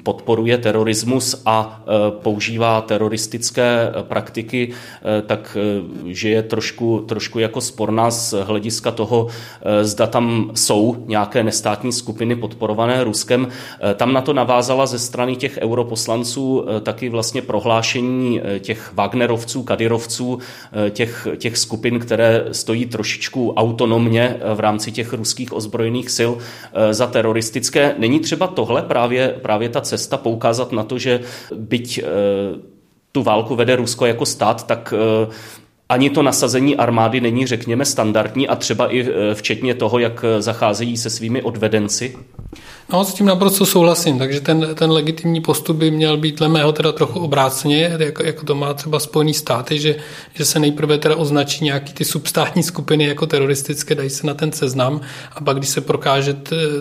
podporuje 0.03 0.59
terorismus 0.59 1.43
a 1.47 1.85
používá 2.23 2.81
teroristické 2.81 3.93
praktiky, 4.03 4.73
tak 5.27 5.57
že 6.07 6.29
je 6.29 6.43
trošku, 6.43 7.05
trošku 7.09 7.39
jako 7.39 7.61
sporná 7.61 8.11
z 8.11 8.35
hlediska 8.43 8.91
toho, 8.91 9.29
zda 9.83 10.07
tam 10.07 10.51
jsou 10.55 11.05
nějaké 11.07 11.43
nestátní 11.43 11.93
skupiny 11.93 12.37
podporované 12.37 13.05
Ruskem. 13.05 13.49
Tam 13.95 14.13
na 14.13 14.21
to 14.21 14.33
navázala 14.33 14.87
ze 14.87 14.99
strany 14.99 15.37
těch 15.37 15.59
europoslanců 15.63 16.67
taky 16.83 17.09
vlastně 17.09 17.43
prohlášení 17.43 17.94
řešení 17.95 18.41
eh, 18.45 18.61
těch 18.61 18.93
Wagnerovců, 18.95 19.63
Kadyrovců, 19.63 20.39
eh, 20.73 20.91
těch, 20.91 21.29
těch 21.37 21.59
skupin, 21.59 21.99
které 21.99 22.45
stojí 22.53 22.87
trošičku 22.87 23.53
autonomně 23.53 24.37
eh, 24.41 24.55
v 24.55 24.61
rámci 24.61 24.93
těch 24.93 25.13
ruských 25.13 25.53
ozbrojených 25.53 26.11
sil 26.19 26.33
za 26.91 27.07
teroristické. 27.07 27.95
Není 27.99 28.21
třeba 28.21 28.47
tohle 28.47 28.83
právě, 28.83 29.29
právě 29.43 29.69
ta 29.69 29.81
cesta 29.81 30.17
poukázat 30.17 30.73
na 30.73 30.83
to, 30.85 30.99
že 30.99 31.21
byť 31.55 32.05
tu 33.13 33.23
válku 33.23 33.55
vede 33.55 33.77
Rusko 33.77 34.07
jako 34.07 34.27
stát, 34.27 34.67
tak 34.67 34.95
ani 35.89 36.11
to 36.11 36.23
nasazení 36.23 36.77
armády 36.77 37.21
není, 37.21 37.47
řekněme, 37.47 37.85
standardní 37.85 38.49
a 38.49 38.57
třeba 38.57 38.95
i 38.95 39.07
včetně 39.35 39.75
toho, 39.75 39.99
jak 39.99 40.25
zacházejí 40.39 40.97
se 40.97 41.11
svými 41.11 41.43
odvedenci? 41.43 42.17
No, 42.93 43.05
s 43.05 43.15
tím 43.15 43.27
naprosto 43.27 43.67
souhlasím, 43.67 44.19
takže 44.19 44.41
ten, 44.41 44.69
ten 44.75 44.91
legitimní 44.91 45.41
postup 45.41 45.77
by 45.77 45.91
měl 45.91 46.17
být 46.17 46.39
dle 46.39 46.49
mého 46.49 46.73
teda 46.73 46.93
trochu 46.93 47.21
obráceně, 47.21 47.97
jako, 47.99 48.25
jako 48.25 48.45
to 48.45 48.55
má 48.55 48.75
třeba 48.75 48.99
Spojený 48.99 49.35
státy, 49.35 49.79
že, 49.79 49.97
že 50.35 50.45
se 50.45 50.59
nejprve 50.59 50.99
teda 50.99 51.17
označí 51.17 51.65
nějaký 51.65 51.93
ty 51.93 52.05
substátní 52.05 52.63
skupiny 52.63 53.05
jako 53.05 53.27
teroristické, 53.27 53.95
dají 53.95 54.11
se 54.11 54.27
na 54.27 54.35
ten 54.35 54.53
seznam 54.53 55.01
a 55.33 55.41
pak, 55.41 55.57
když 55.57 55.69
se 55.69 55.81
prokáže 55.81 56.37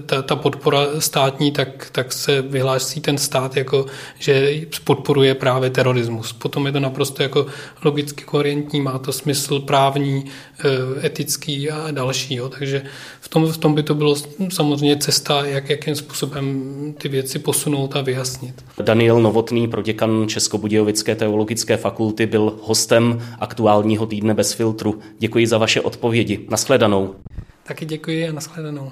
ta, 0.05 0.21
ta 0.21 0.35
podpora 0.35 0.85
státní, 0.99 1.51
tak, 1.51 1.87
tak 1.91 2.13
se 2.13 2.41
vyhlásí 2.41 3.01
ten 3.01 3.17
stát 3.17 3.57
jako, 3.57 3.85
že 4.19 4.53
podporuje 4.83 5.35
právě 5.35 5.69
terorismus. 5.69 6.33
Potom 6.33 6.65
je 6.65 6.71
to 6.71 6.79
naprosto 6.79 7.23
jako 7.23 7.45
logicky 7.83 8.23
koherentní, 8.23 8.81
má 8.81 8.92
to 8.99 9.11
smysl 9.11 9.59
právní, 9.59 10.25
e, 10.65 11.05
etický 11.05 11.71
a 11.71 11.91
další. 11.91 12.35
Jo. 12.35 12.49
Takže 12.49 12.81
v 13.21 13.29
tom, 13.29 13.51
v 13.51 13.57
tom 13.57 13.73
by 13.73 13.83
to 13.83 13.95
bylo 13.95 14.15
samozřejmě 14.49 14.97
cesta, 14.97 15.45
jak, 15.45 15.69
jakým 15.69 15.95
způsobem 15.95 16.73
ty 16.97 17.09
věci 17.09 17.39
posunout 17.39 17.95
a 17.95 18.01
vyjasnit. 18.01 18.65
Daniel 18.81 19.21
Novotný, 19.21 19.67
proděkan 19.67 20.25
Českobudějovické 20.27 21.15
teologické 21.15 21.77
fakulty, 21.77 22.25
byl 22.25 22.59
hostem 22.61 23.21
aktuálního 23.39 24.05
týdne 24.05 24.33
bez 24.33 24.53
filtru. 24.53 24.99
Děkuji 25.19 25.47
za 25.47 25.57
vaše 25.57 25.81
odpovědi. 25.81 26.39
Naschledanou. 26.49 27.15
Taky 27.63 27.85
děkuji 27.85 28.29
a 28.29 28.31
naschledanou. 28.31 28.91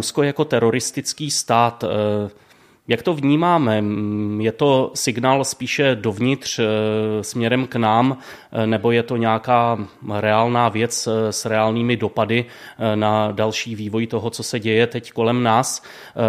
Rusko 0.00 0.22
jako 0.22 0.44
teroristický 0.44 1.30
stát 1.30 1.84
eh, 1.84 2.30
Jak 2.88 3.02
to 3.02 3.14
vnímáme? 3.14 3.84
Je 4.38 4.52
to 4.52 4.90
signál 4.94 5.44
spíše 5.44 5.94
dovnitř 5.94 6.58
eh, 6.58 6.64
směrem 7.24 7.66
k 7.66 7.76
nám, 7.76 8.16
eh, 8.52 8.66
nebo 8.66 8.90
je 8.90 9.02
to 9.02 9.16
nějaká 9.16 9.78
reálná 10.20 10.68
věc 10.68 11.08
s 11.30 11.44
reálnými 11.44 11.96
dopady 11.96 12.44
na 12.94 13.32
další 13.32 13.74
vývoj 13.74 14.06
toho, 14.06 14.30
co 14.30 14.42
se 14.42 14.60
děje 14.60 14.86
teď 14.86 15.12
kolem 15.12 15.42
nás? 15.42 15.82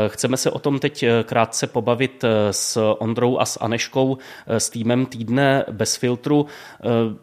Chceme 0.08 0.38
se 0.38 0.52
o 0.52 0.60
tom 0.60 0.80
teď 0.80 1.06
krátce 1.24 1.68
pobavit 1.68 2.26
s 2.52 2.96
Ondrou 3.00 3.38
a 3.38 3.46
s 3.46 3.60
Aneškou, 3.62 4.18
s 4.48 4.70
týmem 4.70 5.06
Týdne 5.06 5.66
bez 5.72 5.96
filtru. 5.96 6.46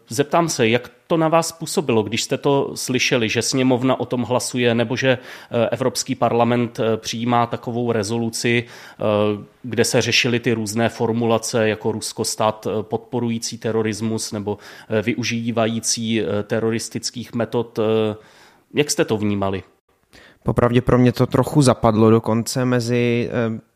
Zeptám 0.08 0.48
se, 0.48 0.68
jak 0.68 0.97
to 1.08 1.16
na 1.16 1.28
vás 1.28 1.52
působilo, 1.52 2.02
když 2.02 2.22
jste 2.22 2.38
to 2.38 2.72
slyšeli, 2.74 3.28
že 3.28 3.42
sněmovna 3.42 4.00
o 4.00 4.06
tom 4.06 4.22
hlasuje, 4.22 4.74
nebo 4.74 4.96
že 4.96 5.18
eh, 5.18 5.68
Evropský 5.68 6.14
parlament 6.14 6.80
eh, 6.80 6.96
přijímá 6.96 7.46
takovou 7.46 7.92
rezoluci, 7.92 8.64
eh, 8.64 9.04
kde 9.62 9.84
se 9.84 10.02
řešily 10.02 10.40
ty 10.40 10.52
různé 10.52 10.88
formulace, 10.88 11.68
jako 11.68 11.92
Rusko 11.92 12.24
stát 12.24 12.66
podporující 12.82 13.58
terorismus 13.58 14.32
nebo 14.32 14.58
využívající 15.02 16.22
teroristických 16.42 17.34
metod. 17.34 17.78
Jak 18.74 18.90
jste 18.90 19.04
to 19.04 19.16
vnímali? 19.16 19.62
Popravdě 20.42 20.80
pro 20.80 20.98
mě 20.98 21.12
to 21.12 21.26
trochu 21.26 21.62
zapadlo 21.62 22.10
dokonce 22.10 22.64
mezi 22.64 23.30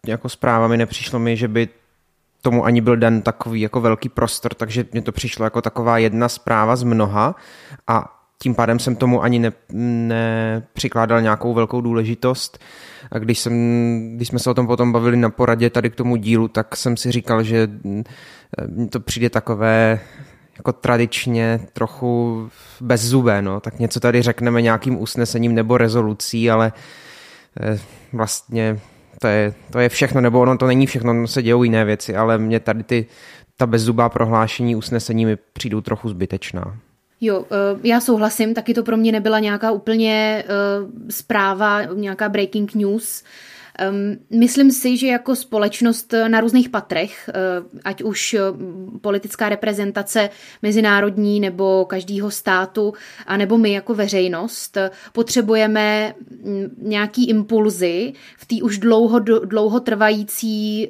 jako 0.07 0.29
zprávami. 0.29 0.77
Nepřišlo 0.77 1.19
mi, 1.19 1.37
že 1.37 1.49
by 1.49 1.69
tomu 2.43 2.65
ani 2.65 2.81
byl 2.81 2.97
den 2.97 3.23
takový 3.23 3.61
jako 3.61 3.81
velký 3.81 4.09
prostor, 4.09 4.55
takže 4.55 4.85
mě 4.93 5.03
to 5.03 5.13
přišlo 5.13 5.45
jako 5.45 5.63
taková 5.63 5.99
jedna 5.99 6.29
zpráva 6.29 6.77
z 6.77 6.83
mnoha 6.83 7.35
a 7.87 8.19
tím 8.43 8.55
pádem 8.55 8.79
jsem 8.79 8.97
tomu 8.97 9.23
ani 9.23 9.39
ne, 9.39 9.53
nepřikládal 10.09 11.23
nějakou 11.23 11.55
velkou 11.55 11.81
důležitost. 11.81 12.59
A 13.13 13.19
když, 13.19 13.39
jsem, 13.39 13.53
když 14.17 14.29
jsme 14.29 14.39
se 14.39 14.51
o 14.51 14.55
tom 14.55 14.67
potom 14.67 14.93
bavili 14.93 15.17
na 15.17 15.31
poradě 15.31 15.71
tady 15.71 15.91
k 15.91 15.95
tomu 15.95 16.17
dílu, 16.17 16.49
tak 16.49 16.77
jsem 16.77 16.97
si 16.97 17.13
říkal, 17.13 17.43
že 17.43 17.69
mi 18.69 18.89
to 18.89 19.01
přijde 19.01 19.31
takové 19.31 20.01
jako 20.57 20.73
tradičně 20.73 21.61
trochu 21.73 22.49
bezzubé, 22.81 23.43
no. 23.43 23.61
tak 23.61 23.79
něco 23.79 24.01
tady 24.01 24.23
řekneme 24.23 24.63
nějakým 24.63 25.01
usnesením 25.01 25.55
nebo 25.55 25.79
rezolucí, 25.79 26.51
ale 26.51 26.73
eh, 27.61 27.79
vlastně 28.13 28.81
to 29.23 29.29
je, 29.29 29.55
to 29.71 29.79
je 29.79 29.89
všechno, 29.89 30.21
nebo 30.21 30.41
ono 30.41 30.59
to 30.59 30.67
není 30.67 30.87
všechno, 30.87 31.11
ono 31.11 31.27
se 31.27 31.43
dějou 31.43 31.63
jiné 31.63 31.85
věci, 31.85 32.17
ale 32.17 32.39
mě 32.39 32.61
tady 32.61 32.83
ty, 32.83 33.07
ta 33.57 33.67
bezzubá 33.67 34.09
prohlášení, 34.09 34.77
usnesení 34.77 35.27
mi 35.27 35.37
přijdou 35.37 35.81
trochu 35.81 36.09
zbytečná. 36.09 36.77
Jo, 37.21 37.45
eh, 37.51 37.79
já 37.83 38.01
souhlasím, 38.01 38.55
taky 38.55 38.75
to 38.75 38.83
pro 38.83 38.97
mě 38.97 39.13
nebyla 39.13 39.39
nějaká 39.39 39.71
úplně 39.71 40.45
uh, 40.47 40.91
zpráva, 41.11 41.83
nějaká 41.83 42.29
breaking 42.29 42.75
news. 42.75 43.25
Myslím 44.31 44.71
si, 44.71 44.97
že 44.97 45.07
jako 45.07 45.37
společnost 45.37 46.15
na 46.29 46.41
různých 46.41 46.69
patrech, 46.69 47.31
uh, 47.63 47.81
ať 47.85 48.03
už 48.03 48.35
uh, 48.35 48.99
politická 48.99 49.49
reprezentace 49.49 50.31
mezinárodní 50.63 51.41
nebo 51.41 51.85
každého 51.85 52.31
státu, 52.31 52.95
anebo 53.27 53.59
my 53.59 53.73
jako 53.73 53.95
veřejnost, 53.95 54.79
potřebujeme 55.13 56.15
um, 56.43 56.71
nějaký 56.79 57.29
impulzy 57.29 58.13
v 58.39 58.47
té 58.47 58.63
už 58.63 58.79
dlouho, 58.79 59.19
dlouho 59.19 59.81
trvající 59.81 60.89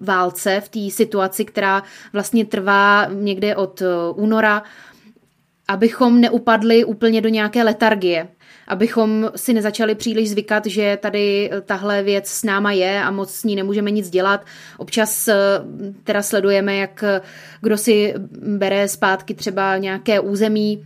válce, 0.00 0.60
v 0.60 0.68
té 0.68 0.90
situaci, 0.90 1.44
která 1.44 1.82
vlastně 2.12 2.44
trvá 2.44 3.08
někde 3.12 3.56
od 3.56 3.82
února, 4.14 4.62
abychom 5.68 6.20
neupadli 6.20 6.84
úplně 6.84 7.20
do 7.20 7.28
nějaké 7.28 7.62
letargie 7.62 8.28
abychom 8.68 9.30
si 9.36 9.52
nezačali 9.52 9.94
příliš 9.94 10.30
zvykat, 10.30 10.66
že 10.66 10.98
tady 11.02 11.50
eh, 11.52 11.60
tahle 11.60 12.02
věc 12.02 12.28
s 12.28 12.44
náma 12.44 12.72
je 12.72 13.02
a 13.02 13.10
moc 13.10 13.34
s 13.34 13.44
ní 13.44 13.56
nemůžeme 13.56 13.90
nic 13.90 14.10
dělat. 14.10 14.44
Občas 14.78 15.28
eh, 15.28 15.34
teda 16.04 16.22
sledujeme, 16.22 16.76
jak 16.76 17.02
eh, 17.02 17.20
kdo 17.60 17.76
si 17.76 18.14
bere 18.46 18.88
zpátky 18.88 19.34
třeba 19.34 19.76
nějaké 19.76 20.20
území, 20.20 20.84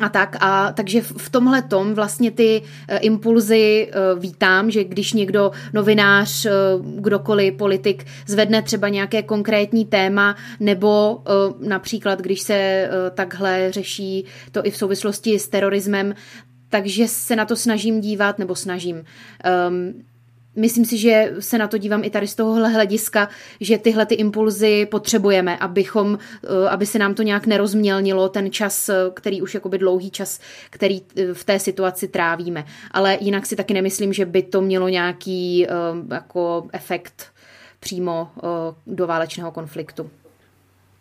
a 0.00 0.08
tak, 0.08 0.36
a 0.40 0.72
takže 0.72 1.00
v 1.00 1.30
tomhle 1.30 1.62
tom 1.62 1.94
vlastně 1.94 2.30
ty 2.30 2.62
impulzy 3.00 3.90
vítám, 4.18 4.70
že 4.70 4.84
když 4.84 5.12
někdo, 5.12 5.50
novinář, 5.72 6.46
kdokoliv, 6.96 7.54
politik, 7.54 8.04
zvedne 8.26 8.62
třeba 8.62 8.88
nějaké 8.88 9.22
konkrétní 9.22 9.84
téma, 9.84 10.36
nebo 10.60 11.22
například, 11.60 12.20
když 12.20 12.40
se 12.40 12.90
takhle 13.14 13.72
řeší 13.72 14.24
to 14.52 14.66
i 14.66 14.70
v 14.70 14.76
souvislosti 14.76 15.38
s 15.38 15.48
terorismem, 15.48 16.14
takže 16.68 17.08
se 17.08 17.36
na 17.36 17.44
to 17.44 17.56
snažím 17.56 18.00
dívat, 18.00 18.38
nebo 18.38 18.54
snažím. 18.54 18.96
Um, 19.68 20.04
myslím 20.56 20.84
si, 20.84 20.98
že 20.98 21.34
se 21.38 21.58
na 21.58 21.68
to 21.68 21.78
dívám 21.78 22.04
i 22.04 22.10
tady 22.10 22.26
z 22.26 22.34
tohohle 22.34 22.68
hlediska, 22.68 23.28
že 23.60 23.78
tyhle 23.78 24.06
ty 24.06 24.14
impulzy 24.14 24.86
potřebujeme, 24.86 25.56
abychom, 25.56 26.12
uh, 26.12 26.18
aby 26.70 26.86
se 26.86 26.98
nám 26.98 27.14
to 27.14 27.22
nějak 27.22 27.46
nerozmělnilo, 27.46 28.28
ten 28.28 28.50
čas, 28.50 28.88
uh, 28.88 28.94
který 29.14 29.42
už 29.42 29.54
jakoby 29.54 29.78
dlouhý 29.78 30.10
čas, 30.10 30.40
který 30.70 31.00
uh, 31.00 31.06
v 31.32 31.44
té 31.44 31.58
situaci 31.58 32.08
trávíme. 32.08 32.64
Ale 32.90 33.18
jinak 33.20 33.46
si 33.46 33.56
taky 33.56 33.74
nemyslím, 33.74 34.12
že 34.12 34.26
by 34.26 34.42
to 34.42 34.60
mělo 34.60 34.88
nějaký 34.88 35.66
jako 36.10 36.68
efekt 36.72 37.26
přímo 37.80 38.28
do 38.86 39.06
válečného 39.06 39.52
konfliktu. 39.52 40.10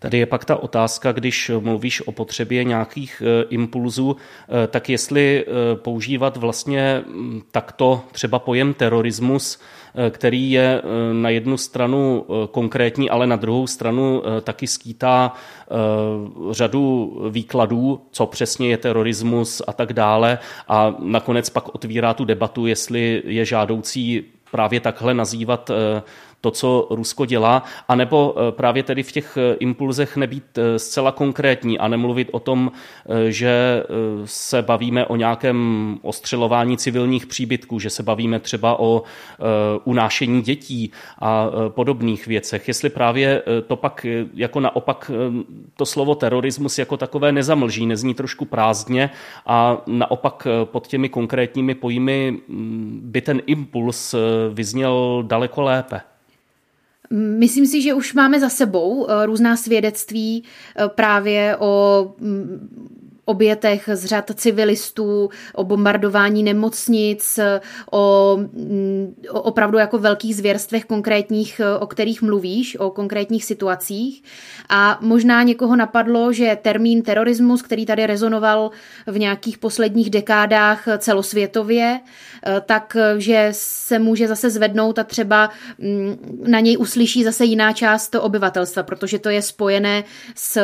Tady 0.06 0.18
je 0.18 0.26
pak 0.26 0.46
ta 0.46 0.56
otázka, 0.56 1.12
když 1.12 1.52
mluvíš 1.60 2.08
o 2.08 2.12
potřebě 2.12 2.63
nějakých 2.63 3.24
e, 3.26 3.46
impulzů, 3.50 4.15
e, 4.63 4.68
tak 4.68 4.89
jestli 4.89 5.46
e, 5.46 5.76
používat 5.76 6.38
vlastně 6.38 7.04
takto 7.52 8.02
třeba 8.12 8.39
pojem 8.39 8.74
terorismus, 8.74 9.60
který 10.10 10.52
je 10.52 10.82
na 11.13 11.30
jednu 11.30 11.58
stranu 11.58 12.26
konkrétní, 12.52 13.10
ale 13.10 13.28
na 13.28 13.36
druhou 13.36 13.68
stranu 13.68 14.24
taky 14.41 14.68
skýtá 14.68 15.34
řadu 16.52 17.18
výkladů, 17.30 18.02
co 18.12 18.26
přesně 18.26 18.70
je 18.70 18.78
terorismus 18.78 19.62
a 19.68 19.74
tak 19.74 19.94
dále. 19.94 20.39
A 20.68 20.96
nakonec 21.00 21.50
pak 21.50 21.76
otvírá 21.76 22.13
tu 22.13 22.26
debatu, 22.26 22.65
jestli 22.65 23.24
je 23.26 23.46
žádoucí 23.46 24.24
právě 24.52 24.80
takhle 24.80 25.13
nazývat 25.13 25.72
to, 26.45 26.51
co 26.51 26.88
Rusko 26.89 27.25
dělá, 27.25 27.63
anebo 27.88 28.36
eh, 28.38 28.51
právě 28.51 28.84
tedy 28.84 29.03
v 29.03 29.12
těch 29.12 29.38
eh, 29.38 29.55
impulzech 29.60 30.17
nebýt 30.17 30.58
eh, 30.58 30.79
zcela 30.79 31.12
konkrétní 31.12 31.79
a 31.79 31.88
nemluvit 31.88 32.29
o 32.31 32.39
tom, 32.39 32.71
že 33.29 33.84
se 34.25 34.62
bavíme 34.62 35.05
o 35.05 35.15
nějakém 35.15 35.97
ostřelování 36.01 36.77
civilních 36.77 37.25
příbytků, 37.25 37.79
že 37.79 37.89
se 37.89 38.03
bavíme 38.03 38.39
třeba 38.39 38.79
o 38.79 39.03
unášení 39.84 40.41
dětí 40.41 40.91
a 41.19 41.49
podobných 41.69 42.27
věcech. 42.27 42.67
Jestli 42.67 42.89
právě 42.89 43.43
to 43.67 43.75
pak 43.75 44.05
jako 44.34 44.60
naopak 44.60 45.12
to 45.77 45.86
slovo 45.86 46.15
terorismus 46.15 46.77
jako 46.77 46.97
takové 46.97 47.31
nezamlží, 47.31 47.86
nezní 47.86 48.13
trošku 48.13 48.45
prázdně 48.45 49.10
a 49.45 49.77
naopak 49.88 50.47
pod 50.63 50.88
těmi 50.88 51.10
konkrétními 51.10 51.75
pojmy 51.75 52.31
mm, 52.47 52.99
by 53.03 53.21
ten 53.21 53.41
impuls 53.45 54.15
vyzněl 54.53 55.23
daleko 55.27 55.62
lépe. 55.62 56.01
Myslím 57.10 57.65
si, 57.65 57.82
že 57.82 57.94
už 57.94 58.13
máme 58.13 58.39
za 58.39 58.50
sebou 58.50 59.08
eh, 59.10 59.26
různá 59.26 59.58
svědectví 59.58 60.44
eh, 60.44 60.88
právě 60.88 61.58
o 61.60 62.13
mm, 62.20 62.96
obětech 63.25 63.89
z 63.93 64.05
řad 64.05 64.31
civilistů, 64.35 65.29
o 65.53 65.63
bombardování 65.63 66.43
nemocnic, 66.43 67.39
o, 67.91 68.38
mm, 68.38 69.15
o 69.29 69.41
opravdu 69.41 69.77
jako 69.77 69.97
velkých 69.97 70.35
zvěrstvech 70.35 70.85
konkrétních, 70.85 71.61
o 71.79 71.88
kterých 71.88 72.21
mluvíš, 72.21 72.79
o 72.79 72.89
konkrétních 72.89 73.45
situacích. 73.45 74.23
A 74.69 74.97
možná 75.01 75.43
někoho 75.43 75.75
napadlo, 75.75 76.33
že 76.33 76.57
termín 76.61 77.01
terorismus, 77.01 77.61
který 77.61 77.85
tady 77.85 78.07
rezonoval 78.07 78.71
v 79.07 79.19
nějakých 79.19 79.57
posledních 79.57 80.09
dekádách 80.09 80.88
celosvětově, 80.97 81.99
tak 82.65 82.97
že 83.17 83.49
se 83.51 83.99
může 83.99 84.27
zase 84.27 84.49
zvednout 84.49 84.99
a 84.99 85.03
třeba 85.03 85.49
mm, 85.77 86.43
na 86.47 86.59
něj 86.59 86.77
uslyší 86.79 87.23
zase 87.23 87.45
jiná 87.45 87.73
část 87.73 88.15
obyvatelstva, 88.15 88.83
protože 88.83 89.19
to 89.19 89.29
je 89.29 89.41
spojené 89.41 90.03
s 90.35 90.61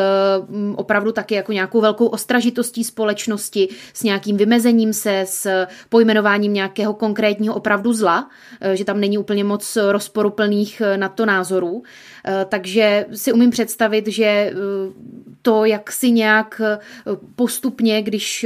mm, 0.50 0.76
opravdu 0.78 1.12
taky 1.12 1.36
jako 1.36 1.52
nějakou 1.52 1.82
velkou 1.82 2.06
ostražitostí 2.06 2.51
záležitostí 2.52 2.84
společnosti, 2.84 3.68
s 3.94 4.04
nějakým 4.04 4.38
vymezením 4.38 4.94
se, 4.94 5.24
s 5.28 5.66
pojmenováním 5.90 6.54
nějakého 6.54 6.94
konkrétního 6.94 7.56
opravdu 7.56 7.94
zla, 7.94 8.30
eh, 8.62 8.76
že 8.76 8.86
tam 8.86 9.00
není 9.00 9.18
úplně 9.18 9.44
moc 9.44 9.78
rozporuplných 9.92 10.82
eh, 10.82 10.98
na 10.98 11.10
to 11.10 11.26
názorů. 11.26 11.84
Eh, 12.26 12.46
takže 12.50 13.06
si 13.14 13.34
umím 13.34 13.50
představit, 13.50 14.08
že 14.08 14.54
to, 15.42 15.66
jak 15.66 15.92
si 15.92 16.12
nějak 16.12 16.62
postupně, 17.36 18.02
když 18.02 18.46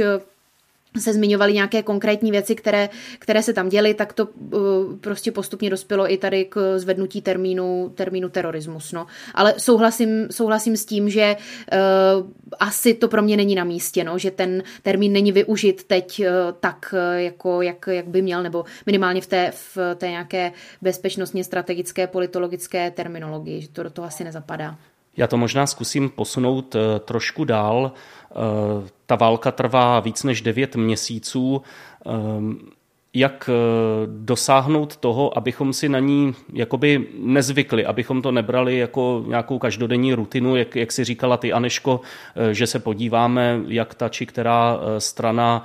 se 1.00 1.12
zmiňovaly 1.12 1.52
nějaké 1.52 1.82
konkrétní 1.82 2.30
věci, 2.30 2.54
které, 2.54 2.88
které 3.18 3.42
se 3.42 3.52
tam 3.52 3.68
děly, 3.68 3.94
tak 3.94 4.12
to 4.12 4.26
uh, 4.26 4.60
prostě 5.00 5.32
postupně 5.32 5.70
dospělo 5.70 6.12
i 6.12 6.16
tady 6.16 6.44
k 6.44 6.78
zvednutí 6.78 7.22
termínu, 7.22 7.92
termínu 7.94 8.28
terorismus. 8.28 8.92
No. 8.92 9.06
Ale 9.34 9.54
souhlasím, 9.58 10.28
souhlasím 10.30 10.76
s 10.76 10.84
tím, 10.84 11.10
že 11.10 11.36
uh, 11.36 12.30
asi 12.58 12.94
to 12.94 13.08
pro 13.08 13.22
mě 13.22 13.36
není 13.36 13.54
na 13.54 13.64
místě, 13.64 14.04
no, 14.04 14.18
že 14.18 14.30
ten 14.30 14.62
termín 14.82 15.12
není 15.12 15.32
využit 15.32 15.84
teď 15.84 16.20
uh, 16.20 16.26
tak, 16.60 16.94
uh, 16.94 17.20
jako, 17.20 17.62
jak, 17.62 17.86
jak 17.86 18.06
by 18.06 18.22
měl, 18.22 18.42
nebo 18.42 18.64
minimálně 18.86 19.20
v 19.20 19.26
té, 19.26 19.52
v 19.54 19.78
té 19.94 20.10
nějaké 20.10 20.52
bezpečnostně 20.82 21.44
strategické 21.44 22.06
politologické 22.06 22.90
terminologii, 22.90 23.60
že 23.60 23.68
to 23.68 23.82
do 23.82 23.90
toho 23.90 24.08
asi 24.08 24.24
nezapadá. 24.24 24.76
Já 25.16 25.26
to 25.26 25.36
možná 25.36 25.66
zkusím 25.66 26.08
posunout 26.08 26.74
uh, 26.74 26.80
trošku 27.04 27.44
dál. 27.44 27.92
Uh, 28.30 28.88
ta 29.06 29.14
válka 29.14 29.50
trvá 29.50 30.00
víc 30.00 30.24
než 30.24 30.42
9 30.42 30.76
měsíců. 30.76 31.62
Um, 32.04 32.58
jak 33.14 33.50
dosáhnout 34.06 34.96
toho, 34.96 35.38
abychom 35.38 35.72
si 35.72 35.88
na 35.88 35.98
ní 35.98 36.34
jakoby 36.52 37.06
nezvykli, 37.18 37.86
abychom 37.86 38.22
to 38.22 38.32
nebrali 38.32 38.78
jako 38.78 39.24
nějakou 39.26 39.58
každodenní 39.58 40.14
rutinu, 40.14 40.56
jak, 40.56 40.76
jak 40.76 40.92
si 40.92 41.04
říkala 41.04 41.36
ty 41.36 41.52
Aneško, 41.52 42.00
že 42.52 42.66
se 42.66 42.78
podíváme, 42.78 43.60
jak 43.68 43.94
ta 43.94 44.08
či 44.08 44.26
která 44.26 44.78
strana 44.98 45.64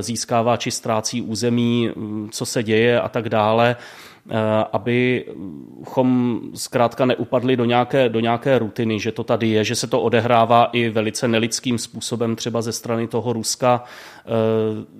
získává 0.00 0.56
či 0.56 0.70
ztrácí 0.70 1.22
území, 1.22 1.90
co 2.30 2.46
se 2.46 2.62
děje 2.62 3.00
a 3.00 3.08
tak 3.08 3.28
dále. 3.28 3.76
Eh, 4.30 4.64
abychom 4.72 6.40
zkrátka 6.54 7.04
neupadli 7.04 7.56
do 7.56 7.64
nějaké, 7.64 8.08
do 8.08 8.20
nějaké 8.20 8.58
rutiny, 8.58 9.00
že 9.00 9.12
to 9.12 9.24
tady 9.24 9.48
je, 9.48 9.64
že 9.64 9.74
se 9.74 9.86
to 9.86 10.00
odehrává 10.00 10.64
i 10.64 10.88
velice 10.88 11.28
nelidským 11.28 11.78
způsobem 11.78 12.36
třeba 12.36 12.62
ze 12.62 12.72
strany 12.72 13.06
toho 13.06 13.32
Ruska, 13.32 13.84
eh, 13.84 14.30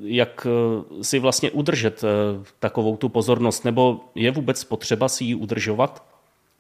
jak 0.03 0.47
eh, 0.47 1.05
si 1.05 1.19
vlastně 1.19 1.51
udržet 1.51 2.05
takovou 2.59 2.97
tu 2.97 3.09
pozornost, 3.09 3.65
nebo 3.65 4.01
je 4.15 4.31
vůbec 4.31 4.65
potřeba 4.65 5.09
si 5.09 5.25
ji 5.25 5.35
udržovat? 5.35 6.05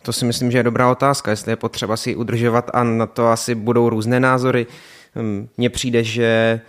To 0.02 0.12
si 0.12 0.24
myslím, 0.24 0.50
že 0.50 0.58
je 0.58 0.62
dobrá 0.62 0.90
otázka, 0.90 1.30
jestli 1.30 1.52
je 1.52 1.56
potřeba 1.56 1.96
si 1.96 2.10
ji 2.10 2.16
udržovat 2.16 2.70
a 2.74 2.84
na 2.84 3.06
to 3.06 3.26
asi 3.26 3.54
budou 3.54 3.88
různé 3.88 4.20
názory. 4.20 4.66
Hm, 5.14 5.48
mně 5.56 5.70
přijde, 5.70 6.04
že 6.04 6.60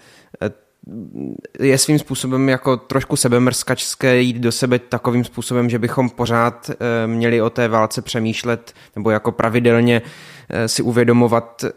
je 1.59 1.77
svým 1.77 1.99
způsobem 1.99 2.49
jako 2.49 2.77
trošku 2.77 3.15
sebemrskačské 3.15 4.21
jít 4.21 4.37
do 4.37 4.51
sebe 4.51 4.79
takovým 4.79 5.23
způsobem, 5.23 5.69
že 5.69 5.79
bychom 5.79 6.09
pořád 6.09 6.69
eh, 6.69 7.07
měli 7.07 7.41
o 7.41 7.49
té 7.49 7.67
válce 7.67 8.01
přemýšlet 8.01 8.73
nebo 8.95 9.09
jako 9.09 9.31
pravidelně 9.31 10.01
eh, 10.49 10.67
si 10.67 10.81
uvědomovat 10.81 11.63
eh, 11.63 11.71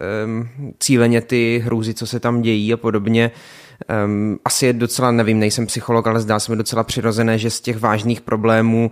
cíleně 0.78 1.20
ty 1.20 1.62
hrůzy, 1.64 1.94
co 1.94 2.06
se 2.06 2.20
tam 2.20 2.42
dějí 2.42 2.72
a 2.72 2.76
podobně. 2.76 3.30
Um, 4.04 4.38
asi 4.44 4.66
je 4.66 4.72
docela, 4.72 5.10
nevím, 5.10 5.38
nejsem 5.38 5.66
psycholog, 5.66 6.06
ale 6.06 6.20
zdá 6.20 6.40
se 6.40 6.52
mi 6.52 6.56
docela 6.56 6.84
přirozené, 6.84 7.38
že 7.38 7.50
z 7.50 7.60
těch 7.60 7.78
vážných 7.78 8.20
problémů 8.20 8.90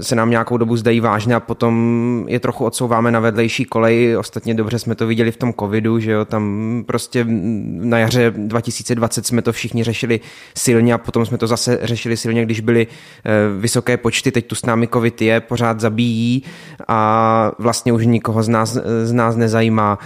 se 0.00 0.14
nám 0.14 0.30
nějakou 0.30 0.56
dobu 0.56 0.76
zdají 0.76 1.00
vážné 1.00 1.34
a 1.34 1.40
potom 1.40 2.24
je 2.28 2.40
trochu 2.40 2.64
odsouváme 2.64 3.10
na 3.10 3.20
vedlejší 3.20 3.64
kolej. 3.64 4.16
Ostatně 4.16 4.54
dobře 4.54 4.78
jsme 4.78 4.94
to 4.94 5.06
viděli 5.06 5.32
v 5.32 5.36
tom 5.36 5.54
covidu, 5.60 6.00
že 6.00 6.12
jo, 6.12 6.24
tam 6.24 6.84
prostě 6.86 7.26
na 7.68 7.98
jaře 7.98 8.32
2020 8.36 9.26
jsme 9.26 9.42
to 9.42 9.52
všichni 9.52 9.84
řešili 9.84 10.20
silně 10.56 10.94
a 10.94 10.98
potom 10.98 11.26
jsme 11.26 11.38
to 11.38 11.46
zase 11.46 11.78
řešili 11.82 12.16
silně, 12.16 12.44
když 12.44 12.60
byly 12.60 12.86
uh, 12.86 13.60
vysoké 13.60 13.96
počty. 13.96 14.32
Teď 14.32 14.46
tu 14.46 14.54
s 14.54 14.66
námi 14.66 14.88
covid 14.88 15.22
je, 15.22 15.40
pořád 15.40 15.80
zabíjí 15.80 16.42
a 16.88 17.52
vlastně 17.58 17.92
už 17.92 18.06
nikoho 18.06 18.42
z 18.42 18.48
nás, 18.48 18.78
z 19.04 19.12
nás 19.12 19.36
nezajímá. 19.36 19.98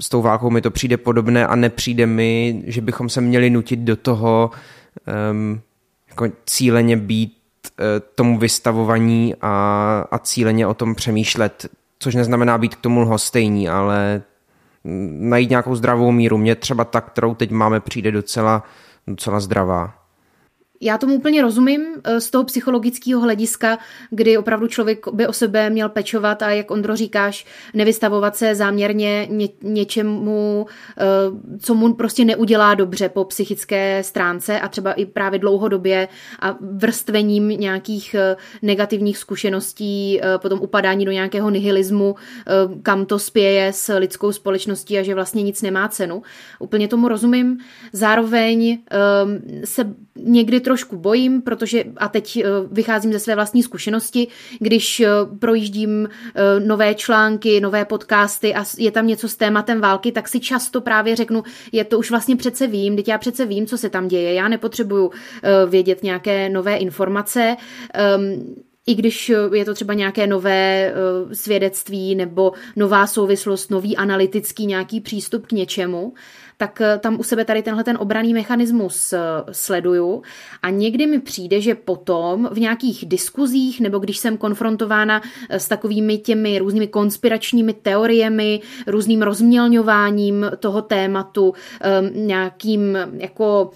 S 0.00 0.08
tou 0.08 0.22
válkou 0.22 0.50
mi 0.50 0.60
to 0.60 0.70
přijde 0.70 0.96
podobné 0.96 1.46
a 1.46 1.56
nepřijde 1.56 2.06
mi, 2.06 2.62
že 2.66 2.80
bychom 2.80 3.08
se 3.08 3.20
měli 3.20 3.50
nutit 3.50 3.80
do 3.80 3.96
toho 3.96 4.50
um, 5.30 5.60
jako 6.08 6.36
cíleně 6.46 6.96
být 6.96 7.39
tomu 8.14 8.38
vystavovaní 8.38 9.34
a, 9.40 10.06
a 10.10 10.18
cíleně 10.18 10.66
o 10.66 10.74
tom 10.74 10.94
přemýšlet, 10.94 11.66
což 11.98 12.14
neznamená 12.14 12.58
být 12.58 12.74
k 12.74 12.80
tomu 12.80 13.00
lhostejní, 13.00 13.68
ale 13.68 14.22
najít 15.10 15.50
nějakou 15.50 15.74
zdravou 15.74 16.12
míru. 16.12 16.38
Mně 16.38 16.54
třeba 16.54 16.84
ta, 16.84 17.00
kterou 17.00 17.34
teď 17.34 17.50
máme, 17.50 17.80
přijde 17.80 18.12
docela, 18.12 18.62
docela 19.06 19.40
zdravá. 19.40 19.99
Já 20.82 20.98
tomu 20.98 21.14
úplně 21.14 21.42
rozumím 21.42 21.86
eh, 22.04 22.20
z 22.20 22.30
toho 22.30 22.44
psychologického 22.44 23.20
hlediska, 23.20 23.78
kdy 24.10 24.38
opravdu 24.38 24.66
člověk 24.66 25.06
by 25.12 25.26
o 25.26 25.32
sebe 25.32 25.70
měl 25.70 25.88
pečovat 25.88 26.42
a 26.42 26.50
jak 26.50 26.70
Ondro 26.70 26.96
říkáš, 26.96 27.46
nevystavovat 27.74 28.36
se 28.36 28.54
záměrně 28.54 29.26
ně, 29.30 29.48
něčemu, 29.62 30.66
eh, 30.98 31.04
co 31.58 31.74
mu 31.74 31.94
prostě 31.94 32.24
neudělá 32.24 32.74
dobře 32.74 33.08
po 33.08 33.24
psychické 33.24 34.02
stránce 34.02 34.60
a 34.60 34.68
třeba 34.68 34.92
i 34.92 35.06
právě 35.06 35.38
dlouhodobě 35.38 36.08
a 36.40 36.56
vrstvením 36.60 37.48
nějakých 37.48 38.14
eh, 38.14 38.36
negativních 38.62 39.18
zkušeností, 39.18 40.20
potom 40.42 40.60
upadání 40.60 41.04
do 41.04 41.12
nějakého 41.12 41.50
nihilismu, 41.50 42.14
kam 42.82 43.06
to 43.06 43.18
spěje 43.18 43.72
s 43.72 43.94
lidskou 43.94 44.32
společností 44.32 44.98
a 44.98 45.02
že 45.02 45.14
vlastně 45.14 45.42
nic 45.42 45.62
nemá 45.62 45.88
cenu. 45.88 46.22
Úplně 46.58 46.88
tomu 46.88 47.08
rozumím. 47.08 47.58
Zároveň 47.92 48.78
se 49.64 49.94
někdy 50.16 50.60
trošku 50.70 50.96
bojím, 50.96 51.42
protože, 51.42 51.84
a 51.96 52.08
teď 52.08 52.36
eh, 52.36 52.48
vycházím 52.70 53.12
ze 53.12 53.18
své 53.18 53.34
vlastní 53.34 53.62
zkušenosti, 53.62 54.28
když 54.58 55.00
eh, 55.00 55.08
projíždím 55.38 56.08
eh, 56.08 56.60
nové 56.60 56.94
články, 56.94 57.60
nové 57.60 57.84
podcasty 57.84 58.54
a 58.54 58.64
je 58.78 58.90
tam 58.90 59.06
něco 59.06 59.28
s 59.28 59.36
tématem 59.36 59.80
války, 59.80 60.12
tak 60.12 60.28
si 60.28 60.40
často 60.40 60.80
právě 60.80 61.16
řeknu, 61.16 61.42
je 61.72 61.84
to 61.84 61.98
už 61.98 62.10
vlastně 62.10 62.36
přece 62.36 62.66
vím, 62.66 62.96
teď 62.96 63.08
já 63.08 63.18
přece 63.18 63.46
vím, 63.46 63.66
co 63.66 63.78
se 63.78 63.90
tam 63.90 64.08
děje, 64.08 64.34
já 64.34 64.48
nepotřebuju 64.48 65.10
vědět 65.66 66.02
nějaké 66.02 66.48
nové 66.48 66.76
informace, 66.76 67.56
ehm, 67.94 68.54
i 68.86 68.94
když 68.94 69.32
je 69.54 69.64
to 69.64 69.74
třeba 69.74 69.94
nějaké 69.94 70.26
nové 70.26 70.94
svědectví 71.32 72.14
nebo 72.14 72.52
nová 72.76 73.06
souvislost, 73.06 73.70
nový 73.70 73.96
analytický 73.96 74.66
nějaký 74.66 75.00
přístup 75.00 75.46
k 75.46 75.52
něčemu, 75.52 76.12
tak 76.60 76.80
eh, 76.80 76.98
tam 76.98 77.20
u 77.20 77.22
sebe 77.22 77.44
tady 77.44 77.62
tenhle 77.62 77.84
ten 77.84 77.96
obraný 78.00 78.34
mechanismus 78.34 79.12
eh, 79.12 79.18
sleduju. 79.52 80.22
A 80.62 80.70
někdy 80.70 81.06
mi 81.06 81.20
přijde, 81.20 81.60
že 81.60 81.74
potom 81.74 82.48
v 82.52 82.60
nějakých 82.60 83.04
diskuzích 83.08 83.80
nebo 83.80 83.98
když 83.98 84.18
jsem 84.18 84.36
konfrontována 84.36 85.22
eh, 85.48 85.60
s 85.60 85.68
takovými 85.68 86.18
těmi 86.18 86.58
různými 86.58 86.88
konspiračními 86.88 87.72
teoriemi, 87.72 88.60
různým 88.86 89.22
rozmělňováním 89.22 90.46
toho 90.58 90.82
tématu, 90.82 91.54
nějakým 92.12 92.98
jako 93.12 93.70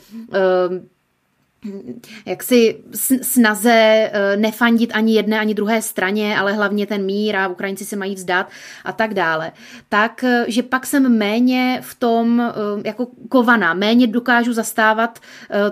jaksi 2.26 2.84
snaze 3.22 4.10
eh, 4.12 4.36
nefandit 4.36 4.90
ani 4.94 5.14
jedné, 5.14 5.40
ani 5.40 5.54
druhé 5.54 5.82
straně, 5.82 6.38
ale 6.38 6.52
hlavně 6.52 6.86
ten 6.86 7.04
mír 7.04 7.36
a 7.36 7.48
Ukrajinci 7.48 7.84
se 7.84 7.96
mají 7.96 8.14
vzdát 8.14 8.50
a 8.84 8.92
tak 8.92 9.14
dále. 9.14 9.52
Tak, 9.88 10.24
eh, 10.24 10.44
že 10.48 10.62
pak 10.62 10.86
jsem 10.86 11.18
méně 11.18 11.78
v 11.82 11.94
tom 11.94 12.40
eh, 12.40 12.52
jako 12.84 13.06
kovaná, 13.28 13.74
méně 13.74 14.06
dokážu 14.06 14.52
zastávat 14.52 15.18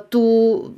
tu 0.08 0.76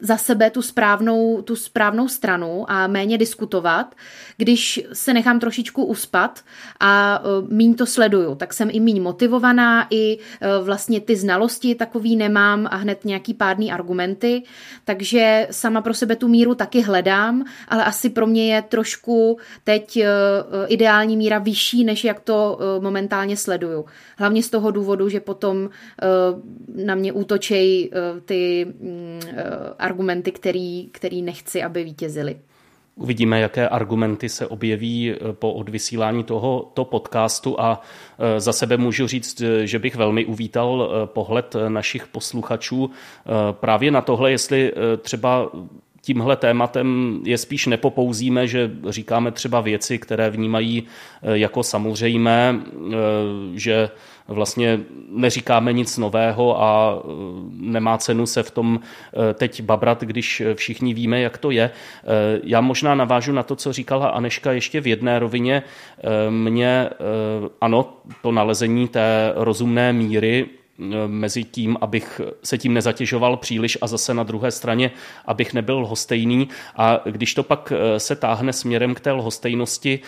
za 0.00 0.16
sebe 0.16 0.50
tu 0.50 0.62
správnou, 0.62 1.42
tu 1.42 1.56
správnou 1.56 2.08
stranu 2.08 2.64
a 2.68 2.86
méně 2.86 3.18
diskutovat, 3.18 3.94
když 4.36 4.86
se 4.92 5.14
nechám 5.14 5.40
trošičku 5.40 5.84
uspat 5.84 6.40
a 6.80 7.22
e, 7.22 7.54
míň 7.54 7.74
to 7.74 7.86
sleduju, 7.86 8.34
tak 8.34 8.52
jsem 8.52 8.68
i 8.72 8.80
míň 8.80 9.02
motivovaná, 9.02 9.86
i 9.90 10.18
e, 10.18 10.18
vlastně 10.62 11.00
ty 11.00 11.16
znalosti 11.16 11.74
takový 11.74 12.16
nemám 12.16 12.68
a 12.70 12.76
hned 12.76 13.04
nějaký 13.04 13.34
pádný 13.34 13.72
argumenty, 13.72 14.42
takže 14.84 15.48
sama 15.50 15.80
pro 15.80 15.94
sebe 15.94 16.16
tu 16.16 16.28
míru 16.28 16.54
taky 16.54 16.80
hledám, 16.80 17.44
ale 17.68 17.84
asi 17.84 18.10
pro 18.10 18.26
mě 18.26 18.54
je 18.54 18.62
trošku 18.62 19.38
teď 19.64 19.96
e, 19.96 20.08
ideální 20.66 21.16
míra 21.16 21.38
vyšší, 21.38 21.84
než 21.84 22.04
jak 22.04 22.20
to 22.20 22.58
momentálně 22.80 23.36
sleduju. 23.36 23.84
Hlavně 24.16 24.42
z 24.42 24.50
toho 24.50 24.70
důvodu, 24.70 25.08
že 25.08 25.20
potom 25.20 25.70
na 26.74 26.94
mě 26.94 27.12
útočej 27.12 27.90
ty 28.24 28.66
mm, 28.80 29.20
argumenty, 29.86 30.32
který, 30.32 30.88
který 30.92 31.22
nechci, 31.22 31.62
aby 31.62 31.84
vítězily. 31.84 32.36
Uvidíme, 32.98 33.40
jaké 33.40 33.68
argumenty 33.68 34.28
se 34.28 34.46
objeví 34.46 35.12
eh, 35.12 35.32
po 35.32 35.52
odvysílání 35.52 36.24
tohoto 36.24 36.84
podcastu 36.84 37.60
a 37.60 37.80
eh, 38.18 38.40
za 38.40 38.52
sebe 38.52 38.76
můžu 38.76 39.06
říct, 39.06 39.40
eh, 39.40 39.66
že 39.66 39.78
bych 39.78 39.96
velmi 39.96 40.24
uvítal 40.24 40.90
pohled 41.06 41.56
našich 41.68 42.06
posluchačů 42.06 42.90
právě 43.52 43.90
na 43.90 44.00
tohle, 44.00 44.30
jestli 44.30 44.72
třeba 45.02 45.50
tímhle 46.06 46.36
tématem 46.36 47.20
je 47.24 47.38
spíš 47.38 47.66
nepopouzíme, 47.66 48.46
že 48.46 48.70
říkáme 48.88 49.30
třeba 49.30 49.60
věci, 49.60 49.98
které 49.98 50.30
vnímají 50.30 50.82
jako 51.22 51.62
samozřejmé, 51.62 52.60
že 53.54 53.90
vlastně 54.28 54.80
neříkáme 55.10 55.72
nic 55.72 55.98
nového 55.98 56.62
a 56.62 56.98
e, 56.98 57.02
nemá 57.50 57.98
cenu 57.98 58.26
se 58.26 58.42
v 58.42 58.50
tom 58.50 58.80
e, 59.30 59.34
teď 59.34 59.62
babrat, 59.62 60.02
když 60.02 60.42
všichni 60.54 60.94
víme, 60.94 61.20
jak 61.20 61.38
to 61.38 61.50
je. 61.50 61.62
E, 61.64 61.70
já 62.44 62.60
možná 62.60 62.94
navážu 62.94 63.32
na 63.32 63.42
to, 63.42 63.56
co 63.56 63.72
říkala 63.72 64.08
Aneška 64.08 64.52
ještě 64.52 64.80
v 64.80 64.86
jedné 64.86 65.18
rovině. 65.18 65.62
Mně 66.30 66.90
ano, 67.60 67.92
to 68.22 68.32
nalezení 68.32 68.88
té 68.88 69.32
rozumné 69.34 69.92
míry 69.92 70.46
mezi 71.06 71.44
tím, 71.44 71.76
abych 71.80 72.20
se 72.42 72.58
tím 72.58 72.74
nezatěžoval 72.74 73.36
příliš 73.36 73.78
a 73.80 73.86
zase 73.86 74.14
na 74.14 74.22
druhé 74.22 74.50
straně, 74.50 74.90
abych 75.26 75.54
nebyl 75.54 75.78
lhostejný. 75.78 76.48
A 76.76 77.00
když 77.04 77.34
to 77.34 77.42
pak 77.42 77.72
se 77.98 78.16
táhne 78.16 78.52
směrem 78.52 78.94
k 78.94 79.00
té 79.00 79.12
lhostejnosti, 79.12 80.00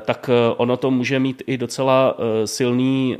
tak 0.00 0.30
ono 0.56 0.76
to 0.76 0.90
může 0.90 1.18
mít 1.18 1.42
i 1.46 1.56
docela 1.56 2.16
silný 2.44 3.16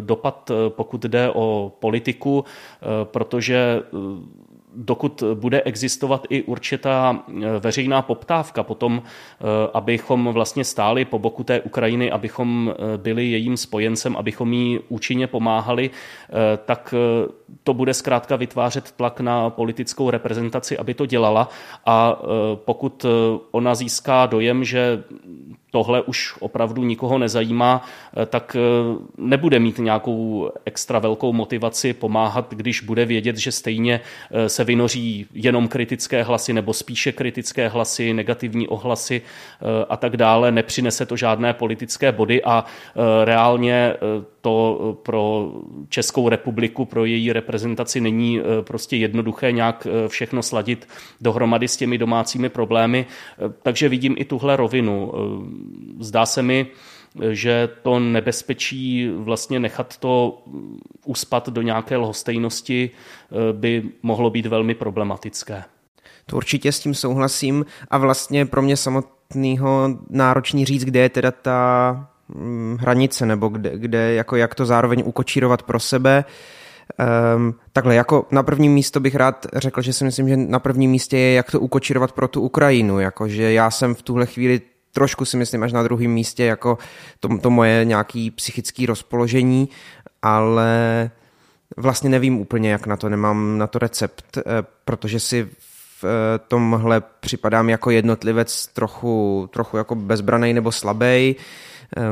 dopad, 0.00 0.50
pokud 0.68 1.02
jde 1.02 1.30
o 1.30 1.72
politiku, 1.80 2.44
protože 3.04 3.82
dokud 4.76 5.22
bude 5.34 5.62
existovat 5.62 6.26
i 6.30 6.42
určitá 6.42 7.24
e, 7.28 7.58
veřejná 7.58 8.02
poptávka 8.02 8.62
potom, 8.62 9.02
e, 9.02 9.42
abychom 9.74 10.28
vlastně 10.32 10.64
stáli 10.64 11.04
po 11.04 11.18
boku 11.18 11.44
té 11.44 11.60
Ukrajiny, 11.60 12.10
abychom 12.10 12.74
e, 12.94 12.98
byli 12.98 13.30
jejím 13.30 13.56
spojencem, 13.56 14.16
abychom 14.16 14.52
jí 14.52 14.78
účinně 14.88 15.26
pomáhali, 15.26 15.90
tak 16.64 16.94
to 17.64 17.74
bude 17.74 17.94
zkrátka 17.94 18.36
vytvářet 18.36 18.90
tlak 18.90 19.20
na 19.20 19.50
politickou 19.50 20.10
reprezentaci, 20.10 20.78
aby 20.78 20.94
to 20.94 21.06
dělala 21.06 21.48
a 21.86 22.18
pokud 22.54 23.06
ona 23.50 23.74
získá 23.74 24.26
dojem, 24.26 24.64
že 24.64 25.04
tohle 25.76 26.02
už 26.02 26.34
opravdu 26.40 26.84
nikoho 26.84 27.18
nezajímá, 27.18 27.84
eh, 28.16 28.26
tak 28.26 28.56
nebude 29.18 29.58
mít 29.58 29.78
nějakou 29.78 30.50
extra 30.64 30.98
velkou 30.98 31.32
motivaci 31.32 31.92
pomáhat, 31.92 32.54
když 32.54 32.80
bude 32.80 33.04
vědět, 33.04 33.36
že 33.36 33.52
stejně 33.52 34.00
se 34.46 34.64
vynoří 34.64 35.26
jenom 35.34 35.68
kritické 35.68 36.22
hlasy 36.22 36.52
nebo 36.52 36.72
spíše 36.72 37.12
kritické 37.12 37.68
hlasy, 37.68 38.14
negativní 38.14 38.68
ohlasy 38.68 39.22
a 39.88 39.96
tak 39.96 40.16
dále. 40.16 40.52
Nepřinese 40.52 41.06
to 41.06 41.16
žádné 41.16 41.54
politické 41.54 42.12
body 42.12 42.44
a 42.44 42.64
reálně 43.24 43.94
to 44.40 44.98
pro 45.02 45.52
Českou 45.88 46.28
republiku, 46.28 46.84
pro 46.84 47.04
její 47.04 47.32
reprezentaci 47.36 48.00
není 48.00 48.40
prostě 48.60 48.96
jednoduché 48.96 49.52
nějak 49.52 49.86
všechno 50.08 50.42
sladit 50.42 50.88
dohromady 51.20 51.68
s 51.68 51.76
těmi 51.76 51.98
domácími 51.98 52.48
problémy. 52.48 53.06
Takže 53.62 53.88
vidím 53.88 54.14
i 54.18 54.24
tuhle 54.24 54.56
rovinu 54.56 55.12
zdá 56.00 56.26
se 56.26 56.42
mi, 56.42 56.66
že 57.30 57.68
to 57.82 57.98
nebezpečí 57.98 59.10
vlastně 59.16 59.60
nechat 59.60 59.96
to 59.96 60.42
uspat 61.04 61.48
do 61.48 61.62
nějaké 61.62 61.96
lhostejnosti 61.96 62.90
eh, 62.90 63.52
by 63.52 63.82
mohlo 64.02 64.30
být 64.30 64.46
velmi 64.46 64.74
problematické. 64.74 65.64
To 66.26 66.36
určitě 66.36 66.72
s 66.72 66.80
tím 66.80 66.94
souhlasím 66.94 67.66
a 67.90 67.98
vlastně 67.98 68.46
pro 68.46 68.62
mě 68.62 68.76
samotného 68.76 69.98
náročný 70.10 70.64
říct, 70.64 70.84
kde 70.84 71.00
je 71.00 71.08
teda 71.08 71.30
ta 71.30 72.10
mm, 72.28 72.76
hranice, 72.80 73.26
nebo 73.26 73.48
kde, 73.48 73.78
kde 73.78 74.14
jako 74.14 74.36
jak 74.36 74.54
to 74.54 74.66
zároveň 74.66 75.02
ukočírovat 75.06 75.62
pro 75.62 75.80
sebe. 75.80 76.24
Um, 77.36 77.54
takhle, 77.72 77.94
jako 77.94 78.26
na 78.30 78.42
prvním 78.42 78.72
místo 78.72 79.00
bych 79.00 79.14
rád 79.14 79.46
řekl, 79.52 79.82
že 79.82 79.92
si 79.92 80.04
myslím, 80.04 80.28
že 80.28 80.36
na 80.36 80.58
prvním 80.58 80.90
místě 80.90 81.18
je, 81.18 81.34
jak 81.34 81.50
to 81.50 81.60
ukočírovat 81.60 82.12
pro 82.12 82.28
tu 82.28 82.40
Ukrajinu, 82.40 83.00
jakože 83.00 83.52
já 83.52 83.70
jsem 83.70 83.94
v 83.94 84.02
tuhle 84.02 84.26
chvíli 84.26 84.60
trošku 84.96 85.24
si 85.24 85.36
myslím 85.36 85.62
až 85.62 85.72
na 85.72 85.82
druhém 85.82 86.10
místě 86.10 86.44
jako 86.44 86.78
to, 87.20 87.38
to 87.38 87.50
moje 87.50 87.84
nějaký 87.84 88.30
psychické 88.30 88.86
rozpoložení, 88.86 89.68
ale 90.22 91.10
vlastně 91.76 92.10
nevím 92.10 92.40
úplně, 92.40 92.70
jak 92.70 92.86
na 92.86 92.96
to, 92.96 93.08
nemám 93.08 93.58
na 93.58 93.66
to 93.66 93.78
recept, 93.78 94.38
eh, 94.38 94.42
protože 94.84 95.20
si 95.20 95.48
v 96.00 96.04
eh, 96.04 96.38
tomhle 96.48 97.02
připadám 97.20 97.68
jako 97.68 97.90
jednotlivec 97.90 98.66
trochu, 98.66 99.48
trochu 99.52 99.76
jako 99.76 99.94
bezbranej 99.94 100.54
nebo 100.54 100.72
slabej. 100.72 101.34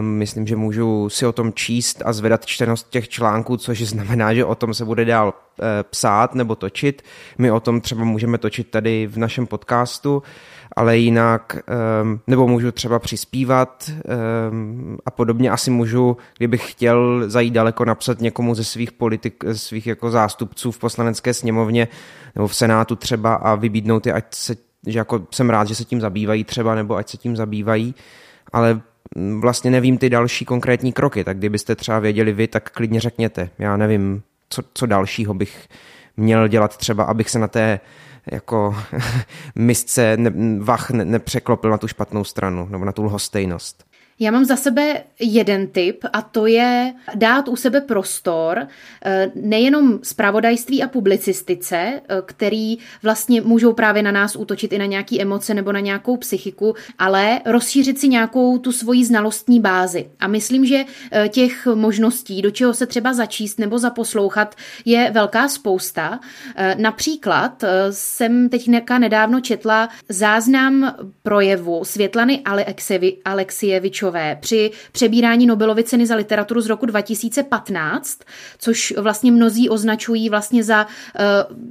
Myslím, 0.00 0.46
že 0.46 0.56
můžu 0.56 1.08
si 1.08 1.26
o 1.26 1.32
tom 1.32 1.52
číst 1.52 2.02
a 2.04 2.12
zvedat 2.12 2.46
čtenost 2.46 2.90
těch 2.90 3.08
článků, 3.08 3.56
což 3.56 3.82
znamená, 3.82 4.34
že 4.34 4.44
o 4.44 4.54
tom 4.54 4.74
se 4.74 4.84
bude 4.84 5.04
dál 5.04 5.34
eh, 5.34 5.64
psát 5.82 6.34
nebo 6.34 6.54
točit. 6.54 7.02
My 7.38 7.50
o 7.50 7.60
tom 7.60 7.80
třeba 7.80 8.04
můžeme 8.04 8.38
točit 8.38 8.70
tady 8.70 9.06
v 9.06 9.18
našem 9.18 9.46
podcastu 9.46 10.22
ale 10.76 10.98
jinak, 10.98 11.56
ehm, 11.66 12.20
nebo 12.26 12.48
můžu 12.48 12.72
třeba 12.72 12.98
přispívat 12.98 13.90
ehm, 13.90 14.98
a 15.06 15.10
podobně. 15.10 15.50
Asi 15.50 15.70
můžu, 15.70 16.16
kdybych 16.38 16.70
chtěl 16.70 17.24
zajít 17.26 17.54
daleko, 17.54 17.84
napsat 17.84 18.20
někomu 18.20 18.54
ze 18.54 18.64
svých 18.64 18.92
politik, 18.92 19.44
svých 19.52 19.86
jako 19.86 20.10
zástupců 20.10 20.70
v 20.70 20.78
poslanecké 20.78 21.34
sněmovně 21.34 21.88
nebo 22.34 22.48
v 22.48 22.54
senátu 22.54 22.96
třeba 22.96 23.34
a 23.34 23.54
vybídnout 23.54 24.06
je, 24.06 24.12
ať 24.12 24.34
se, 24.34 24.56
že 24.86 24.98
jako 24.98 25.26
jsem 25.30 25.50
rád, 25.50 25.68
že 25.68 25.74
se 25.74 25.84
tím 25.84 26.00
zabývají 26.00 26.44
třeba, 26.44 26.74
nebo 26.74 26.96
ať 26.96 27.08
se 27.08 27.16
tím 27.16 27.36
zabývají, 27.36 27.94
ale 28.52 28.80
vlastně 29.38 29.70
nevím 29.70 29.98
ty 29.98 30.10
další 30.10 30.44
konkrétní 30.44 30.92
kroky, 30.92 31.24
tak 31.24 31.38
kdybyste 31.38 31.76
třeba 31.76 31.98
věděli 31.98 32.32
vy, 32.32 32.48
tak 32.48 32.70
klidně 32.70 33.00
řekněte. 33.00 33.50
Já 33.58 33.76
nevím, 33.76 34.22
co, 34.48 34.62
co 34.74 34.86
dalšího 34.86 35.34
bych 35.34 35.68
měl 36.16 36.48
dělat 36.48 36.76
třeba, 36.76 37.04
abych 37.04 37.30
se 37.30 37.38
na 37.38 37.48
té 37.48 37.80
jako 38.32 38.76
misce 39.54 40.16
ne, 40.16 40.32
vach 40.60 40.90
ne, 40.90 41.04
nepřeklopil 41.04 41.70
na 41.70 41.78
tu 41.78 41.88
špatnou 41.88 42.24
stranu 42.24 42.68
nebo 42.70 42.84
na 42.84 42.92
tu 42.92 43.04
lhostejnost. 43.04 43.84
Já 44.18 44.30
mám 44.30 44.44
za 44.44 44.56
sebe 44.56 45.02
jeden 45.20 45.66
tip 45.66 46.04
a 46.12 46.22
to 46.22 46.46
je 46.46 46.94
dát 47.14 47.48
u 47.48 47.56
sebe 47.56 47.80
prostor 47.80 48.66
eh, 49.04 49.30
nejenom 49.34 49.98
zpravodajství 50.02 50.82
a 50.82 50.88
publicistice, 50.88 51.76
eh, 51.76 52.00
který 52.26 52.78
vlastně 53.02 53.40
můžou 53.40 53.72
právě 53.72 54.02
na 54.02 54.12
nás 54.12 54.36
útočit 54.36 54.72
i 54.72 54.78
na 54.78 54.84
nějaké 54.84 55.20
emoce 55.20 55.54
nebo 55.54 55.72
na 55.72 55.80
nějakou 55.80 56.16
psychiku, 56.16 56.74
ale 56.98 57.40
rozšířit 57.46 57.98
si 57.98 58.08
nějakou 58.08 58.58
tu 58.58 58.72
svoji 58.72 59.04
znalostní 59.04 59.60
bázi. 59.60 60.10
A 60.20 60.26
myslím, 60.26 60.64
že 60.64 60.84
eh, 61.12 61.28
těch 61.28 61.66
možností, 61.66 62.42
do 62.42 62.50
čeho 62.50 62.74
se 62.74 62.86
třeba 62.86 63.12
začíst 63.12 63.58
nebo 63.58 63.78
zaposlouchat, 63.78 64.54
je 64.84 65.10
velká 65.10 65.48
spousta. 65.48 66.20
Například 66.76 67.64
jsem 67.90 68.48
teď 68.48 68.68
nedávno 68.98 69.40
četla 69.40 69.88
záznam 70.08 70.94
projevu 71.22 71.84
Světlany 71.84 72.42
Alexievičové 73.24 74.03
Peškové 74.04 74.36
při 74.40 74.70
přebírání 74.92 75.46
Nobelovy 75.46 75.84
ceny 75.84 76.06
za 76.06 76.14
literaturu 76.14 76.60
z 76.60 76.66
roku 76.66 76.86
2015, 76.86 78.18
což 78.58 78.94
vlastně 78.96 79.32
mnozí 79.32 79.68
označují 79.68 80.30
vlastně 80.30 80.64
za, 80.64 80.86
eh, 81.18 81.24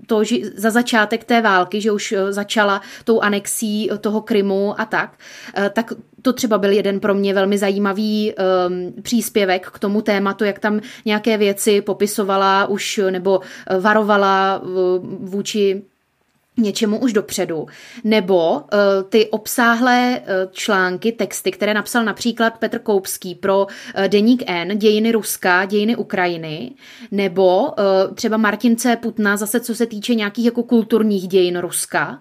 to, 0.08 0.24
že, 0.24 0.36
za 0.56 0.70
začátek 0.70 1.24
té 1.24 1.42
války, 1.42 1.82
že 1.82 1.92
už 1.92 2.12
eh, 2.12 2.34
začala 2.34 2.82
tou 3.04 3.22
anexí 3.22 3.90
toho 4.02 4.22
Krymu 4.22 4.82
a 4.82 4.86
tak, 4.86 5.18
eh, 5.58 5.70
tak 5.70 5.94
to 6.22 6.34
třeba 6.34 6.58
byl 6.58 6.72
jeden 6.72 7.00
pro 7.00 7.14
mě 7.14 7.34
velmi 7.34 7.58
zajímavý 7.58 8.34
um, 8.34 9.02
příspěvek 9.02 9.68
k 9.68 9.80
tomu 9.80 10.02
tématu, 10.02 10.44
jak 10.44 10.60
tam 10.60 10.80
nějaké 11.06 11.38
věci 11.38 11.82
popisovala 11.82 12.66
už 12.66 13.00
nebo 13.12 13.40
varovala 13.80 14.62
vůči 15.20 15.82
něčemu 16.58 17.00
už 17.00 17.14
dopředu, 17.14 17.68
nebo 18.04 18.52
uh, 18.54 18.60
ty 19.10 19.30
obsáhlé 19.30 20.22
uh, 20.22 20.52
články, 20.52 21.12
texty, 21.12 21.52
které 21.52 21.74
napsal 21.74 22.06
například 22.06 22.58
Petr 22.58 22.80
Koupský 22.80 23.36
pro 23.36 23.60
uh, 23.62 24.08
Deník 24.08 24.44
N, 24.48 24.78
dějiny 24.78 25.12
Ruska, 25.12 25.66
dějiny 25.66 25.96
Ukrajiny, 25.96 26.72
nebo 27.12 27.62
uh, 27.62 28.16
třeba 28.16 28.38
Martin 28.38 28.76
C. 28.76 28.96
Putna, 28.96 29.38
zase 29.38 29.60
co 29.60 29.76
se 29.76 29.86
týče 29.86 30.16
nějakých 30.16 30.46
jako 30.46 30.64
kulturních 30.64 31.28
dějin 31.28 31.60
Ruska, 31.60 32.20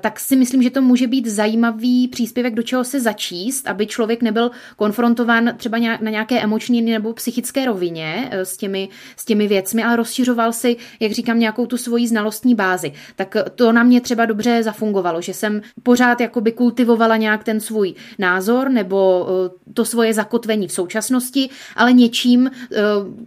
tak 0.00 0.20
si 0.20 0.36
myslím, 0.36 0.62
že 0.62 0.70
to 0.70 0.82
může 0.82 1.06
být 1.06 1.26
zajímavý 1.26 2.08
příspěvek, 2.08 2.54
do 2.54 2.62
čeho 2.62 2.84
se 2.84 3.00
začíst, 3.00 3.68
aby 3.68 3.86
člověk 3.86 4.22
nebyl 4.22 4.50
konfrontován 4.76 5.54
třeba 5.56 5.78
na 5.78 6.10
nějaké 6.10 6.40
emoční 6.40 6.82
nebo 6.82 7.12
psychické 7.12 7.66
rovině 7.66 8.28
eh, 8.30 8.44
s 8.44 8.56
těmi, 8.56 8.88
s 9.16 9.24
těmi 9.24 9.48
věcmi, 9.48 9.84
ale 9.84 9.96
rozšiřoval 9.96 10.52
si, 10.52 10.76
jak 11.00 11.12
říkám, 11.12 11.38
nějakou 11.38 11.66
tu 11.66 11.76
svoji 11.76 12.08
znalostní 12.08 12.54
bázi. 12.54 12.92
Tak 13.16 13.36
to 13.54 13.72
na 13.72 13.82
mě 13.82 14.00
třeba 14.00 14.24
dobře 14.24 14.62
zafungovalo, 14.62 15.20
že 15.20 15.34
jsem 15.34 15.62
pořád 15.82 16.20
jakoby 16.20 16.52
kultivovala 16.52 17.16
nějak 17.16 17.44
ten 17.44 17.60
svůj 17.60 17.94
názor 18.18 18.70
nebo 18.70 19.26
eh, 19.28 19.72
to 19.74 19.84
svoje 19.84 20.14
zakotvení 20.14 20.68
v 20.68 20.72
současnosti, 20.72 21.48
ale 21.76 21.92
něčím, 21.92 22.50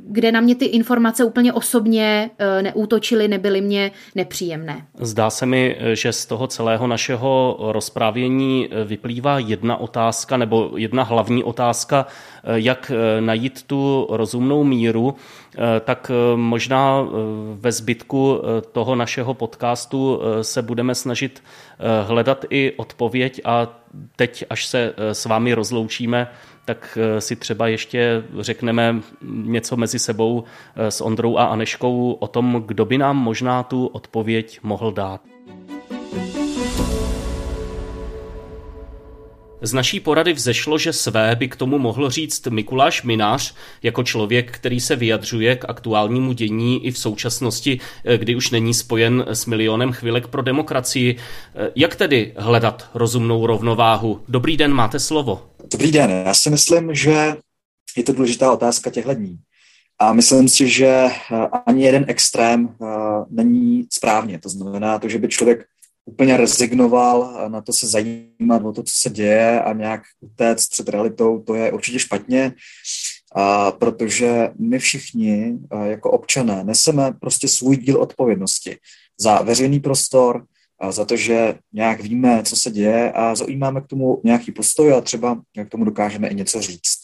kde 0.07 0.31
na 0.31 0.41
mě 0.41 0.55
ty 0.55 0.65
informace 0.65 1.23
úplně 1.23 1.53
osobně 1.53 2.29
neútočily, 2.61 3.27
nebyly 3.27 3.61
mě 3.61 3.91
nepříjemné. 4.15 4.85
Zdá 4.99 5.29
se 5.29 5.45
mi, 5.45 5.77
že 5.93 6.13
z 6.13 6.25
toho 6.25 6.44
celého 6.47 6.87
našeho 6.87 7.57
rozprávění 7.59 8.69
vyplývá 8.85 9.39
jedna 9.39 9.77
otázka 9.77 10.37
nebo 10.37 10.71
jedna 10.75 11.03
hlavní 11.03 11.43
otázka, 11.43 12.05
jak 12.43 12.91
najít 13.19 13.63
tu 13.63 14.07
rozumnou 14.09 14.63
míru, 14.63 15.15
tak 15.83 16.11
možná 16.35 17.07
ve 17.53 17.71
zbytku 17.71 18.41
toho 18.71 18.95
našeho 18.95 19.33
podcastu 19.33 20.21
se 20.41 20.61
budeme 20.61 20.95
snažit 20.95 21.43
hledat 22.07 22.45
i 22.49 22.73
odpověď 22.77 23.41
a 23.45 23.67
teď, 24.15 24.45
až 24.49 24.65
se 24.65 24.93
s 24.97 25.25
vámi 25.25 25.53
rozloučíme, 25.53 26.27
tak 26.65 26.97
si 27.19 27.35
třeba 27.35 27.67
ještě 27.67 28.23
řekneme 28.39 28.95
něco 29.31 29.77
mezi 29.77 29.99
sebou 29.99 30.43
s 30.75 31.01
Ondrou 31.01 31.37
a 31.37 31.45
Aneškou 31.45 32.17
o 32.19 32.27
tom, 32.27 32.63
kdo 32.65 32.85
by 32.85 32.97
nám 32.97 33.17
možná 33.17 33.63
tu 33.63 33.87
odpověď 33.87 34.59
mohl 34.63 34.91
dát. 34.91 35.34
Z 39.61 39.73
naší 39.73 39.99
porady 39.99 40.33
vzešlo, 40.33 40.77
že 40.77 40.93
své 40.93 41.35
by 41.35 41.47
k 41.47 41.55
tomu 41.55 41.79
mohl 41.79 42.09
říct 42.09 42.47
Mikuláš 42.47 43.03
Minář 43.03 43.55
jako 43.83 44.03
člověk, 44.03 44.51
který 44.51 44.79
se 44.79 44.95
vyjadřuje 44.95 45.55
k 45.55 45.65
aktuálnímu 45.69 46.33
dění 46.33 46.85
i 46.85 46.91
v 46.91 46.97
současnosti, 46.97 47.79
kdy 48.17 48.35
už 48.35 48.51
není 48.51 48.73
spojen 48.73 49.25
s 49.27 49.45
milionem 49.45 49.91
chvilek 49.91 50.27
pro 50.27 50.41
demokracii. 50.41 51.15
Jak 51.75 51.95
tedy 51.95 52.33
hledat 52.37 52.89
rozumnou 52.93 53.47
rovnováhu? 53.47 54.21
Dobrý 54.27 54.57
den, 54.57 54.73
máte 54.73 54.99
slovo. 54.99 55.41
Dobrý 55.71 55.91
den, 55.91 56.11
já 56.25 56.33
si 56.33 56.49
myslím, 56.49 56.95
že 56.95 57.35
je 57.97 58.03
to 58.03 58.13
důležitá 58.13 58.51
otázka 58.51 58.89
těchto 58.89 59.13
dní. 59.13 59.39
A 59.99 60.13
myslím 60.13 60.49
si, 60.49 60.69
že 60.69 60.87
eh, 60.87 61.47
ani 61.65 61.83
jeden 61.83 62.05
extrém 62.07 62.69
eh, 62.69 62.85
není 63.29 63.87
správně. 63.91 64.39
To 64.39 64.49
znamená 64.49 64.99
to, 64.99 65.09
že 65.09 65.17
by 65.17 65.27
člověk 65.27 65.65
úplně 66.05 66.37
rezignoval 66.37 67.49
na 67.49 67.61
to 67.61 67.73
se 67.73 67.87
zajímat 67.87 68.65
o 68.65 68.71
to, 68.71 68.83
co 68.83 68.93
se 68.95 69.09
děje 69.09 69.61
a 69.61 69.73
nějak 69.73 70.01
utéct 70.21 70.71
před 70.71 70.89
realitou, 70.89 71.39
to 71.39 71.55
je 71.55 71.71
určitě 71.71 71.99
špatně, 71.99 72.53
a 73.35 73.71
protože 73.71 74.49
my 74.59 74.79
všichni 74.79 75.53
eh, 75.71 75.87
jako 75.87 76.11
občané 76.11 76.63
neseme 76.63 77.11
prostě 77.11 77.47
svůj 77.47 77.77
díl 77.77 78.01
odpovědnosti 78.01 78.77
za 79.19 79.41
veřejný 79.41 79.79
prostor, 79.79 80.45
a 80.79 80.91
za 80.91 81.05
to, 81.05 81.17
že 81.17 81.59
nějak 81.73 82.01
víme, 82.01 82.43
co 82.43 82.55
se 82.55 82.71
děje 82.71 83.11
a 83.11 83.35
zaujímáme 83.35 83.81
k 83.81 83.87
tomu 83.87 84.21
nějaký 84.23 84.51
postoj 84.51 84.93
a 84.93 85.01
třeba 85.01 85.41
k 85.65 85.69
tomu 85.69 85.85
dokážeme 85.85 86.27
i 86.27 86.35
něco 86.35 86.61
říct. 86.61 86.97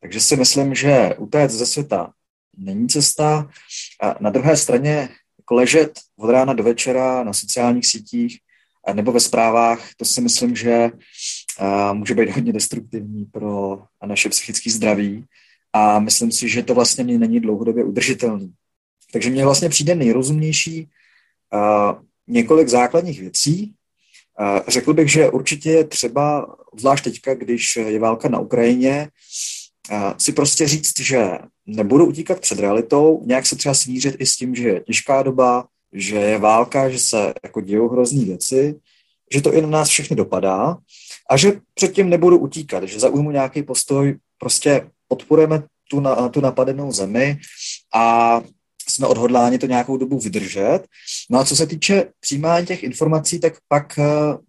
Takže 0.00 0.20
si 0.20 0.36
myslím, 0.36 0.74
že 0.74 1.14
utéct 1.18 1.54
ze 1.54 1.66
světa 1.66 2.12
není 2.56 2.88
cesta. 2.88 3.50
A 4.02 4.16
na 4.20 4.30
druhé 4.30 4.56
straně 4.56 5.08
jako 5.44 5.54
ležet 5.54 6.00
od 6.16 6.30
rána 6.30 6.52
do 6.52 6.62
večera 6.62 7.24
na 7.24 7.32
sociálních 7.32 7.86
sítích 7.86 8.38
nebo 8.92 9.12
ve 9.12 9.20
zprávách, 9.20 9.94
to 9.96 10.04
si 10.04 10.20
myslím, 10.20 10.56
že 10.56 10.90
může 11.92 12.14
být 12.14 12.30
hodně 12.30 12.52
destruktivní 12.52 13.24
pro 13.24 13.82
naše 14.06 14.28
psychické 14.28 14.70
zdraví 14.70 15.24
a 15.72 15.98
myslím 15.98 16.32
si, 16.32 16.48
že 16.48 16.62
to 16.62 16.74
vlastně 16.74 17.04
není 17.04 17.40
dlouhodobě 17.40 17.84
udržitelný. 17.84 18.52
Takže 19.12 19.30
mně 19.30 19.44
vlastně 19.44 19.68
přijde 19.68 19.94
nejrozumnější 19.94 20.88
několik 22.28 22.68
základních 22.68 23.20
věcí. 23.20 23.74
Řekl 24.68 24.94
bych, 24.94 25.12
že 25.12 25.30
určitě 25.30 25.70
je 25.70 25.84
třeba, 25.84 26.56
zvlášť 26.76 27.04
teďka, 27.04 27.34
když 27.34 27.76
je 27.76 27.98
válka 27.98 28.28
na 28.28 28.38
Ukrajině, 28.38 29.08
si 30.18 30.32
prostě 30.32 30.68
říct, 30.68 31.00
že 31.00 31.38
nebudu 31.66 32.06
utíkat 32.06 32.40
před 32.40 32.58
realitou, 32.58 33.22
nějak 33.26 33.46
se 33.46 33.56
třeba 33.56 33.74
smířit 33.74 34.16
i 34.18 34.26
s 34.26 34.36
tím, 34.36 34.54
že 34.54 34.68
je 34.68 34.80
těžká 34.80 35.22
doba, 35.22 35.66
že 35.92 36.16
je 36.16 36.38
válka, 36.38 36.90
že 36.90 36.98
se 36.98 37.34
jako 37.44 37.60
dějou 37.60 37.88
hrozný 37.88 38.24
věci, 38.24 38.74
že 39.34 39.42
to 39.42 39.52
i 39.54 39.62
na 39.62 39.68
nás 39.68 39.88
všechny 39.88 40.16
dopadá 40.16 40.76
a 41.30 41.36
že 41.36 41.60
předtím 41.74 42.10
nebudu 42.10 42.38
utíkat, 42.38 42.84
že 42.84 43.00
zaujmu 43.00 43.30
nějaký 43.30 43.62
postoj, 43.62 44.18
prostě 44.38 44.90
podporujeme 45.08 45.62
tu, 45.90 46.00
na, 46.00 46.28
tu 46.28 46.40
napadenou 46.40 46.92
zemi 46.92 47.38
a 47.94 48.40
jsme 48.88 49.06
odhodláni 49.06 49.58
to 49.58 49.66
nějakou 49.66 49.96
dobu 49.96 50.18
vydržet. 50.18 50.80
No 51.30 51.38
a 51.38 51.44
co 51.44 51.56
se 51.56 51.66
týče 51.66 52.06
přijímání 52.20 52.66
těch 52.66 52.82
informací, 52.82 53.40
tak 53.40 53.54
pak 53.68 53.98
uh, 53.98 54.04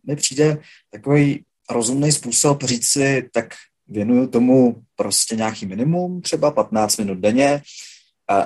mi 0.08 0.16
přijde 0.16 0.58
takový 0.92 1.44
rozumný 1.70 2.12
způsob 2.12 2.64
říct 2.64 2.88
si, 2.88 3.30
tak 3.34 3.46
věnuju 3.88 4.28
tomu 4.28 4.76
prostě 4.96 5.36
nějaký 5.36 5.66
minimum, 5.66 6.22
třeba 6.22 6.52
15 6.52 6.98
minut 6.98 7.18
denně, 7.18 7.62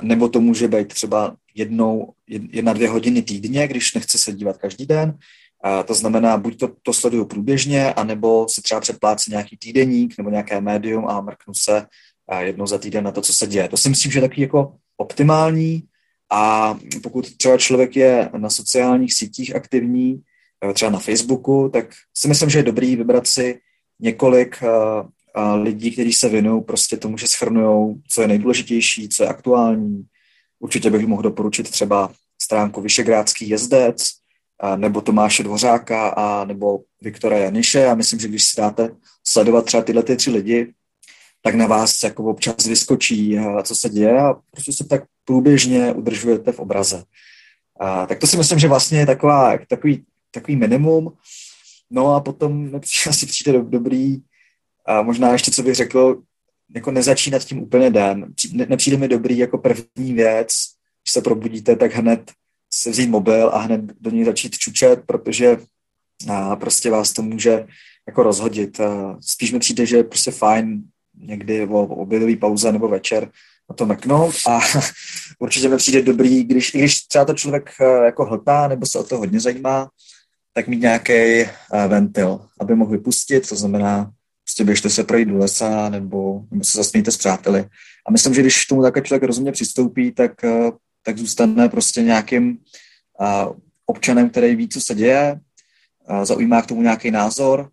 nebo 0.02 0.30
to 0.30 0.42
může 0.42 0.68
být 0.68 0.88
třeba 0.88 1.36
jednou, 1.56 2.14
jedna, 2.28 2.74
dvě 2.74 2.90
hodiny 2.90 3.22
týdně, 3.22 3.68
když 3.68 3.94
nechci 3.94 4.18
se 4.18 4.34
dívat 4.34 4.58
každý 4.58 4.86
den. 4.86 5.18
A 5.64 5.84
to 5.84 5.94
znamená, 5.94 6.38
buď 6.38 6.60
to, 6.60 6.72
to 6.82 6.94
sleduju 6.94 7.26
průběžně, 7.26 7.94
anebo 7.94 8.48
si 8.50 8.62
třeba 8.62 8.82
předplácí 8.82 9.32
nějaký 9.32 9.58
týdeník 9.58 10.18
nebo 10.18 10.30
nějaké 10.30 10.62
médium 10.62 11.08
a 11.08 11.22
mrknu 11.22 11.54
se 11.54 11.86
jednou 12.40 12.68
za 12.68 12.78
týden 12.78 13.04
na 13.04 13.12
to, 13.12 13.22
co 13.22 13.34
se 13.34 13.48
děje. 13.48 13.68
To 13.68 13.78
si 13.78 13.90
myslím, 13.90 14.12
že 14.12 14.18
je 14.18 14.22
takový 14.22 14.42
jako 14.42 14.76
optimální 14.98 15.84
a 16.32 16.76
pokud 17.04 17.38
třeba 17.38 17.58
člověk 17.58 17.96
je 17.96 18.30
na 18.38 18.50
sociálních 18.50 19.14
sítích 19.14 19.56
aktivní, 19.56 20.22
třeba 20.74 20.92
na 20.92 21.00
Facebooku, 21.00 21.70
tak 21.74 21.86
si 22.18 22.28
myslím, 22.28 22.50
že 22.50 22.60
je 22.60 22.64
dobrý 22.64 22.96
vybrat 22.96 23.28
si 23.28 23.60
několik 24.00 24.64
lidí, 25.62 25.92
kteří 25.92 26.14
se 26.14 26.30
věnují 26.30 26.64
prostě 26.64 26.98
tomu, 26.98 27.18
že 27.18 27.28
schrnují, 27.28 28.02
co 28.08 28.22
je 28.22 28.28
nejdůležitější, 28.28 29.10
co 29.10 29.24
je 29.24 29.30
aktuální. 29.30 30.04
Určitě 30.60 30.90
bych 30.90 31.08
mohl 31.08 31.22
doporučit 31.22 31.70
třeba 31.70 32.12
stránku 32.42 32.82
Vyšegrádský 32.82 33.50
jezdec, 33.50 34.04
a 34.60 34.76
nebo 34.76 35.02
Tomáše 35.02 35.44
Dvořáka, 35.44 36.10
a 36.10 36.46
nebo 36.46 36.80
Viktora 37.02 37.38
Janiše. 37.38 37.80
Já 37.80 37.96
myslím, 37.96 38.20
že 38.20 38.28
když 38.28 38.44
si 38.44 38.62
dáte 38.62 38.90
sledovat 39.28 39.66
třeba 39.66 39.84
tyhle 39.84 40.04
ty 40.04 40.16
tři 40.16 40.32
lidi, 40.32 40.74
tak 41.42 41.56
na 41.56 41.68
vás 41.68 42.04
jako 42.04 42.24
občas 42.24 42.66
vyskočí, 42.66 43.38
co 43.64 43.76
se 43.76 43.90
děje 43.90 44.20
a 44.20 44.34
prostě 44.52 44.74
se 44.74 44.88
tak 44.88 45.04
průběžně 45.26 45.94
udržujete 45.94 46.52
v 46.52 46.60
obraze. 46.60 47.04
A, 47.80 48.06
tak 48.06 48.20
to 48.20 48.28
si 48.28 48.38
myslím, 48.38 48.60
že 48.60 48.68
vlastně 48.68 49.00
je 49.00 49.06
taková, 49.06 49.58
takový, 49.70 50.06
takový 50.32 50.56
minimum. 50.56 51.14
No 51.92 52.16
a 52.16 52.20
potom 52.20 52.72
asi 53.10 53.26
přijde 53.26 53.52
do, 53.52 53.62
dobrý 53.64 54.18
a 54.90 55.02
možná 55.02 55.32
ještě, 55.32 55.52
co 55.52 55.64
bych 55.64 55.76
řekl, 55.76 56.22
jako 56.76 56.92
nezačínat 56.92 57.44
tím 57.44 57.62
úplně 57.62 57.90
den. 57.90 58.34
Nepřijde 58.54 58.98
mi 58.98 59.08
dobrý 59.08 59.38
jako 59.38 59.58
první 59.58 60.14
věc, 60.14 60.48
když 61.04 61.12
se 61.12 61.22
probudíte, 61.22 61.76
tak 61.76 61.94
hned 61.94 62.32
se 62.74 62.90
vzít 62.90 63.10
mobil 63.10 63.50
a 63.50 63.60
hned 63.60 63.82
do 64.00 64.12
něj 64.12 64.26
začít 64.26 64.58
čučet, 64.58 65.02
protože 65.06 65.58
a 66.30 66.56
prostě 66.56 66.90
vás 66.90 67.14
to 67.14 67.22
může 67.22 67.68
jako 68.08 68.24
rozhodit. 68.24 68.80
A 68.80 69.18
spíš 69.22 69.52
mi 69.52 69.60
přijde, 69.60 69.86
že 69.86 69.98
je 69.98 70.04
prostě 70.04 70.32
fajn 70.32 70.84
někdy 71.18 71.68
o 71.68 71.82
obědový 71.82 72.36
pauze 72.36 72.72
nebo 72.72 72.88
večer 72.88 73.32
na 73.70 73.76
to 73.76 73.86
meknout 73.86 74.36
a 74.48 74.60
určitě 75.40 75.70
mi 75.70 75.78
přijde 75.78 76.02
dobrý, 76.02 76.44
když, 76.44 76.72
když 76.72 77.02
třeba 77.02 77.26
to 77.26 77.34
člověk 77.34 77.70
jako 78.06 78.26
hltá 78.26 78.68
nebo 78.68 78.86
se 78.86 79.00
o 79.00 79.04
to 79.04 79.18
hodně 79.18 79.40
zajímá, 79.40 79.90
tak 80.54 80.68
mít 80.68 80.82
nějaký 80.82 81.50
ventil, 81.88 82.46
aby 82.60 82.76
mohl 82.76 82.92
vypustit, 82.92 83.50
to 83.50 83.56
znamená 83.56 84.12
prostě 84.50 84.64
běžte 84.64 84.90
se 84.90 85.04
projít 85.04 85.28
do 85.28 85.38
lesa 85.38 85.90
nebo, 85.90 86.44
nebo 86.52 86.64
se 86.64 86.78
zasmějte 86.78 87.12
s 87.12 87.18
přáteli. 87.18 87.66
A 88.08 88.12
myslím, 88.12 88.34
že 88.34 88.42
když 88.42 88.66
tomu 88.66 88.82
takhle 88.82 89.02
člověk 89.02 89.24
rozumně 89.24 89.52
přistoupí, 89.52 90.12
tak, 90.12 90.44
eh, 90.44 90.72
tak 91.06 91.18
zůstane 91.18 91.70
prostě 91.70 92.02
nějakým 92.02 92.58
uh, 93.20 93.56
občanem, 93.86 94.30
který 94.30 94.56
ví, 94.56 94.70
co 94.70 94.82
se 94.82 94.96
děje, 94.96 95.40
zaujímá 96.24 96.62
k 96.62 96.66
tomu 96.66 96.82
nějaký 96.82 97.12
názor, 97.12 97.70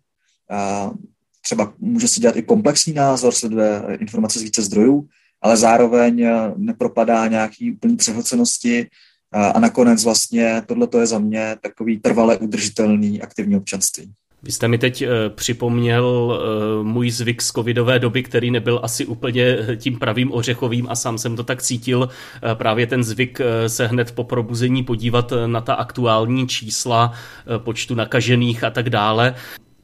třeba 1.41 1.73
může 1.79 2.07
si 2.07 2.19
dělat 2.19 2.35
i 2.35 2.41
komplexní 2.41 2.93
názor, 2.93 3.33
sleduje 3.33 3.81
informace 3.99 4.39
z 4.39 4.41
více 4.41 4.61
zdrojů, 4.61 5.07
ale 5.41 5.57
zároveň 5.57 6.27
nepropadá 6.55 7.27
nějaký 7.27 7.71
úplný 7.71 7.97
přehocenosti 7.97 8.87
a 9.31 9.59
nakonec 9.59 10.03
vlastně 10.03 10.61
tohle 10.65 10.87
je 10.99 11.07
za 11.07 11.19
mě 11.19 11.55
takový 11.61 11.99
trvale 11.99 12.37
udržitelný 12.37 13.21
aktivní 13.21 13.55
občanství. 13.55 14.13
Vy 14.47 14.53
jste 14.53 14.67
mi 14.67 14.77
teď 14.77 15.01
uh, 15.01 15.09
připomněl 15.35 16.05
uh, 16.05 16.85
můj 16.85 17.11
zvyk 17.11 17.41
z 17.41 17.51
covidové 17.51 17.99
doby, 17.99 18.23
který 18.23 18.51
nebyl 18.51 18.79
asi 18.83 19.05
úplně 19.05 19.57
tím 19.75 19.99
pravým 19.99 20.31
ořechovým 20.31 20.87
a 20.89 20.95
sám 20.95 21.17
jsem 21.17 21.35
to 21.35 21.43
tak 21.43 21.61
cítil. 21.61 22.09
Právě 22.53 22.87
ten 22.87 23.03
zvyk 23.03 23.41
se 23.67 23.87
hned 23.87 24.11
po 24.11 24.23
probuzení 24.23 24.83
podívat 24.83 25.33
na 25.45 25.61
ta 25.61 25.73
aktuální 25.73 26.47
čísla 26.47 27.11
počtu 27.57 27.95
nakažených 27.95 28.63
a 28.63 28.69
tak 28.69 28.89
dále. 28.89 29.35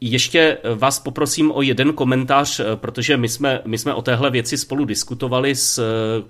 Ještě 0.01 0.57
vás 0.75 0.99
poprosím 0.99 1.51
o 1.51 1.61
jeden 1.61 1.93
komentář, 1.93 2.61
protože 2.75 3.17
my 3.17 3.29
jsme, 3.29 3.61
my 3.65 3.77
jsme 3.77 3.93
o 3.93 4.01
téhle 4.01 4.31
věci 4.31 4.57
spolu 4.57 4.85
diskutovali 4.85 5.55
s 5.55 5.83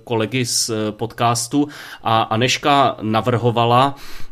kolegy 0.04 0.46
z 0.46 0.70
podcastu 0.90 1.68
a 2.02 2.22
Aneška 2.22 2.96
navrhovala, 3.02 3.94
Eh, 3.96 4.23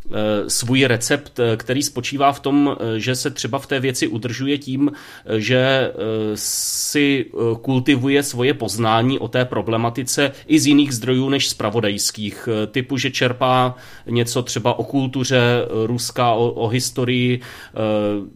svůj 0.49 0.85
recept, 0.85 1.39
eh, 1.39 1.57
který 1.57 1.83
spočívá 1.83 2.33
v 2.33 2.41
tom, 2.41 2.77
eh, 2.81 2.99
že 3.01 3.15
se 3.15 3.31
třeba 3.31 3.59
v 3.59 3.67
té 3.67 3.81
věci 3.81 4.09
udržuje 4.09 4.59
tím, 4.59 4.93
že 5.37 5.93
si 6.35 7.27
kultivuje 7.63 8.23
svoje 8.23 8.55
poznání 8.55 9.19
o 9.19 9.29
té 9.29 9.45
problematice 9.45 10.33
i 10.47 10.61
z 10.61 10.67
jiných 10.67 10.95
zdrojů 10.95 11.29
než 11.29 11.49
z 11.49 11.55
pravodajských, 11.55 12.49
typu, 12.71 12.97
že 12.97 13.11
čerpá 13.11 13.75
něco 14.07 14.43
třeba 14.43 14.79
o 14.79 14.85
kultuře 14.85 15.41
Ruska, 15.87 16.33
o, 16.33 16.51
o 16.51 16.69
historii, 16.69 17.41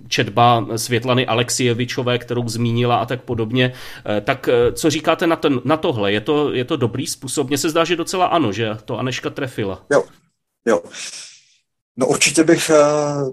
četba 0.08 0.66
Světlany 0.76 1.26
Alexievičové, 1.26 2.18
kterou 2.18 2.48
zmínila 2.48 2.96
a 2.96 3.06
tak 3.06 3.22
podobně. 3.22 3.72
Tak 4.24 4.48
co 4.72 4.90
říkáte 4.90 5.26
na, 5.26 5.36
ten, 5.36 5.60
na 5.64 5.76
tohle? 5.76 6.12
Je 6.12 6.20
to, 6.20 6.52
je 6.52 6.64
to 6.64 6.76
dobrý 6.76 7.06
způsob? 7.06 7.48
Mně 7.48 7.58
se 7.58 7.70
zdá, 7.70 7.84
že 7.84 7.96
docela 7.96 8.26
ano, 8.26 8.52
že 8.52 8.70
to 8.84 8.98
Aneška 8.98 9.30
trefila. 9.30 9.82
Jo, 9.92 10.04
jo. 10.66 10.80
No 11.96 12.06
určitě 12.06 12.44
bych 12.44 12.70
eh, 12.70 12.76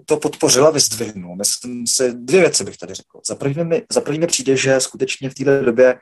to 0.05 0.17
podpořila, 0.17 0.71
vyzdvihnul. 0.71 1.35
Myslím 1.35 1.87
si, 1.87 2.13
dvě 2.13 2.41
věci 2.41 2.63
bych 2.63 2.77
tady 2.77 2.93
řekl. 2.93 3.19
Za 3.27 3.35
první 3.35 3.63
mi, 3.63 3.83
za 3.91 4.01
první 4.01 4.19
mi 4.19 4.27
přijde, 4.27 4.57
že 4.57 4.79
skutečně 4.79 5.29
v 5.29 5.33
této 5.33 5.65
době 5.65 5.95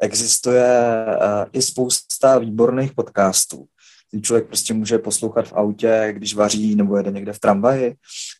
existuje 0.00 0.66
uh, 1.06 1.44
i 1.52 1.62
spousta 1.62 2.38
výborných 2.38 2.92
podcastů. 2.92 3.66
Který 4.08 4.22
člověk 4.22 4.46
prostě 4.46 4.74
může 4.74 4.98
poslouchat 4.98 5.48
v 5.48 5.52
autě, 5.52 6.08
když 6.12 6.34
vaří 6.34 6.74
nebo 6.74 6.96
jede 6.96 7.10
někde 7.10 7.32
v 7.32 7.38
tramvaji. 7.38 7.94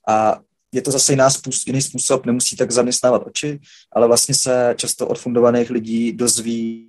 A 0.08 0.40
je 0.72 0.82
to 0.82 0.90
zase 0.90 1.12
jiná 1.12 1.30
způsob, 1.30 1.66
jiný 1.66 1.82
způsob, 1.82 2.26
nemusí 2.26 2.56
tak 2.56 2.70
zaměstnávat 2.70 3.22
oči, 3.26 3.60
ale 3.92 4.06
vlastně 4.06 4.34
se 4.34 4.74
často 4.76 5.08
od 5.08 5.18
fundovaných 5.18 5.70
lidí 5.70 6.12
dozví 6.12 6.88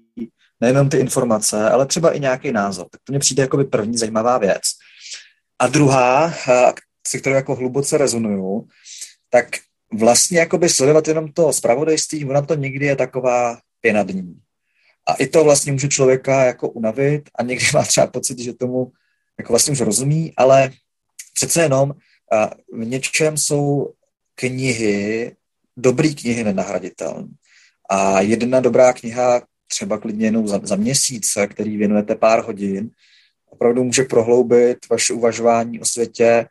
nejenom 0.62 0.90
ty 0.90 0.98
informace, 0.98 1.70
ale 1.70 1.86
třeba 1.86 2.12
i 2.12 2.20
nějaký 2.20 2.52
názor. 2.52 2.88
Tak 2.92 3.02
to 3.04 3.12
mně 3.12 3.20
přijde 3.20 3.44
jako 3.44 3.58
by 3.58 3.64
první 3.64 3.98
zajímavá 3.98 4.38
věc. 4.38 4.62
A 5.60 5.68
druhá, 5.68 6.34
se 7.08 7.20
kterou 7.20 7.36
jako 7.36 7.56
hluboce 7.56 7.98
rezonuju, 7.98 8.68
tak 9.30 9.46
vlastně 9.94 10.40
jakoby 10.40 10.70
sledovat 10.70 11.08
jenom 11.08 11.32
to 11.32 11.54
zpravodajství, 11.54 12.26
ona 12.26 12.42
to 12.42 12.56
někdy 12.56 12.86
je 12.86 12.96
taková 12.96 13.60
pěna 13.82 14.04
dní. 14.04 14.40
A 15.08 15.14
i 15.14 15.28
to 15.28 15.44
vlastně 15.44 15.72
může 15.72 15.88
člověka 15.88 16.44
jako 16.44 16.70
unavit 16.70 17.30
a 17.36 17.44
někdy 17.44 17.66
má 17.74 17.84
třeba 17.84 18.08
pocit, 18.08 18.40
že 18.40 18.54
tomu 18.54 18.92
jako 19.40 19.54
vlastně 19.54 19.72
už 19.72 19.82
rozumí, 19.82 20.34
ale 20.38 20.72
přece 21.34 21.62
jenom 21.62 21.94
v 22.74 22.86
něčem 22.86 23.38
jsou 23.38 23.94
knihy, 24.36 25.36
dobré 25.78 26.10
knihy 26.10 26.44
nenahraditelné. 26.44 27.28
A 27.90 28.22
jedna 28.22 28.60
dobrá 28.60 28.94
kniha, 28.94 29.42
třeba 29.68 29.98
klidně 29.98 30.28
jenom 30.28 30.48
za, 30.48 30.60
za 30.64 30.76
měsíc, 30.76 31.38
který 31.48 31.78
věnujete 31.78 32.16
pár 32.16 32.44
hodin, 32.46 32.92
opravdu 33.50 33.84
může 33.84 34.04
prohloubit 34.04 34.78
vaše 34.90 35.14
uvažování 35.14 35.80
o 35.80 35.86
světě, 35.86 36.46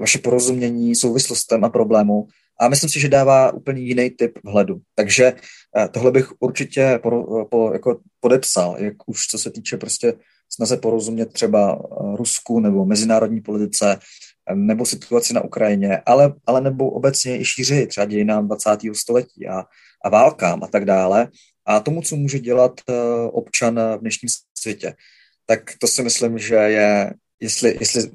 vaše 0.00 0.18
porozumění 0.18 0.94
souvislostem 0.94 1.64
a 1.64 1.68
problému. 1.68 2.26
A 2.60 2.68
myslím 2.68 2.90
si, 2.90 3.00
že 3.00 3.08
dává 3.08 3.52
úplně 3.52 3.82
jiný 3.82 4.10
typ 4.10 4.38
vhledu. 4.44 4.80
Takže 4.94 5.32
tohle 5.90 6.10
bych 6.10 6.32
určitě 6.40 7.00
po, 7.02 7.46
po, 7.50 7.70
jako 7.72 8.00
podepsal, 8.20 8.76
jak 8.78 8.94
už 9.06 9.26
co 9.26 9.38
se 9.38 9.50
týče 9.50 9.76
prostě 9.76 10.14
snaze 10.52 10.76
porozumět 10.76 11.32
třeba 11.32 11.82
Rusku 12.16 12.60
nebo 12.60 12.84
mezinárodní 12.84 13.40
politice, 13.40 13.98
nebo 14.54 14.86
situaci 14.86 15.34
na 15.34 15.44
Ukrajině, 15.44 15.98
ale, 16.06 16.34
ale 16.46 16.60
nebo 16.60 16.90
obecně 16.90 17.40
i 17.40 17.44
šíři 17.44 17.86
třeba 17.86 18.04
dějinám 18.04 18.46
20. 18.46 18.70
století 18.92 19.48
a, 19.48 19.64
a 20.04 20.08
válkám 20.08 20.64
a 20.64 20.66
tak 20.66 20.84
dále 20.84 21.28
a 21.66 21.80
tomu, 21.80 22.02
co 22.02 22.16
může 22.16 22.38
dělat 22.38 22.80
občan 23.32 23.80
v 23.96 24.00
dnešním 24.00 24.28
světě. 24.58 24.94
Tak 25.46 25.60
to 25.78 25.86
si 25.86 26.02
myslím, 26.02 26.38
že 26.38 26.54
je, 26.54 27.12
jestli, 27.40 27.76
jestli 27.80 28.10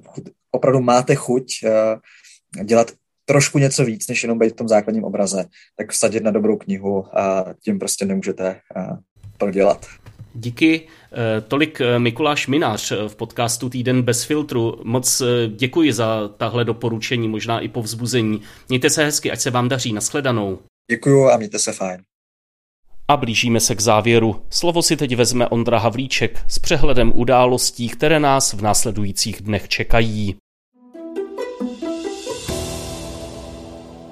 opravdu 0.51 0.79
máte 0.79 1.15
chuť 1.15 1.45
uh, 1.63 2.63
dělat 2.63 2.91
trošku 3.25 3.59
něco 3.59 3.85
víc, 3.85 4.07
než 4.07 4.23
jenom 4.23 4.39
být 4.39 4.53
v 4.53 4.55
tom 4.55 4.67
základním 4.67 5.03
obraze, 5.03 5.45
tak 5.77 5.91
vsadit 5.91 6.23
na 6.23 6.31
dobrou 6.31 6.57
knihu 6.57 7.17
a 7.17 7.45
tím 7.63 7.79
prostě 7.79 8.05
nemůžete 8.05 8.61
uh, 8.75 8.97
prodělat. 9.37 9.85
Díky. 10.33 10.87
Eh, 11.11 11.41
tolik 11.41 11.81
eh, 11.81 11.99
Mikuláš 11.99 12.47
Minář 12.47 12.91
eh, 12.91 13.09
v 13.09 13.15
podcastu 13.15 13.69
Týden 13.69 14.01
bez 14.01 14.23
filtru. 14.23 14.81
Moc 14.83 15.21
děkuji 15.47 15.93
za 15.93 16.27
tahle 16.27 16.65
doporučení, 16.65 17.27
možná 17.27 17.59
i 17.59 17.67
povzbuzení. 17.67 18.41
Mějte 18.69 18.89
se 18.89 19.05
hezky, 19.05 19.31
ať 19.31 19.39
se 19.39 19.51
vám 19.51 19.69
daří. 19.69 19.93
Naschledanou. 19.93 20.59
Děkuji 20.91 21.29
a 21.29 21.37
mějte 21.37 21.59
se 21.59 21.71
fajn. 21.71 22.01
A 23.09 23.17
blížíme 23.17 23.59
se 23.59 23.75
k 23.75 23.81
závěru. 23.81 24.35
Slovo 24.49 24.81
si 24.81 24.97
teď 24.97 25.15
vezme 25.15 25.47
Ondra 25.47 25.79
Havlíček 25.79 26.43
s 26.47 26.59
přehledem 26.59 27.11
událostí, 27.15 27.89
které 27.89 28.19
nás 28.19 28.53
v 28.53 28.61
následujících 28.61 29.41
dnech 29.41 29.67
čekají. 29.67 30.35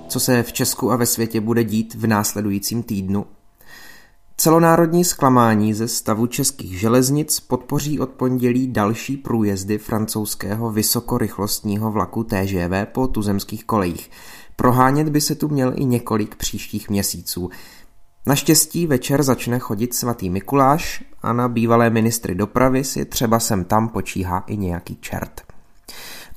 Co 0.07 0.19
se 0.19 0.43
v 0.43 0.53
Česku 0.53 0.91
a 0.91 0.95
ve 0.95 1.05
světě 1.05 1.41
bude 1.41 1.63
dít 1.63 1.95
v 1.95 2.07
následujícím 2.07 2.83
týdnu? 2.83 3.25
Celonárodní 4.37 5.03
zklamání 5.03 5.73
ze 5.73 5.87
stavu 5.87 6.27
českých 6.27 6.79
železnic 6.79 7.39
podpoří 7.39 7.99
od 7.99 8.09
pondělí 8.09 8.67
další 8.67 9.17
průjezdy 9.17 9.77
francouzského 9.77 10.71
vysokorychlostního 10.71 11.91
vlaku 11.91 12.23
TGV 12.23 12.85
po 12.91 13.07
tuzemských 13.07 13.65
kolejích. 13.65 14.09
Prohánět 14.55 15.09
by 15.09 15.21
se 15.21 15.35
tu 15.35 15.47
měl 15.47 15.73
i 15.75 15.85
několik 15.85 16.35
příštích 16.35 16.89
měsíců. 16.89 17.49
Naštěstí 18.27 18.87
večer 18.87 19.23
začne 19.23 19.59
chodit 19.59 19.93
svatý 19.93 20.29
Mikuláš 20.29 21.03
a 21.21 21.33
na 21.33 21.47
bývalé 21.47 21.89
ministry 21.89 22.35
dopravy 22.35 22.83
si 22.83 23.05
třeba 23.05 23.39
sem 23.39 23.63
tam 23.63 23.89
počíhá 23.89 24.43
i 24.47 24.57
nějaký 24.57 24.97
čert. 25.01 25.41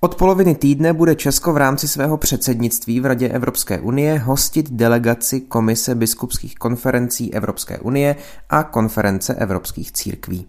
Od 0.00 0.14
poloviny 0.14 0.54
týdne 0.54 0.92
bude 0.92 1.14
Česko 1.14 1.52
v 1.52 1.56
rámci 1.56 1.88
svého 1.88 2.16
předsednictví 2.16 3.00
v 3.00 3.06
Radě 3.06 3.28
Evropské 3.28 3.80
unie 3.80 4.18
hostit 4.18 4.70
delegaci 4.70 5.40
Komise 5.40 5.94
biskupských 5.94 6.54
konferencí 6.54 7.34
Evropské 7.34 7.78
unie 7.78 8.16
a 8.50 8.62
konference 8.62 9.34
evropských 9.34 9.92
církví. 9.92 10.46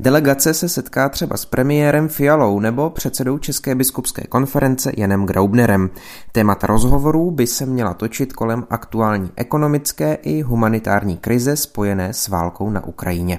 Delegace 0.00 0.54
se 0.54 0.68
setká 0.68 1.08
třeba 1.08 1.36
s 1.36 1.44
premiérem 1.44 2.08
Fialou 2.08 2.60
nebo 2.60 2.90
předsedou 2.90 3.38
České 3.38 3.74
biskupské 3.74 4.26
konference 4.26 4.92
Janem 4.96 5.26
Graubnerem. 5.26 5.90
Témata 6.32 6.66
rozhovorů 6.66 7.30
by 7.30 7.46
se 7.46 7.66
měla 7.66 7.94
točit 7.94 8.32
kolem 8.32 8.66
aktuální 8.70 9.30
ekonomické 9.36 10.14
i 10.14 10.42
humanitární 10.42 11.16
krize 11.16 11.56
spojené 11.56 12.12
s 12.12 12.28
válkou 12.28 12.70
na 12.70 12.84
Ukrajině. 12.84 13.38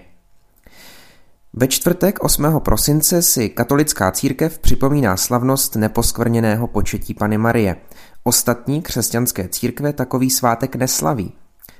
Ve 1.53 1.67
čtvrtek 1.67 2.23
8. 2.23 2.59
prosince 2.59 3.21
si 3.21 3.49
katolická 3.49 4.11
církev 4.11 4.59
připomíná 4.59 5.17
slavnost 5.17 5.75
neposkvrněného 5.75 6.67
početí 6.67 7.13
Pany 7.13 7.37
Marie. 7.37 7.75
Ostatní 8.23 8.81
křesťanské 8.81 9.47
církve 9.47 9.93
takový 9.93 10.29
svátek 10.29 10.75
neslaví. 10.75 11.33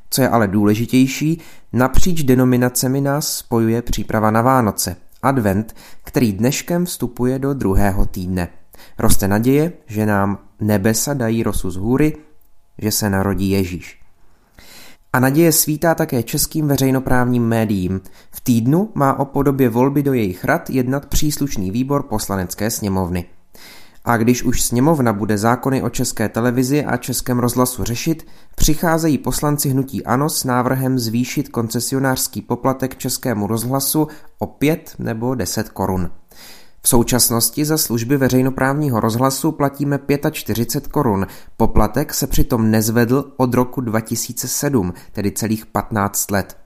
Co 0.10 0.22
je 0.22 0.30
ale 0.30 0.48
důležitější, 0.48 1.42
napříč 1.74 2.24
denominacemi 2.24 3.02
nás 3.02 3.38
spojuje 3.38 3.82
příprava 3.82 4.32
na 4.32 4.42
Vánoce, 4.42 4.96
advent, 5.24 5.76
který 6.04 6.34
dneškem 6.34 6.86
vstupuje 6.86 7.40
do 7.40 7.54
druhého 7.54 8.06
týdne. 8.06 8.48
Roste 9.00 9.28
naděje, 9.28 9.74
že 9.88 10.06
nám 10.06 10.38
nebesa 10.60 11.14
dají 11.14 11.44
rosu 11.44 11.72
z 11.72 11.76
hůry, 11.76 12.18
že 12.78 12.92
se 12.92 13.10
narodí 13.10 13.50
Ježíš. 13.50 14.00
A 15.14 15.20
naděje 15.20 15.52
svítá 15.52 15.96
také 15.96 16.24
českým 16.24 16.68
veřejnoprávním 16.68 17.48
médiím. 17.48 18.02
V 18.32 18.42
týdnu 18.42 18.92
má 18.94 19.20
o 19.20 19.26
podobě 19.26 19.70
volby 19.70 20.04
do 20.04 20.14
jejich 20.14 20.46
rad 20.46 20.70
jednat 20.70 21.06
příslušný 21.06 21.72
výbor 21.72 22.04
poslanecké 22.04 22.72
sněmovny. 22.72 23.26
A 24.08 24.18
když 24.18 24.44
už 24.44 24.62
sněmovna 24.62 25.14
bude 25.14 25.38
zákony 25.38 25.84
o 25.84 25.90
české 25.90 26.30
televizi 26.30 26.86
a 26.86 26.98
českém 26.98 27.40
rozhlasu 27.40 27.84
řešit, 27.84 28.28
přicházejí 28.56 29.18
poslanci 29.18 29.70
hnutí 29.70 30.06
ANO 30.06 30.30
s 30.30 30.44
návrhem 30.44 31.00
zvýšit 31.00 31.50
koncesionářský 31.50 32.42
poplatek 32.42 32.98
českému 32.98 33.48
rozhlasu 33.48 34.08
o 34.40 34.48
5 34.48 34.96
nebo 35.00 35.36
10 35.36 35.70
korun. 35.70 36.12
V 36.82 36.90
současnosti 36.90 37.66
za 37.66 37.78
služby 37.78 38.18
veřejnoprávního 38.18 39.00
rozhlasu 39.00 39.52
platíme 39.52 40.00
45 40.32 40.92
korun. 40.92 41.28
Poplatek 41.58 42.14
se 42.14 42.28
přitom 42.28 42.72
nezvedl 42.72 43.34
od 43.38 43.54
roku 43.54 43.82
2007, 43.82 44.94
tedy 45.12 45.32
celých 45.32 45.66
15 45.66 46.32
let. 46.32 46.58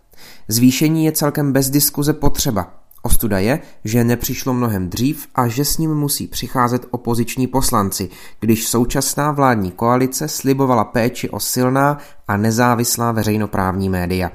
Zvýšení 0.47 1.05
je 1.05 1.11
celkem 1.11 1.53
bez 1.53 1.69
diskuze 1.69 2.13
potřeba. 2.13 2.80
Ostuda 3.03 3.39
je, 3.39 3.59
že 3.83 4.03
nepřišlo 4.03 4.53
mnohem 4.53 4.89
dřív 4.89 5.27
a 5.35 5.47
že 5.47 5.65
s 5.65 5.77
ním 5.77 5.95
musí 5.95 6.27
přicházet 6.27 6.85
opoziční 6.91 7.47
poslanci, 7.47 8.09
když 8.39 8.67
současná 8.67 9.31
vládní 9.31 9.71
koalice 9.71 10.27
slibovala 10.27 10.83
péči 10.83 11.29
o 11.29 11.39
silná 11.39 11.97
a 12.27 12.37
nezávislá 12.37 13.11
veřejnoprávní 13.11 13.89
média 13.89 14.31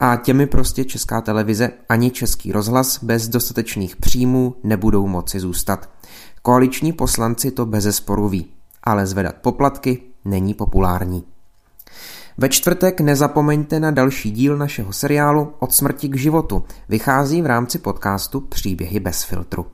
a 0.00 0.16
těmi 0.16 0.46
prostě 0.46 0.84
česká 0.84 1.20
televize 1.20 1.70
ani 1.88 2.10
český 2.10 2.52
rozhlas 2.52 3.04
bez 3.04 3.28
dostatečných 3.28 3.96
příjmů 3.96 4.54
nebudou 4.64 5.06
moci 5.06 5.40
zůstat. 5.40 5.90
Koaliční 6.42 6.92
poslanci 6.92 7.50
to 7.50 7.66
bezesporu 7.66 8.28
ví, 8.28 8.46
ale 8.82 9.06
zvedat 9.06 9.34
poplatky 9.42 10.02
není 10.24 10.54
populární. 10.54 11.35
Ve 12.38 12.48
čtvrtek 12.48 13.00
nezapomeňte 13.00 13.80
na 13.80 13.90
další 13.90 14.30
díl 14.30 14.56
našeho 14.56 14.92
seriálu 14.92 15.52
Od 15.58 15.72
smrti 15.72 16.08
k 16.08 16.16
životu. 16.16 16.64
Vychází 16.88 17.42
v 17.42 17.46
rámci 17.46 17.78
podcastu 17.78 18.40
Příběhy 18.40 19.00
bez 19.00 19.22
filtru. 19.22 19.66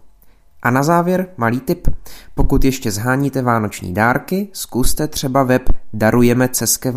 A 0.63 0.71
na 0.71 0.83
závěr 0.83 1.29
malý 1.37 1.61
tip. 1.61 1.89
Pokud 2.35 2.65
ještě 2.65 2.91
zháníte 2.91 3.43
vánoční 3.43 3.95
dárky, 3.95 4.49
zkuste 4.53 5.09
třeba 5.09 5.43
web 5.43 5.63
darujemeceské 5.93 6.93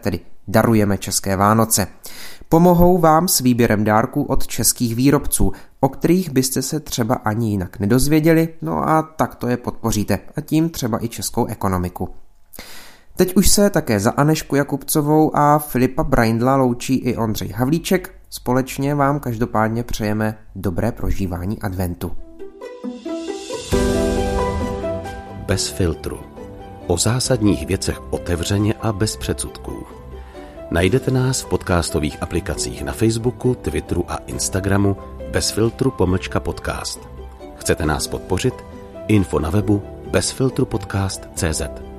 tedy 0.00 0.20
Darujeme 0.48 0.98
České 0.98 1.36
Vánoce. 1.36 1.86
Pomohou 2.48 2.98
vám 2.98 3.28
s 3.28 3.40
výběrem 3.40 3.84
dárků 3.84 4.22
od 4.22 4.46
českých 4.46 4.94
výrobců, 4.94 5.52
o 5.80 5.88
kterých 5.88 6.30
byste 6.30 6.62
se 6.62 6.80
třeba 6.80 7.14
ani 7.14 7.50
jinak 7.50 7.78
nedozvěděli, 7.78 8.48
no 8.62 8.88
a 8.88 9.02
tak 9.02 9.34
to 9.34 9.48
je 9.48 9.56
podpoříte 9.56 10.18
a 10.36 10.40
tím 10.40 10.70
třeba 10.70 11.04
i 11.04 11.08
českou 11.08 11.46
ekonomiku. 11.46 12.08
Teď 13.16 13.36
už 13.36 13.48
se 13.48 13.70
také 13.70 14.00
za 14.00 14.10
Anešku 14.10 14.56
Jakubcovou 14.56 15.36
a 15.36 15.58
Filipa 15.58 16.04
Braindla 16.04 16.56
loučí 16.56 16.94
i 16.94 17.16
Ondřej 17.16 17.48
Havlíček. 17.48 18.14
Společně 18.30 18.94
vám 18.94 19.20
každopádně 19.20 19.82
přejeme 19.82 20.38
dobré 20.54 20.92
prožívání 20.92 21.62
adventu. 21.62 22.12
Bez 25.46 25.68
filtru. 25.68 26.20
O 26.86 26.98
zásadních 26.98 27.66
věcech 27.66 28.12
otevřeně 28.12 28.74
a 28.74 28.92
bez 28.92 29.16
předsudků. 29.16 29.86
Najdete 30.70 31.10
nás 31.10 31.42
v 31.42 31.46
podcastových 31.46 32.22
aplikacích 32.22 32.82
na 32.82 32.92
Facebooku, 32.92 33.54
Twitteru 33.54 34.10
a 34.10 34.16
Instagramu 34.16 34.96
bez 35.32 35.50
filtru 35.50 35.90
pomlčka 35.90 36.40
podcast. 36.40 37.08
Chcete 37.56 37.86
nás 37.86 38.06
podpořit? 38.06 38.54
Info 39.08 39.38
na 39.38 39.50
webu 39.50 39.82
bezfiltrupodcast.cz 40.10 41.91